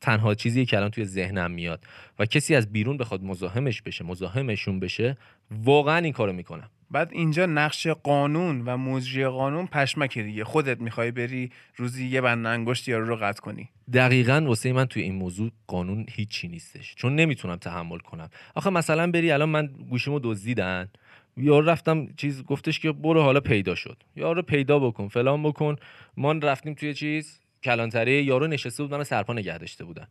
[0.00, 1.84] تنها چیزی که الان توی ذهنم میاد
[2.18, 5.16] و کسی از بیرون بخواد مزاحمش بشه مزاحمشون بشه
[5.50, 6.70] واقعا این کارو می‌کنم.
[6.90, 10.44] بعد اینجا نقش قانون و مجری قانون پشمکه دیگه.
[10.44, 13.68] خودت می‌خوای بری روزی یه بند انگشت یارو رو قطع کنی.
[13.92, 16.94] دقیقا واسه من توی این موضوع قانون هیچی نیستش.
[16.94, 18.28] چون نمی‌تونم تحمل کنم.
[18.54, 20.88] آخه مثلا بری الان من گوشیمو دزدیدن.
[21.36, 24.02] یارو رفتم چیز گفتش که برو حالا پیدا شد.
[24.16, 25.76] یارو پیدا بکن فلان بکن.
[26.16, 28.22] ما رفتیم توی چیز کلانتری.
[28.22, 30.06] یارو نشسته بود من سرپا نگه داشته بودن.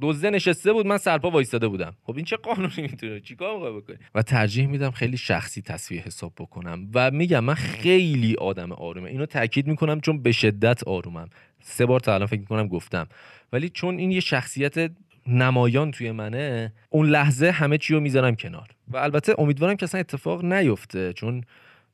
[0.00, 1.94] دزده نشسته بود من سرپا وایستاده بودم.
[2.02, 6.32] خب این چه قانونی می‌تونه؟ چیکار می‌خوای بکنی؟ و ترجیح میدم خیلی شخصی تصویر حساب
[6.38, 9.10] بکنم و میگم من خیلی آدم آرومه.
[9.10, 11.28] اینو تاکید می‌کنم چون به شدت آرومم.
[11.60, 13.06] سه بار تا الان فکر می‌کنم گفتم.
[13.52, 14.90] ولی چون این یه شخصیت
[15.28, 18.68] نمایان توی منه اون لحظه همه چی رو می‌ذارم کنار.
[18.88, 21.44] و البته امیدوارم که اصلا اتفاق نیفته چون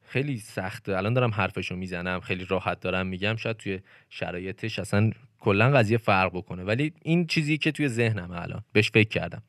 [0.04, 0.96] خیلی سخته.
[0.96, 3.80] الان دارم حرفشو می‌زنم خیلی راحت دارم میگم شاید توی
[4.10, 6.64] شرایطش اصلا کلا قضیه فرق بکنه.
[6.64, 9.42] ولی این چیزی که توی ذهنمه الان بهش فکر کردم.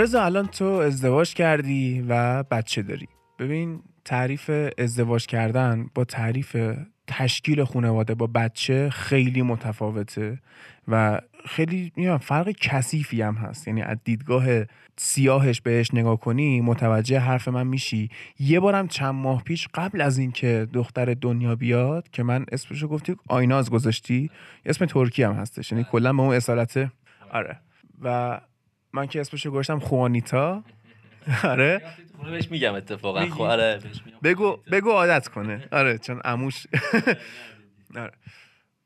[0.00, 3.08] رضا الان تو ازدواج کردی و بچه داری.
[3.38, 6.56] ببین تعریف ازدواج کردن با تعریف
[7.06, 10.38] تشکیل خانواده با بچه خیلی متفاوته
[10.88, 13.68] و خیلی فرق کثیفی هم هست.
[13.68, 14.44] یعنی از دیدگاه
[14.96, 18.08] سیاهش بهش نگاه کنی متوجه حرف من میشی.
[18.38, 23.16] یه بارم چند ماه پیش قبل از اینکه دختر دنیا بیاد که من اسمشو گفتی
[23.28, 24.30] آیناز گذاشتی
[24.66, 25.72] اسم ترکی هم هستش.
[25.72, 26.90] یعنی کلا به اون اصالت
[27.30, 27.56] آره.
[28.02, 28.40] و
[28.92, 30.62] من که اسمشو گذاشتم خوانیتا.
[31.44, 31.82] آره.
[32.24, 33.26] بهش میگم اتفاقا.
[33.26, 33.78] خب، آره
[34.22, 35.68] بگو بگو عادت کنه.
[35.72, 36.66] آره چون اموش
[37.96, 38.12] آره.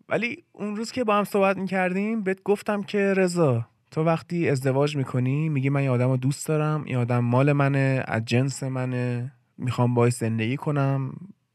[0.08, 4.96] ولی اون روز که با هم صحبت می‌کردیم بهت گفتم که رضا تو وقتی ازدواج
[4.96, 9.32] می‌کنی میگی من یه آدم رو دوست دارم این آدم مال منه از جنس منه
[9.58, 11.12] می‌خوام باش زندگی کنم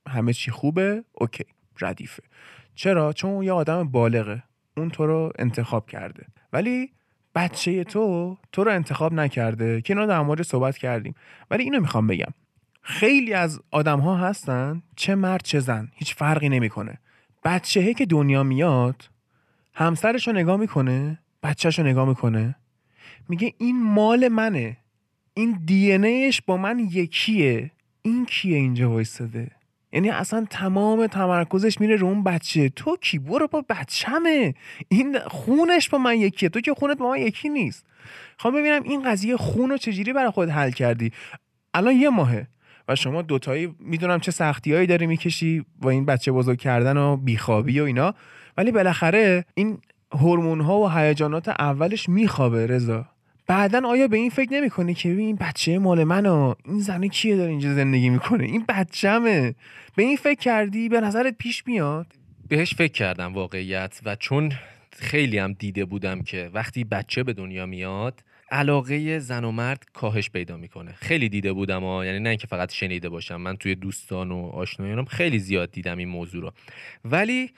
[0.08, 1.44] همه چی خوبه؟ اوکی
[1.82, 2.24] ردیفه.
[2.76, 4.44] چرا؟ چون یه آدم بالغه.
[4.78, 6.26] اون تو رو انتخاب کرده.
[6.54, 6.92] ولی
[7.36, 11.16] بچه تو تو رو انتخاب نکرده که اینا در مورد صحبت کردیم.
[11.52, 12.34] ولی اینو می‌خوام بگم.
[12.82, 16.98] خیلی از آدم ها هستن چه مرد چه زن هیچ فرقی نمی‌کنه.
[17.44, 19.10] بچهه که دنیا میاد
[19.74, 22.56] همسرش رو نگاه می‌کنه بچهش رو نگاه می‌کنه.
[23.30, 24.78] میگه این مال منه.
[25.34, 27.72] این دی با من یکیه.
[28.02, 29.52] این کیه اینجا وایستاده
[29.92, 32.70] یعنی اصلا تمام تمرکزش میره رو اون بچه.
[32.70, 34.54] تو کی؟ برو با بچمه.
[34.90, 36.50] این خونش با من یکیه.
[36.50, 37.86] تو که خونت با من یکی نیست.
[38.38, 41.12] خواهم ببینم این قضیه خون رو چجوری برای خود حل کردی؟
[41.74, 42.48] الان یه ماهه
[42.88, 47.80] و شما دوتایی می‌دونم چه سختیهایی داری می‌کشی با این بچه بزرگ کردن و بیخوابی
[47.80, 48.14] و اینا.
[48.58, 49.78] ولی بالاخره این
[50.12, 53.06] هورمون ها و هیجانات اولش میخوابه رضا.
[53.50, 57.50] بعدا آیا به این فکر نمی‌کنه که این بچه مال منو این زنه کیه داره
[57.50, 59.56] اینجا زندگی می‌کنه؟ این بچمه
[59.96, 62.08] به این فکر کردی؟ به نظرت پیش میاد؟
[62.48, 64.52] بهش فکر کردم واقعیت و چون
[64.92, 70.30] خیلی هم دیده بودم که وقتی بچه به دنیا میاد علاقه زن و مرد کاهش
[70.30, 70.94] پیدا می‌کنه.
[70.94, 73.36] خیلی دیده بودم ها یعنی نه اینکه فقط شنیده باشم.
[73.36, 76.52] من توی دوستان و آشنایانم خیلی زیاد دیدم این موضوع رو.
[77.06, 77.52] ولی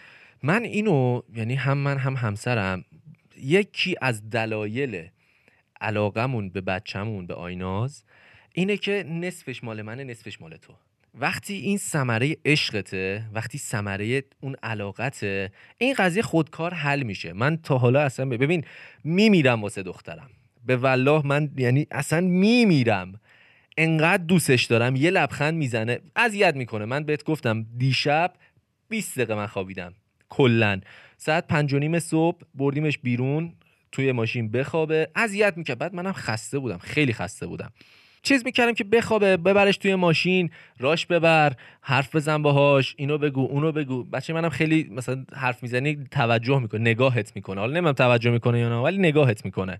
[0.44, 2.86] من اینو یعنی هم من هم همسرم
[3.42, 5.08] یکی از دلایل
[5.82, 8.04] علاقمون به بچهمون به آیناز
[8.54, 10.74] اینه که نصفش مال منه نصفش مال تو.
[11.14, 17.34] وقتی این ثمره عشقته وقتی ثمره اون علاقته این قضیه خودکار حل میشه.
[17.34, 18.64] من تا حالا اصلا ببین
[19.04, 20.30] میمیرم واسه دخترم.
[20.66, 23.20] به والله من یعنی اصلا میمیرم.
[23.78, 26.86] انقدر دوستش دارم یه لبخند می‌زنه اذیت می‌کنه.
[26.86, 28.34] من بهت گفتم دیشب
[28.90, 29.94] 20 دقیقه من خوابیدم.
[30.30, 30.82] کلا.
[31.18, 33.54] ساعت پنج و نیم صبح بردیمش بیرون.
[33.92, 35.08] توی ماشین بخوابه.
[35.16, 35.78] اذیت می‌کرد.
[35.78, 36.78] بعد منم خسته بودم.
[36.78, 37.72] خیلی خسته بودم.
[38.24, 40.50] چیز می‌کردم که بخوابه ببرش توی ماشین
[40.80, 44.04] راش ببر حرف بزن باهاش اینو بگو اونو بگو.
[44.04, 47.60] بچه منم خیلی مثلا حرف می‌زنی توجه می‌کنه نگاهت می‌کنه.
[47.60, 49.80] حالا نمی‌دونم توجه می‌کنه یا نه ولی نگاهت می‌کنه.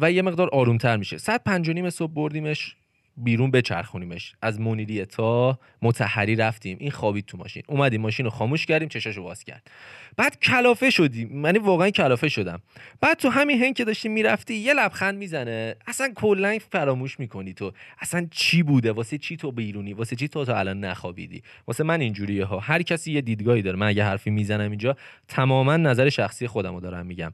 [0.00, 1.18] و یه مقدار آرومتر میشه.
[1.18, 2.76] ساعت پنج و نیم صبح بردیمش.
[3.16, 4.34] بیرون بچرخونیمش.
[4.42, 6.76] از منیریه تا متحری رفتیم.
[6.80, 7.62] این خوابید تو ماشین.
[7.68, 9.70] اومدیم ماشین رو خاموش کردیم چشاشو باز کرد.
[10.16, 11.28] بعد کلافه شدیم.
[11.32, 12.62] من واقعا کلافه شدم.
[13.00, 15.76] بعد تو همین هنگ که داشتیم می‌رفتی یه لبخند می‌زنه.
[15.86, 17.72] اصلا کلا فراموش می‌کنی تو.
[17.98, 22.00] اصلا چی بوده؟ واسه چی تو بیرونی؟ واسه چی تو تا الان نخوابیدی؟ واسه من
[22.00, 22.58] اینجوریه ها.
[22.58, 23.76] هر کسی یه دیدگاهی داره.
[23.76, 24.96] من اگه حرفی می‌زنم اینجا
[25.28, 27.32] تماما نظر شخصی خودمو دارم میگم.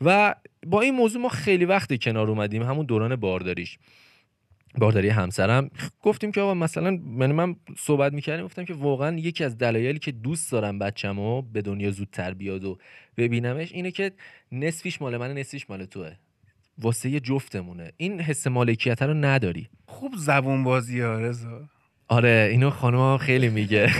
[0.00, 0.34] و
[0.66, 2.62] با این موضوع ما خیلی وقت کنار اومدیم.
[2.62, 3.78] همون دوران بارداریش.
[4.78, 5.70] بارداری همسرم.
[6.02, 10.12] گفتیم که آقا مثلا من من صحبت می‌کردیم گفتم که واقعا یکی از دلایلی که
[10.12, 12.78] دوست دارم بچه‌مو به دنیا زودتر بیاد و
[13.16, 14.12] ببینمش اینه که
[14.52, 16.12] نصفیش مال من نصفیش مال توه.
[16.78, 17.92] واسه یه جفتمونه.
[17.96, 19.68] این حس مالکیت رو نداری.
[19.86, 21.60] خوب زبون بازی رضا.
[22.08, 23.90] آره اینو خانم خیلی میگه.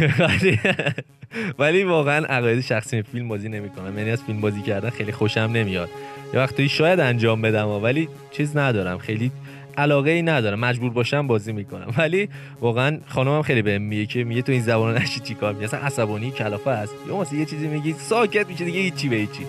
[1.58, 3.98] ولی واقعا عقاید شخصی فیلم بازی نمی‌کنم.
[3.98, 5.88] یعنی از فیلم بازی کردن خیلی خوشم نمیاد.
[6.34, 8.98] یه وقتی شاید انجام بدم ولی چیز ندارم.
[8.98, 9.32] خیلی
[9.78, 10.60] علاقه ای ندارم.
[10.60, 11.94] مجبور باشم بازی می‌کنم.
[11.98, 12.28] ولی
[12.60, 16.30] واقعا خانمم خیلی بهم میگه که میگه تو این زبانو نشی چیکار میگه اصلا عصبانی
[16.30, 16.94] کلافه است.
[17.08, 19.46] یا مثلا یه چیزی میگی ساکت میشه دیگه هیچی به هیچی.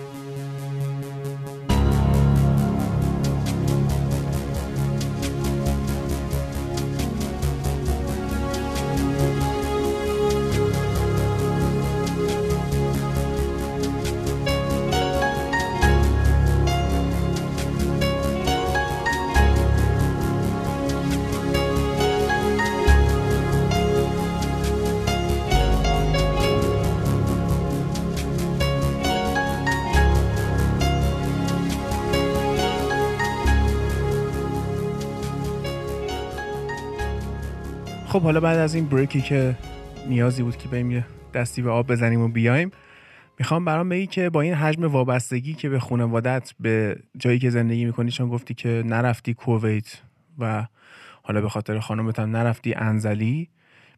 [38.20, 39.56] خب حالا بعد از این بریکی که
[40.08, 42.70] نیازی بود که بریم یه دستی به آب بزنیم و بیایم
[43.38, 47.84] می‌خوام برام بگی که با این حجم وابستگی که به خانوادت به جایی که زندگی
[47.84, 50.02] می‌کنی چون گفتی که نرفتی کویت
[50.38, 50.66] و
[51.22, 53.48] حالا به خاطر خانومت هم نرفتی انزلی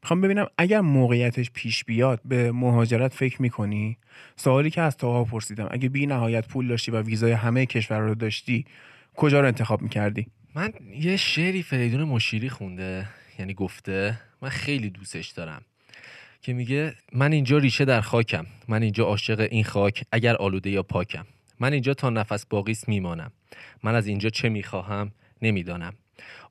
[0.02, 3.98] می‌خوام ببینم اگر موقعیتش پیش بیاد به مهاجرت فکر می‌کنی؟
[4.36, 5.68] سوالی که از تاها پرسیدم.
[5.70, 8.64] اگه بی نهایت پول داشتی و ویزای همه کشور رو داشتی
[9.16, 13.06] کجا رو انتخاب می‌کردی؟ من یه شعری فریدون مشیری خونده.
[13.38, 15.62] یعنی گفته من خیلی دوستش دارم.
[16.42, 18.46] که میگه من اینجا ریشه در خاکم.
[18.68, 21.26] من اینجا عاشق این خاک اگر آلوده یا پاکم.
[21.60, 23.32] من اینجا تا نفس باقیست میمانم.
[23.82, 25.94] من از اینجا چه می‌خواهم؟ نمی‌دانم.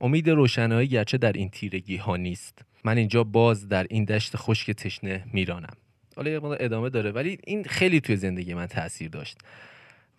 [0.01, 2.65] امید روشنایی گرچه در این تیرگی ها نیست.
[2.83, 5.73] من اینجا باز در این دشت خشک تشنه میرانم.
[6.15, 9.37] حالا یه ادامه داره ولی این خیلی توی زندگی من تاثیر داشت.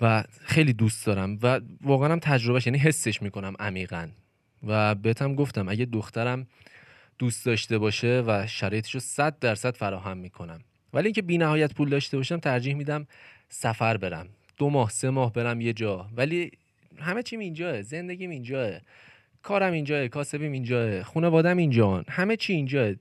[0.00, 4.08] و خیلی دوست دارم و واقعا هم تجربهش یعنی حسش می‌کنم عمیقا.
[4.66, 6.46] و بهتم گفتم اگه دخترم
[7.18, 10.60] دوست داشته باشه و شرایطش رو صد درصد فراهم می‌کنم.
[10.92, 13.06] ولی اینکه بی نهایت پول داشته باشم ترجیح میدم
[13.48, 14.28] سفر برم.
[14.56, 16.08] دو ماه سه ماه برم یه جا.
[16.16, 16.50] ولی
[16.98, 18.70] همه چیم اینجاه زندگیم اینجاه
[19.42, 22.04] کارم اینجاه کاسبیم اینجاه خانوادم اینجا.
[22.08, 22.92] همه چی اینجاه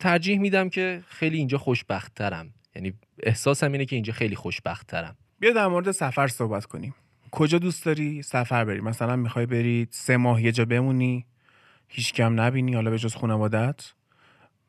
[0.00, 2.92] ترجیح میدم که خیلی اینجا خوشبخت ترم یعنی
[3.22, 6.94] احساسم اینه که اینجا خیلی خوشبخت ترم بیا در مورد سفر صحبت کنیم.
[7.30, 11.26] کجا دوست داری سفر بری؟ مثلا می‌خوای بری سه ماه یه جا بمونی
[11.88, 13.92] هیچ کم نبینی حالا به جز خانوادت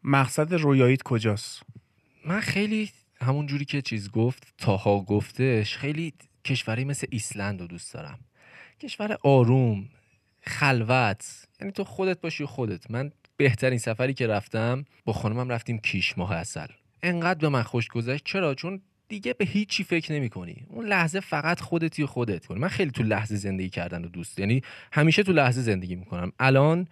[0.04, 1.64] مقصد رویاییت کجاست؟
[2.26, 6.14] من خیلی همون جوری که چیز گفت تاها گفتش خیلی
[6.46, 8.20] کشوری مثل ایسلند رو دوست دارم.
[8.80, 9.90] کشور آروم
[10.42, 11.48] خلوت.
[11.62, 12.92] یعنی تو خودت باشی خودت.
[12.92, 16.68] من بهترین سفری که رفتم با خانمم رفتیم کیش ماه اصل.
[17.04, 18.24] انقدر به من خوش گذشت.
[18.26, 22.68] چرا؟ چون دیگه به هیچی فکر نمی کنی اون لحظه فقط خودتی و خودت من
[22.68, 24.62] خیلی تو لحظه زندگی کردن و دوست یعنی
[24.92, 26.32] همیشه تو لحظه زندگی می‌کنم.
[26.40, 26.88] الان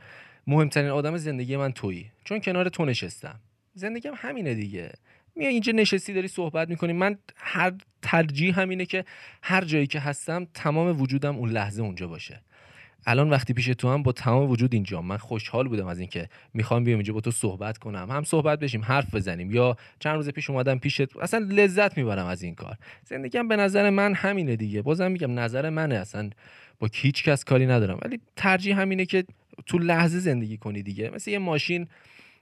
[0.47, 2.11] مهمترین آدم زندگی من تویی.
[2.23, 3.39] چون کنار تو نشستم.
[3.73, 4.91] زندگیم همینه دیگه.
[5.35, 6.93] میای اینجا نشستی داری صحبت می‌کنی.
[6.93, 9.05] من هر ترجیح همینه که
[9.41, 12.41] هر جایی که هستم تمام وجودم اون لحظه اونجا باشه.
[13.05, 16.83] الان وقتی پیش تو هم با تمام وجود اینجا من خوشحال بودم از اینکه می‌خوام
[16.83, 18.11] بیام اینجا با تو صحبت کنم.
[18.11, 19.51] هم صحبت بشیم حرف بزنیم.
[19.51, 22.77] یا چند روز پیش اومدم پیشت اصلا لذت می‌برم از این کار.
[23.03, 24.81] زندگیم به نظر من همینه دیگه.
[24.81, 25.95] بازم میگم نظر منه.
[25.95, 26.29] اصلا
[26.79, 27.99] با هیچ کس کاری ندارم.
[28.05, 29.25] ولی ترجیح همینه که
[29.65, 31.09] تو لحظه زندگی کنی دیگه.
[31.09, 31.87] مثل یه ماشین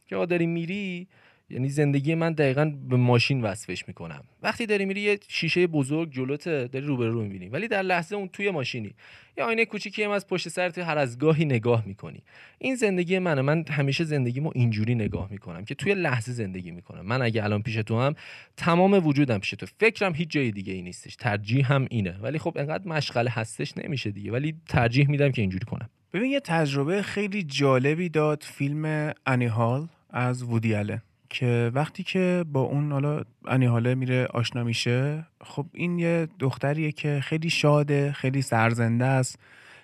[0.08, 1.08] که داری میری
[1.50, 4.24] یعنی زندگی من دقیقا به ماشین وصفش می‌کنم.
[4.42, 8.52] وقتی داری میری یه شیشه بزرگ جلوته داری روبرو می‌بینی ولی در لحظه اون توی
[8.52, 8.94] ماشینی.
[9.38, 12.24] یه آینه کوچیکی هم از پشت سرت هر از گاهی نگاه می‌کنی.
[12.58, 13.42] این زندگی منه.
[13.42, 17.06] من همیشه زندگیمو اینجوری نگاه می‌کنم که توی لحظه زندگی می‌کنم.
[17.06, 18.16] من اگه الان پیش تو هم
[18.58, 19.66] تمام وجودم پیش تو.
[19.80, 21.16] فکرم هیچ جای دیگه ای نیستش.
[21.16, 22.18] ترجیح هم اینه.
[22.22, 24.32] ولی خب انقدر مشغله هستش نمیشه دیگه.
[24.32, 25.90] ولی ترجیح میدم که اینجوری کنم.
[26.14, 31.02] ببین یه تجربه خیلی جالبی داد فیلم انیهال از وودی آلن
[31.34, 37.20] که وقتی که با اون حالا انیهاله میره آشنا میشه خب این یه دختریه که
[37.24, 39.40] خیلی شاده خیلی سرزنده است.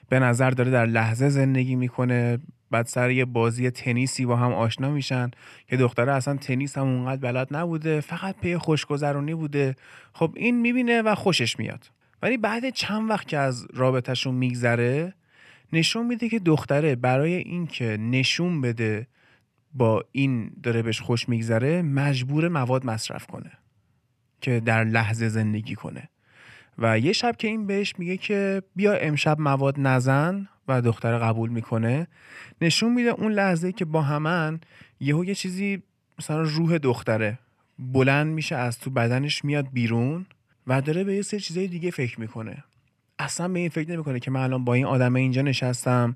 [0.10, 2.40] به نظر داره در لحظه زندگی می‌کنه.
[2.72, 5.32] بعد سر یه بازی تنیسی با هم آشنا میشن.
[5.68, 9.76] که دختره اصلا تنیس هم اونقدر بلد نبوده فقط پی خوشگذرونی بوده.
[10.14, 11.92] خب این می‌بینه و خوشش میاد.
[12.22, 15.14] ولی بعد چند وقت که از رابطهشون میگذره
[15.74, 19.08] نشون میده که دختره برای اینکه نشون بده
[19.74, 23.52] با این داره بهش خوش میگذره مجبور مواد مصرف کنه
[24.42, 26.10] که در لحظه زندگی کنه.
[26.78, 31.50] و یه شب که این بهش میگه که بیا امشب مواد نزن و دختر قبول
[31.50, 32.08] می‌کنه
[32.62, 34.60] نشون میده اون لحظه که با همن
[35.00, 35.84] یهو یه چیزی
[36.20, 37.40] مثلا روح دختره
[37.80, 40.26] بلند میشه از تو بدنش میاد بیرون
[40.68, 42.64] و داره به یه سری چیزای دیگه فکر می‌کنه.
[43.20, 46.16] اصلا به این فکر نمی‌کنه که من الان با این آدم اینجا نشستم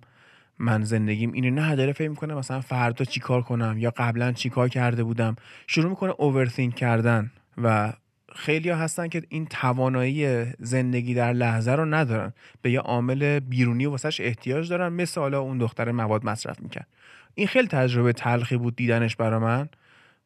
[0.60, 5.04] من زندگیم اینو نه داره فکر می‌کنه مثلا فردا چیکار کنم یا قبلا چیکار کرده
[5.04, 5.36] بودم.
[5.68, 7.32] شروع می‌کنه اوورثینک کردن
[7.64, 7.94] و
[8.36, 12.34] خیلی ها هستن که این توانایی زندگی در لحظه رو ندارن.
[12.62, 14.94] به یه عامل بیرونی واسش احتیاج دارن.
[14.94, 16.88] مثل اون دختر مواد مصرف می‌کرد.
[17.36, 19.70] این خیلی تجربه تلخی بود دیدنش برا من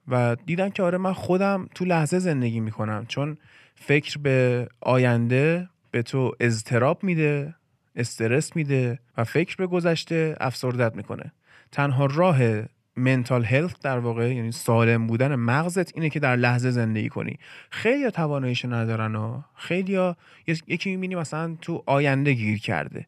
[0.07, 3.05] و دیدم که آره من خودم تو لحظه زندگی می‌کنم.
[3.07, 3.37] چون
[3.75, 7.53] فکر به آینده به تو اضطراب میده.
[7.97, 11.31] استرس میده و فکر به گذشته افسردت می‌کنه.
[11.71, 12.39] تنها راه
[12.95, 17.39] منتال هلت در واقع یعنی سالم بودن مغزت اینه که در لحظه زندگی کنی.
[17.69, 20.17] خیلی ها تواناییشو ندارن و خیلی ها
[20.47, 23.05] یکی می‌بینی مثلا تو آینده گیر کرده.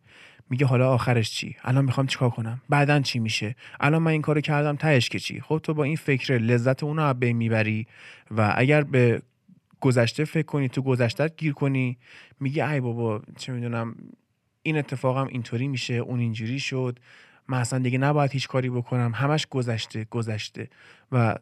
[0.49, 4.41] میگه حالا آخرش چی؟ الان می‌خوام چیکار کنم؟ بعدا چی میشه؟ الان من این کارو
[4.41, 7.87] کردم تهش که چی؟ خب تو با این فکر لذت اونو از بین می‌بری
[8.31, 9.21] و اگر به
[9.79, 11.97] گذشته فکر کنی تو گذشته گیر کنی
[12.39, 13.95] میگی ای بابا چه می‌دونم
[14.61, 16.99] این اتفاقم اینطوری میشه اون اینجوری شد.
[17.48, 19.11] من اصلا دیگه نباید هیچ کاری بکنم.
[19.15, 20.69] همش گذشته گذشته.
[21.11, 21.36] و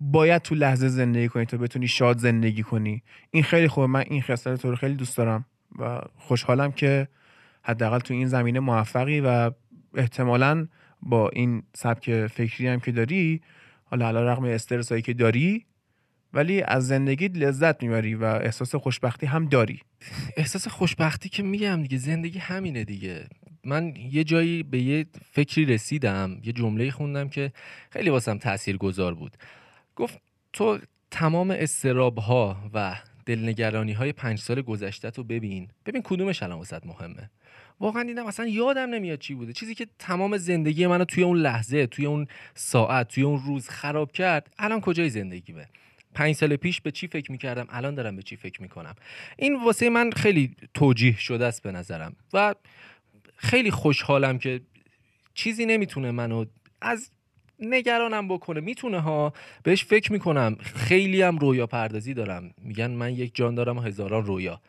[0.00, 3.02] باید تو لحظه زندگی کنی تا بتونی شاد زندگی کنی.
[3.30, 3.86] این خیلی خوبه.
[3.86, 5.44] من این خصلت تو رو خیلی دوست دارم.
[5.78, 7.08] و خوشحالم که
[7.62, 9.50] حداقل تو این زمینه موفقی و
[9.94, 10.68] احتمالا
[11.02, 13.40] با این سبک فکری هم که داری
[13.84, 15.64] حالا علا رقم استرس که داری
[16.32, 19.80] ولی از زندگی لذت می‌بری و احساس خوشبختی هم داری.
[20.36, 23.28] احساس خوشبختی که میگم دیگه زندگی همینه دیگه.
[23.64, 27.52] من یه جایی به یه فکری رسیدم یه جمله خوندم که
[27.90, 29.36] خیلی واسم تأثیر گذار بود.
[29.96, 30.20] گفت
[30.52, 30.78] تو
[31.10, 32.96] تمام استراب ها و
[33.26, 35.68] دلنگرانی های پنج سال گذشته تو ببین.
[35.86, 37.30] ببین کدومش الان واسط مهمه.
[37.80, 39.52] واقعا دیدم اصلا یادم نمیاد چی بوده.
[39.52, 44.12] چیزی که تمام زندگی منو توی اون لحظه توی اون ساعت توی اون روز خراب
[44.12, 45.66] کرد الان کجای زندگی به
[46.14, 48.94] پنج سال پیش به چی فکر می‌کردم؟ الان دارم به چی فکر می‌کنم.
[49.36, 52.54] این واسه من خیلی توجیه شده است به نظرم و
[53.36, 54.60] خیلی خوشحالم که
[55.34, 56.44] چیزی نمی‌تونه منو
[56.80, 57.10] از
[57.60, 58.60] نگرانم بکنه.
[58.60, 59.32] می‌تونه ها
[59.62, 60.56] بهش فکر می‌کنم.
[60.74, 62.54] خیلی هم رویا پردازی دارم.
[62.62, 64.60] میگن من یک جان دارم و هزاران رویا.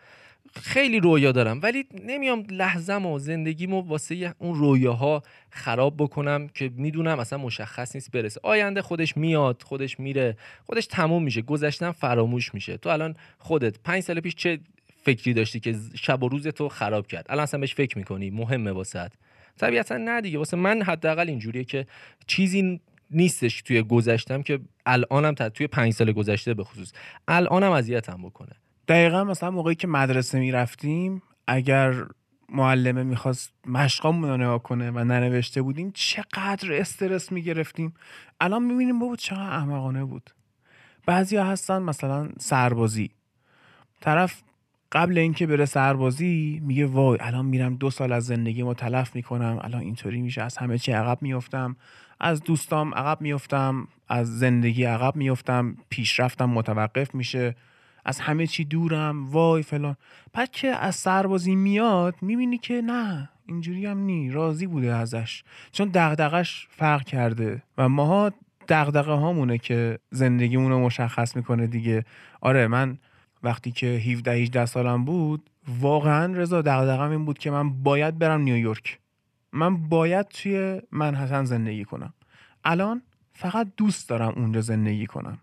[0.55, 7.19] خیلی رویا دارم ولی نمیام لحظم و زندگیمو واسه اون رویاها خراب بکنم که می‌دونم
[7.19, 8.39] اصلا مشخص نیست برسه.
[8.43, 12.77] آینده خودش میاد خودش میره خودش تموم میشه گذشتن فراموش میشه.
[12.77, 14.59] تو الان خودت پنج سال پیش چه
[15.03, 18.71] فکری داشتی که شب و روز تو خراب کرد؟ الان اصلا بهش فکر می‌کنی؟ مهمه
[18.71, 19.09] واسه
[19.57, 20.37] طبیعتا نه دیگه.
[20.37, 21.87] واسه من حداقل اینجوریه که
[22.27, 22.81] چیزی
[23.11, 26.91] نیستش توی گذشتم که الانم توی پنج سال گذشته به خصوص.
[27.27, 28.55] الانم اذیتم بکنه.
[28.89, 31.93] دقیقا مثلا موقعی که مدرسه می‌رفتیم اگر
[32.49, 37.93] معلمه می‌خواست مشقامون رو نگاه کنه و ننوشته بودیم چقدر استرس می‌گرفتیم.
[38.41, 40.29] الان می‌بینیم بابا چقدر احمقانه بود.
[41.05, 43.11] بعضی ها هستن مثلا سربازی.
[44.01, 44.41] طرف
[44.91, 49.59] قبل اینکه بره سربازی میگه وای الان میرم دو سال از زندگی ما تلف می‌کنم.
[49.61, 50.41] الان اینطوری میشه.
[50.41, 51.75] از همه چی عقب میفتم
[52.19, 57.55] از دوستام عقب میفتم از زندگی عقب میفتم پیشرفتم متوقف میشه.
[58.05, 59.95] از همه چی دورم وای فلان.
[60.33, 65.43] بعد که از سربازی میاد می‌بینی که نه اینجوری هم نی راضی بوده ازش.
[65.71, 68.31] چون دغدغش فرق کرده و ماها
[68.67, 72.05] دغدغه هامونه که زندگیمون رو مشخص می‌کنه دیگه.
[72.41, 72.97] آره من
[73.43, 75.49] وقتی که 17 18 سالم بود
[75.79, 78.99] واقعا رضا دغدغم این بود که من باید برم نیویورک.
[79.53, 82.13] من باید توی منحتن زندگی کنم.
[82.63, 83.01] الان
[83.33, 85.37] فقط دوست دارم اونجا زندگی کنم.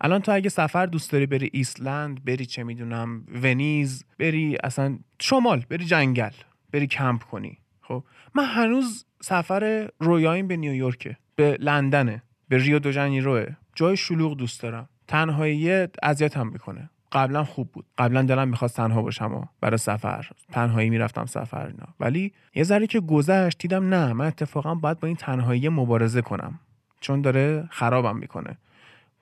[0.00, 5.64] الان تو اگه سفر دوست داری بری ایسلند بری چه می‌دونم ونیز بری اصلا شمال
[5.70, 6.30] بری جنگل
[6.72, 8.04] بری کمپ کنی خب؟
[8.34, 14.62] من هنوز سفر رویاییم به نیویورکه به لندنه به ریو دو جنیروه جای شلوغ دوست
[14.62, 14.88] دارم.
[15.08, 16.90] تنهایی اذیتم می‌کنه.
[17.12, 17.86] قبلا خوب بود.
[17.98, 20.30] قبلا دلم می‌خواست تنها باشم و برای سفر.
[20.52, 21.86] تنهایی می‌رفتم سفر اینا.
[22.00, 26.60] ولی یه ذره که گذشت دیدم نه من اتفاقا باید با این تنهایی مبارزه کنم.
[27.00, 28.58] چون داره خرابم می‌کنه.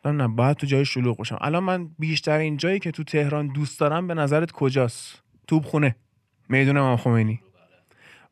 [0.05, 1.39] نه باید تو جای شلوغ باشم.
[1.41, 5.97] الان من بیشتر این جایی که تو تهران دوست دارم به نظرت کجاست؟ توبخونه
[6.49, 7.41] میدون امام خمینی.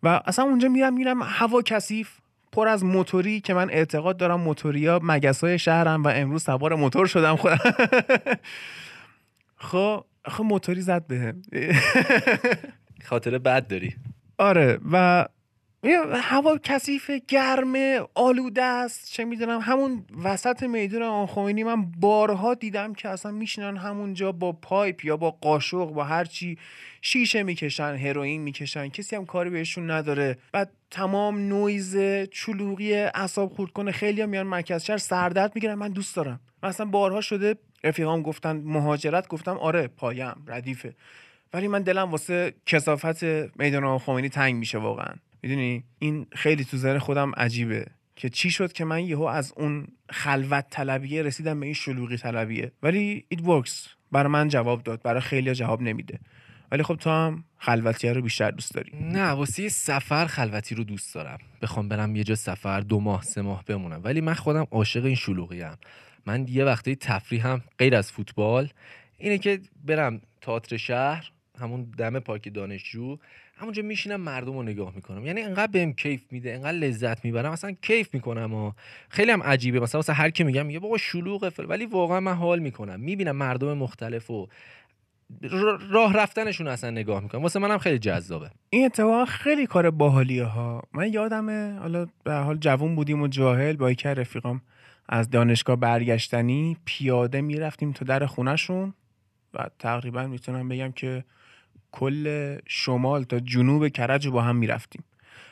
[0.03, 2.19] و اصلا اونجا میرم میرم هوا کثیف
[2.53, 7.37] پر از موتوری که من اعتقاد دارم موتوریا مگسای شهرم و امروز سوار موتور شدم.
[7.37, 7.59] خودم
[9.57, 11.43] خب خب موتوری زد بهم.
[13.05, 13.95] خاطر بد داری.
[14.39, 15.27] آره و
[16.15, 17.75] هوا کثیف گرم
[18.15, 24.33] آلوده است چه می‌دونم همون وسط میدون آخوینی من بارها دیدم که اصلا میشینن همونجا
[24.33, 26.59] با پایپ یا با قاشق با هرچی
[27.03, 30.39] شیشه می‌کشن هروئین می‌کشن کسی هم کاری بهشون نداره.
[30.53, 31.97] بعد تمام نویز
[32.33, 36.41] چلوغی اعصاب خورد کنه خیلی هم میان مرکز شهر سردرد می‌گیرن من دوست دارم.
[36.63, 40.95] مثلا بارها شده رفیقام گفتن مهاجرت گفتم آره پایم ردیفه.
[41.55, 43.25] ولی من دلم واسه کسافت
[43.59, 45.15] میدان خمینی تنگ میشه واقعا.
[45.47, 47.87] می‌دونی؟ این خیلی تو ذهن خودم عجیبه
[48.17, 52.73] که چی شد که من یهو از اون خلوت طلبیه رسیدم به این شلوغی طلبیه.
[52.83, 53.89] ولی it works.
[54.13, 55.03] برای من جواب داد.
[55.03, 56.19] برای خیلی جواب نمیده.
[56.73, 58.93] ولی خب تو هم خلوتیه رو بیشتر دوست داری.
[59.01, 61.39] نه واسه سفر خلوتی رو دوست دارم.
[61.63, 64.01] بخوام برم یه جا سفر دو ماه سه ماه بمونم.
[64.05, 65.79] ولی من خودم عاشق این شلوغی هم.
[66.27, 68.69] من یه وقتی تفریح هم غیر از فوتبال
[69.19, 71.33] اینه که برم تئاتر شهر.
[71.59, 73.19] همون دم پارک دانشجو
[73.57, 75.27] همونجا میشینم مردم رو نگاه می‌کنم.
[75.27, 78.73] یعنی انقدر بهم کیف میده انقدر لذت می‌برم مثلا کیف می‌کنم و
[79.09, 79.81] خیلی هم عجیبه.
[79.81, 83.01] مثلا واسه هر کی میگم میگه بابا شلوغه فل ولی واقعا من حال می‌کنم.
[83.01, 84.49] می‌بینم مردم مختلف و
[85.91, 87.43] راه رفتنشون اصلا نگاه می‌کنم.
[87.43, 88.51] واسه منم خیلی جذابه.
[88.71, 93.77] این اتفاق خیلی کار باحالیه ها من یادمه حالا به حال جوون بودیم و جاهل
[93.77, 94.61] با یکی رفیقام
[95.09, 98.95] از دانشگاه برگشتنی پیاده می‌رفتیم تا در خونهشون
[99.55, 101.25] و تقریبا می‌تونم بگم که
[101.93, 105.05] کل شمال تا جنوب کرج با هم می‌رفتیم.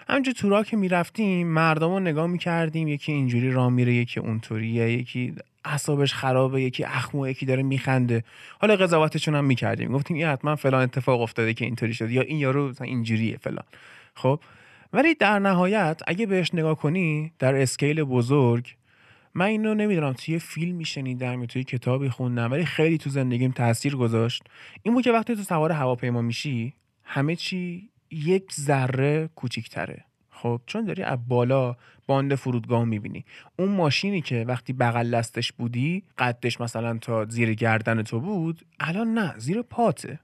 [0.09, 4.93] همینجا تو راه که می‌رفتیم مردم رو نگاه می‌کردیم یکی اینجوری راه میره یکی اونطوریه
[4.93, 5.35] یکی
[5.65, 8.25] اعصابش خرابه یکی اخمو یکی داره میخنده.
[8.59, 9.93] حالا قضاوتشون هم می‌کردیم.
[9.93, 13.65] گفتیم این حتما فلان اتفاق افتاده که اینطوری شد یا این یارو اینجوریه فلان.
[14.15, 14.41] خب؟
[14.93, 18.75] ولی در نهایت اگه بهش نگاه کنی در اسکیل بزرگ
[19.35, 23.97] من اینو نمی‌دونم توی فیلم میشنیدم یا توی کتابی خوندم ولی خیلی تو زندگیم تاثیر
[23.97, 24.43] گذاشت.
[24.83, 26.75] این بود که وقتی تو سوار هواپیما میشی
[27.05, 30.05] همه چی یک ذره کوچیکتره.
[30.31, 33.25] خب چون داری از بالا باند فرودگاه می‌بینی.
[33.59, 39.15] اون ماشینی که وقتی بغل دستش بودی قدش مثلا تا زیر گردن تو بود الان
[39.15, 40.19] نه زیر پاته.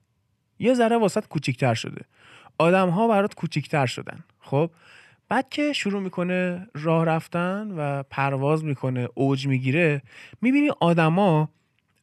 [0.58, 2.04] یه ذره واسط کوچیکتر شده.
[2.58, 4.24] آدم ها برات کوچیکتر شدن.
[4.40, 4.70] خب
[5.30, 10.02] بعد که شروع می‌کنه راه رفتن و پرواز می‌کنه اوج می‌گیره
[10.42, 11.48] می‌بینی آدما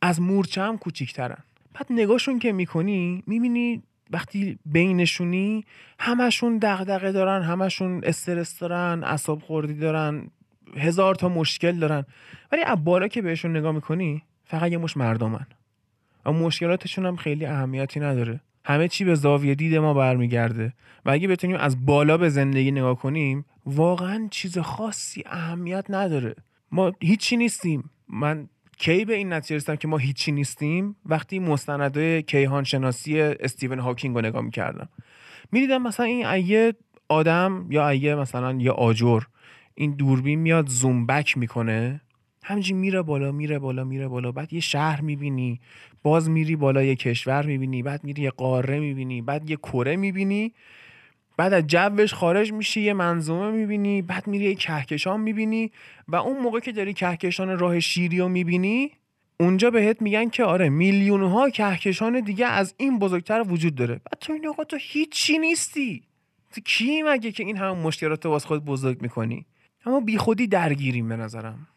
[0.01, 1.37] از مورچه هم کوچیکترن.
[1.73, 5.65] بعد نگاهشون که می‌کنی می‌بینی وقتی بینشونی
[5.99, 10.27] همشون دغدغه دارن همشون استرس دارن اصاب خوردی دارن
[10.77, 12.05] هزار تا مشکل دارن.
[12.51, 15.47] ولی از بالا که بهشون نگاه می‌کنی فقط یه مش مردمن.
[16.25, 18.39] و مشکلاتشون هم خیلی اهمیتی نداره.
[18.67, 20.73] همه چی به زاویه دید ما برمیگرده.
[21.05, 26.35] و اگه بتونیم از بالا به زندگی نگاه کنیم واقعا چیز خاصی اهمیت نداره.
[26.71, 27.89] ما هیچی نیستیم.
[28.09, 33.79] من کی به این نتیجه رسیدم که ما هیچی نیستیم؟ وقتی مستندهای کیهان شناسی استیون
[33.79, 34.89] هاکینگ رو نگاه می‌کردم.
[35.51, 36.73] می‌دیدم مثلا این ایه
[37.09, 39.21] آدم یا ایه مثلا یا آجر
[39.75, 42.01] این دوربین میاد زوم بک می‌کنه.
[42.47, 44.31] همجی میره بالا میره بالا میره بالا.
[44.31, 45.59] بعد یه شهر می‌بینی
[46.03, 50.53] باز میری بالا یه کشور می‌بینی بعد میری یه قاره می‌بینی بعد یه کره می‌بینی.
[51.37, 55.71] بعد از جوش خارج میشی یه منظومه می‌بینی بعد میری یه کهکشان می‌بینی.
[56.07, 58.91] و اون موقع که داری کهکشان راه شیری رو می‌بینی
[59.39, 63.93] اونجا بهت میگن که آره میلیون ها کهکشان دیگه از این بزرگتر وجود داره.
[63.93, 66.03] بعد تو این آقا تو هیچی نیستی.
[66.51, 69.45] تو کی مگه که این همه مشکلات رو خود بزرگ می‌کنی؟
[69.85, 71.67] اما بیخودی درگیریم به نظرم.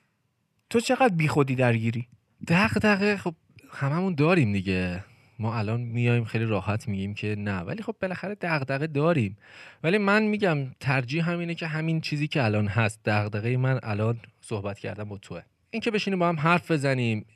[0.71, 2.09] تو چقدر بیخودی درگیری؟
[2.49, 3.35] دغدغه خب
[3.71, 5.05] هممون داریم دیگه.
[5.39, 9.37] ما الان میایم خیلی راحت میگیم که نه ولی خب بالاخره دغدغه داریم.
[9.83, 14.79] ولی من میگم ترجیح همینه که همین چیزی که الان هست دغدغه من الان صحبت
[14.79, 15.43] کردم با توه.
[15.71, 17.27] این که بشینیم با هم حرف بزنیم.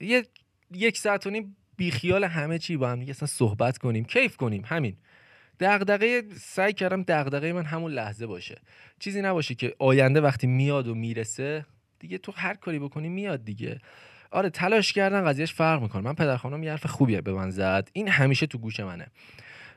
[0.00, 0.26] یه
[0.72, 4.62] یک ساعت و نیم بیخیال همه چی با هم دیگه اصلا صحبت کنیم کیف کنیم
[4.66, 4.96] همین.
[5.60, 8.60] دغدغه سعی کردم دغدغه من همون لحظه باشه.
[8.98, 11.66] چیزی نباشه که آینده وقتی میاد و می‌رسه
[11.98, 13.80] دیگه تو هر کاری بکنی میاد دیگه.
[14.30, 16.02] آره تلاش کردن قضیهش فرق می‌کنه.
[16.02, 17.90] من پدر خانم یه حرف خوبیه به من زد.
[17.92, 19.06] این همیشه تو گوش منه.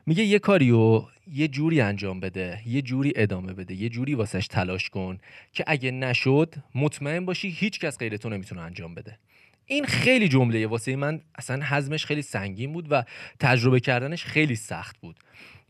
[0.06, 4.88] میگه یه کاریو یه جوری انجام بده یه جوری ادامه بده یه جوری واسش تلاش
[4.88, 5.18] کن
[5.52, 9.18] که اگه نشد مطمئن باشی هیچ کس غیر تو نمی‌تونه انجام بده.
[9.66, 13.04] این خیلی جمله واسه من اصلا حزمش خیلی سنگین بود و
[13.40, 15.16] تجربه کردنش خیلی سخت بود.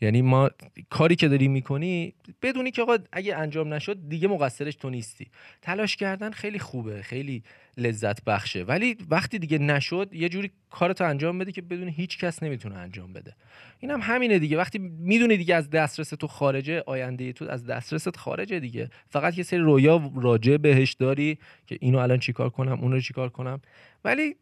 [0.00, 0.50] یعنی ما
[0.90, 5.26] کاری که داری می‌کنی بدونی که آقا اگه انجام نشد دیگه مقصرش تو نیستی.
[5.62, 7.42] تلاش کردن خیلی خوبه خیلی
[7.76, 8.64] لذت بخشه.
[8.64, 13.12] ولی وقتی دیگه نشد یه جوری کارتو انجام بده که بدون هیچ کس نمی‌تونه انجام
[13.12, 13.34] بده.
[13.80, 14.56] این هم همینه دیگه.
[14.56, 18.90] وقتی می‌دونی دیگه از دسترس تو خارجه آینده تو از دسترست خارجه دیگه.
[19.08, 23.28] فقط یه سری رویا راجع بهش داری که اینو الان چیکار کنم اون رو چیکار
[23.28, 23.60] کنم.
[24.04, 24.36] ولی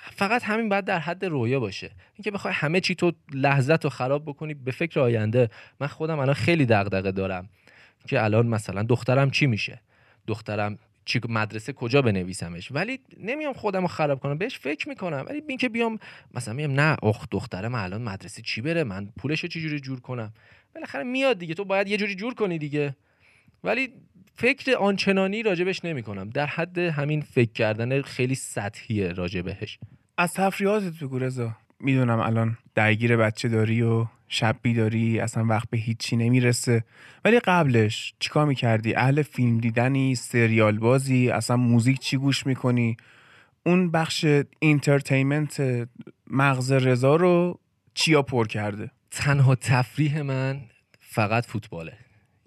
[0.00, 1.90] فقط همین باید در حد رویا باشه.
[2.14, 5.50] اینکه بخوای همه چی تو لحظت رو خراب بکنی به فکر آینده.
[5.80, 7.48] من خودم الان خیلی دغدغه دارم
[8.08, 9.80] که الان مثلا دخترم چی میشه؟
[10.26, 15.24] دخترم چی مدرسه کجا بنویسمش؟ ولی نمیام خودم رو خراب کنم بهش فکر می‌کنم.
[15.28, 15.98] ولی این که بیام
[16.34, 20.32] مثلا میگم نه اخ دخترم الان مدرسه چی بره؟ من پولش رو چجوری جور کنم؟
[20.74, 21.54] بالاخره میاد دیگه.
[21.54, 22.96] تو باید یه جوری جور کنی دیگه.
[23.64, 23.92] ولی
[24.36, 29.78] فکر آنچنانی راجع بهش نمی کنم در حد همین فکر کردن خیلی سطحیه راجع بهش.
[30.18, 31.56] از تفریحاتت بگو رضا.
[31.80, 36.84] می‌دونم الان درگیر بچه داری و شب بیداری اصلا وقت به هیچی نمی‌رسه.
[37.24, 42.96] ولی قبلش چیکار می‌کردی؟ اهل فیلم دیدنی سریال بازی اصلا موزیک چی گوش می‌کنی؟
[43.66, 44.26] اون بخش
[44.58, 45.88] entertainment
[46.26, 47.60] مغز رضا رو
[47.94, 50.60] چیا پر کرده؟ تنها تفریح من
[51.00, 51.92] فقط فوتباله.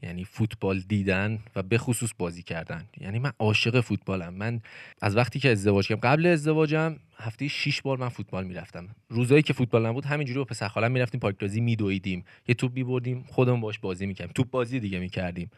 [0.03, 2.85] یعنی فوتبال دیدن و به خصوص بازی کردن.
[3.01, 4.33] یعنی من عاشق فوتبالم.
[4.33, 4.61] من
[5.01, 8.87] از وقتی که ازدواج کردم قبل ازدواجم هفته 6 بار من فوتبال می‌رفتم.
[9.09, 12.25] روزایی که فوتبال نبود همینجوری با پسر خالم می‌رفتیم پارک بازی میدویدیم.
[12.47, 14.33] یه توپ میبردیم خودمون باش بازی می‌کردیم.
[14.33, 15.51] توپ بازی دیگه می‌کردیم.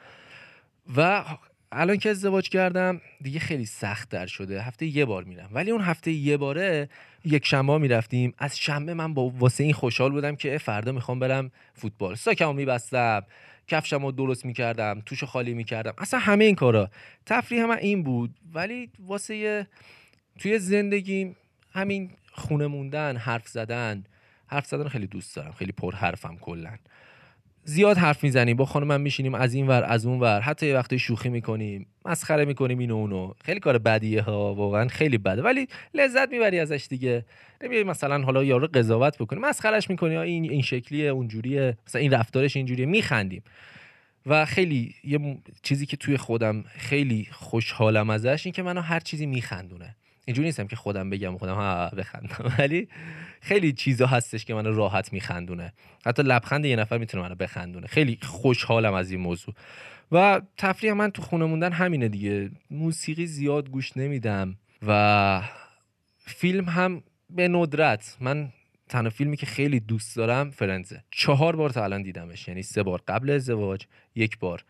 [0.97, 1.23] و
[1.71, 4.61] الان که ازدواج کردم دیگه خیلی سخت در شده.
[4.61, 6.89] هفته یه بار میرم ولی اون هفته یه باره
[7.25, 8.33] یک شنبه می‌رفتیم.
[8.37, 12.15] از شنبه من با واسه این خوشحال بودم که فردا می‌خوام برم فوتبال.
[12.15, 13.23] ساکمو میبستم.
[13.67, 15.93] کفشم رو درست می‌کردم توش خالی می‌کردم.
[15.97, 16.89] اصلا همه این کارا.
[17.25, 18.35] تفریح من این بود.
[18.53, 19.67] ولی واسه
[20.39, 21.35] توی زندگی
[21.73, 24.03] همین خونه موندن حرف زدن.
[24.47, 25.51] حرف زدن خیلی دوست دارم.
[25.51, 26.77] خیلی پر حرفم کلا.
[27.67, 28.57] زیاد حرف می‌زنیم.
[28.57, 30.39] با خانمم میشینیم از این ور از اون ور.
[30.39, 33.33] حتی یه وقتی شوخی می‌کنیم مسخره می‌کنیم اینو اونو.
[33.43, 34.53] خیلی کار بدیه ها.
[34.53, 35.41] واقعا خیلی بده.
[35.41, 37.25] ولی لذت می‌بری ازش دیگه.
[37.63, 39.39] نمیای مثلا حالا یارو قضاوت بکنی.
[39.39, 40.17] مسخرش می‌کنی.
[40.17, 41.77] این این شکلیه اونجوریه.
[41.87, 42.85] مثلا این رفتارش اینجوریه.
[42.85, 43.43] میخندیم.
[44.25, 49.25] و خیلی یه چیزی که توی خودم خیلی خوشحالم ازش این که منو هر چیزی
[49.25, 49.95] میخندونه.
[50.25, 52.53] اینجوری نیستم که خودم بگم خودم ها بخندم.
[52.59, 52.87] ولی
[53.41, 55.73] خیلی چیزا هستش که منو راحت میخندونه.
[56.05, 57.87] حتی لبخند یه نفر می‌تونه منو بخندونه.
[57.87, 59.53] خیلی خوشحالم از این موضوع.
[60.11, 62.51] و تفریح من تو خونه موندن همینه دیگه.
[62.71, 64.57] موسیقی زیاد گوش نمیدم
[64.87, 65.41] و
[66.17, 68.17] فیلم هم به ندرت.
[68.19, 68.49] من
[68.89, 71.03] تنها فیلمی که خیلی دوست دارم فرنزه.
[71.11, 72.47] چهار بار تا الان دیدمش.
[72.47, 73.85] یعنی سه بار قبل ازدواج
[74.15, 74.63] یک بار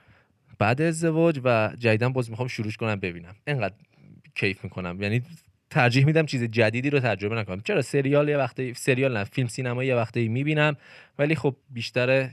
[0.59, 3.35] بعد ازدواج و جدیدن باز می‌خوام شروعش کنم ببینم.
[3.47, 3.75] انقدر
[4.35, 5.01] کیف می‌کنم.
[5.01, 5.21] یعنی
[5.69, 7.61] ترجیح میدم چیز جدیدی رو تجربه نکنم.
[7.61, 10.75] چرا سریال یه وقتی سریال نه فیلم سینما یه وقتی می‌بینم
[11.19, 12.29] ولی خب بیشتر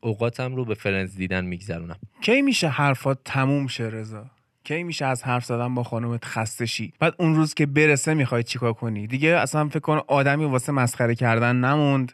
[0.00, 1.96] اوقاتم رو به فرنز دیدن میگذرونم.
[2.20, 4.26] کی میشه حرفات تموم شه رضا؟
[4.64, 8.42] کی میشه از حرف زدن با خانومت خسته شی؟ بعد اون روز که برسه می‌خوای
[8.42, 12.12] چیکار کنی؟ دیگه اصلا فکر کن آدمی واسه مسخره کردن نموند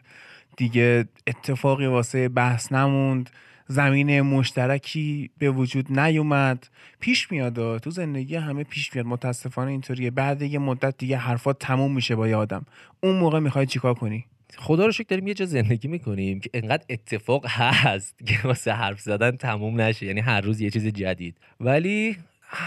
[0.57, 3.29] دیگه اتفاقی واسه بحث نموند.
[3.71, 6.67] زمینه مشترکی به وجود نیومد.
[6.99, 9.05] پیش میاد تو زندگی همه پیش میاد.
[9.05, 10.11] متاسفانه اینطوریه.
[10.11, 12.65] بعد یه مدت دیگه حرفات تموم میشه با یه آدم.
[13.03, 14.25] اون موقع می‌خوای چیکار کنی؟
[14.57, 18.99] خدا رو شکر داریم یه جا زندگی می‌کنیم که انقدر اتفاق هست که واسه حرف
[18.99, 20.05] زدن تموم نشه.
[20.05, 21.37] یعنی هر روز یه چیز جدید.
[21.59, 22.17] ولی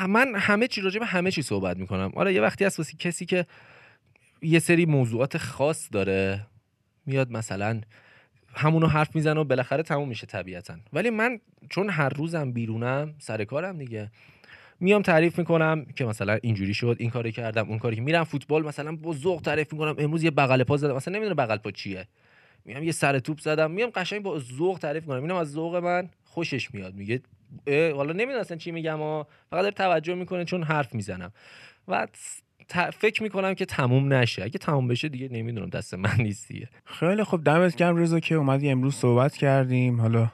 [0.09, 2.13] من همه چی راجع به همه چی صحبت می‌کنم.
[2.15, 3.47] آره یه وقتی هست کسی که
[4.43, 6.47] یه سری موضوعات خاص داره
[7.07, 7.81] میاد مثلا
[8.55, 10.75] همونو حرف می‌زنه و بالاخره تموم میشه طبیعتا.
[10.93, 14.11] ولی من چون هر روزم بیرونم سر کارم دیگه
[14.81, 18.25] میام تعریف می‌کنم که مثلا اینجوری شد این کاری کردم اون کاری که میرم.
[18.25, 19.95] فوتبال مثلا با ذوق تعریف می‌کنم.
[19.99, 20.97] امروز یه بغل پا زدم.
[20.97, 22.09] مثلا نمی‌دونه بغل پا چیه.
[22.65, 23.71] میام یه سر توپ زدم.
[23.71, 26.09] میام قشنگ با ذوق تعریف کنم اینم از ذوق من.
[26.25, 26.95] خوشش میاد.
[26.95, 27.21] میگه
[27.67, 31.33] حالا نمی‌دونستن چی میگم و فقط توجه می‌کنه چون حرف می‌زنم.
[31.89, 32.09] و
[32.99, 34.45] فکر می‌کنم که تموم نشه.
[34.45, 36.69] اگه تموم بشه دیگه نمی‌دونم دست من نیستیه.
[36.85, 40.01] خیلی خب دمت گرم رضا که اومدی امروز صحبت کردیم.
[40.01, 40.31] حالا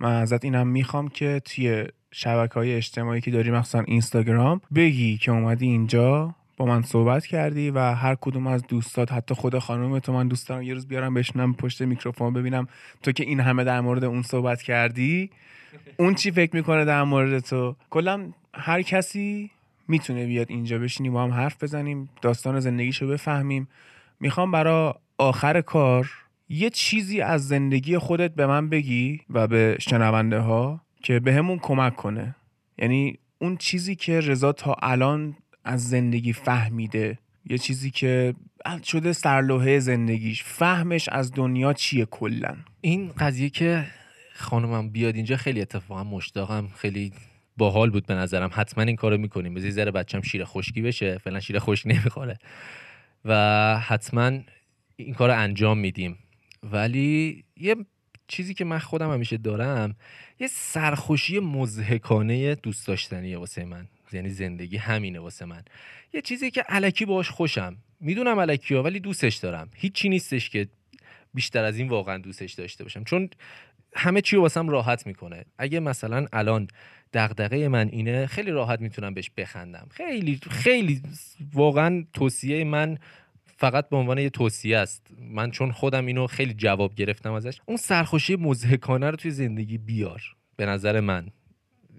[0.00, 5.30] من ازت اینم می‌خوام که توی شبکه های اجتماعی که داری مخصوصا اینستاگرام بگی که
[5.30, 10.12] اومدی اینجا با من صحبت کردی و هر کدوم از دوستات حتی خود خانم تو
[10.12, 12.68] من دوست یه روز بیارم بشنم پشت میکروفون ببینم
[13.02, 15.30] تو که این همه در مورد اون صحبت کردی
[15.96, 19.50] اون چی فکر می‌کنه در مورد تو کلا هر کسی
[19.88, 23.68] می‌تونه بیاد اینجا بشینیم با هم حرف بزنیم داستان زندگیشو بفهمیم.
[24.20, 26.10] می‌خوام برا آخر کار
[26.48, 31.58] یه چیزی از زندگی خودت به من بگی و به شنونده ها که به همون
[31.58, 32.34] کمک کنه.
[32.78, 37.18] یعنی اون چیزی که رضا تا الان از زندگی فهمیده
[37.50, 38.34] یه چیزی که
[38.84, 40.44] شده سرلوحه زندگیش.
[40.44, 43.86] فهمش از دنیا چیه کلا؟ این قضیه که
[44.34, 47.12] خانمم بیاد اینجا خیلی اتفاقا مشتاقم خیلی
[47.56, 48.50] باحال بود به نظرم.
[48.52, 49.54] حتما این کارو می‌کنیم.
[49.54, 51.18] بذاری ذره بچم شیر خشکی بشه.
[51.18, 52.38] فعلا شیر خشک نمی‌خوره.
[53.24, 54.38] و حتما
[54.96, 56.18] این کار انجام میدیم.
[56.62, 57.76] ولی یه
[58.28, 59.96] چیزی که من خودم همیشه دارم
[60.40, 63.88] یه سرخوشی مزهکانه دوست داشتنیه واسه من.
[64.12, 65.62] یعنی زندگی همینه واسه من.
[66.12, 67.76] یه چیزی که علکی باش خوشم.
[68.00, 69.70] می‌دونم علکی ها ولی دوستش دارم.
[69.76, 70.68] هیچی نیستش که
[71.34, 73.04] بیشتر از این واقعا دوستش داشته باشم.
[73.04, 73.28] چون
[73.96, 75.44] همه چی واسم راحت می‌کنه.
[75.58, 76.68] اگه مثلا الان
[77.14, 79.86] دغدغه من اینه خیلی راحت می‌تونم بهش بخندم.
[79.90, 81.02] خیلی خیلی
[81.52, 82.98] واقعا توصیه من
[83.56, 85.06] فقط به عنوان یه توصیه است.
[85.20, 87.60] من چون خودم اینو خیلی جواب گرفتم ازش.
[87.66, 90.22] اون سرخوشی مزهکانه رو توی زندگی بیار
[90.56, 91.28] به نظر من.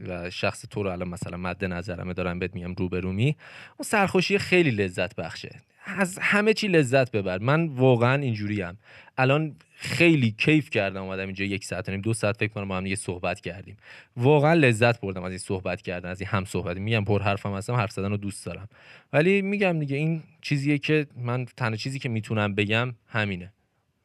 [0.07, 3.35] و شخص تو رو الان مثلا مد نظرمه دارم بهت میگم روبرومی.
[3.77, 5.61] اون سرخوشی خیلی لذت بخشه.
[5.85, 7.37] از همه چی لذت ببر.
[7.37, 8.77] من واقعا اینجوریم.
[9.17, 12.85] الان خیلی کیف کردم اومدم اینجا یک ساعت نیم دو ساعت فکر کنم با هم
[12.85, 13.77] یه صحبت کردیم.
[14.17, 16.77] واقعا لذت بردم از این صحبت کردن از این هم صحبت.
[16.77, 18.69] میگم پر حرفم هستم حرف زدن رو دوست دارم.
[19.13, 23.53] ولی میگم دیگه این چیزیه که من تنها چیزی که می‌تونم بگم همینه.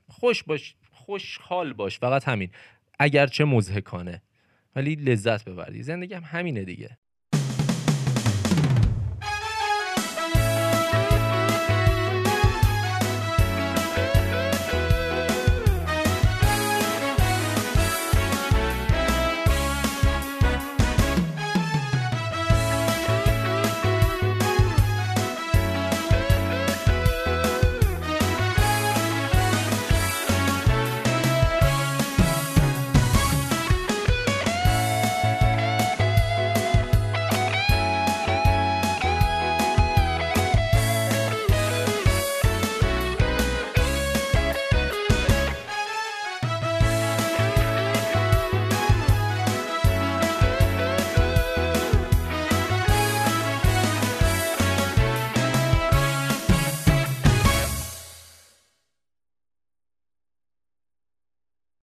[0.09, 1.99] خوش باش خوشحال باش.
[1.99, 2.51] فقط همین.
[2.99, 4.23] اگرچه مزهکانه.
[4.77, 6.99] ولی لذت ببری زندگی هم همینه دیگه.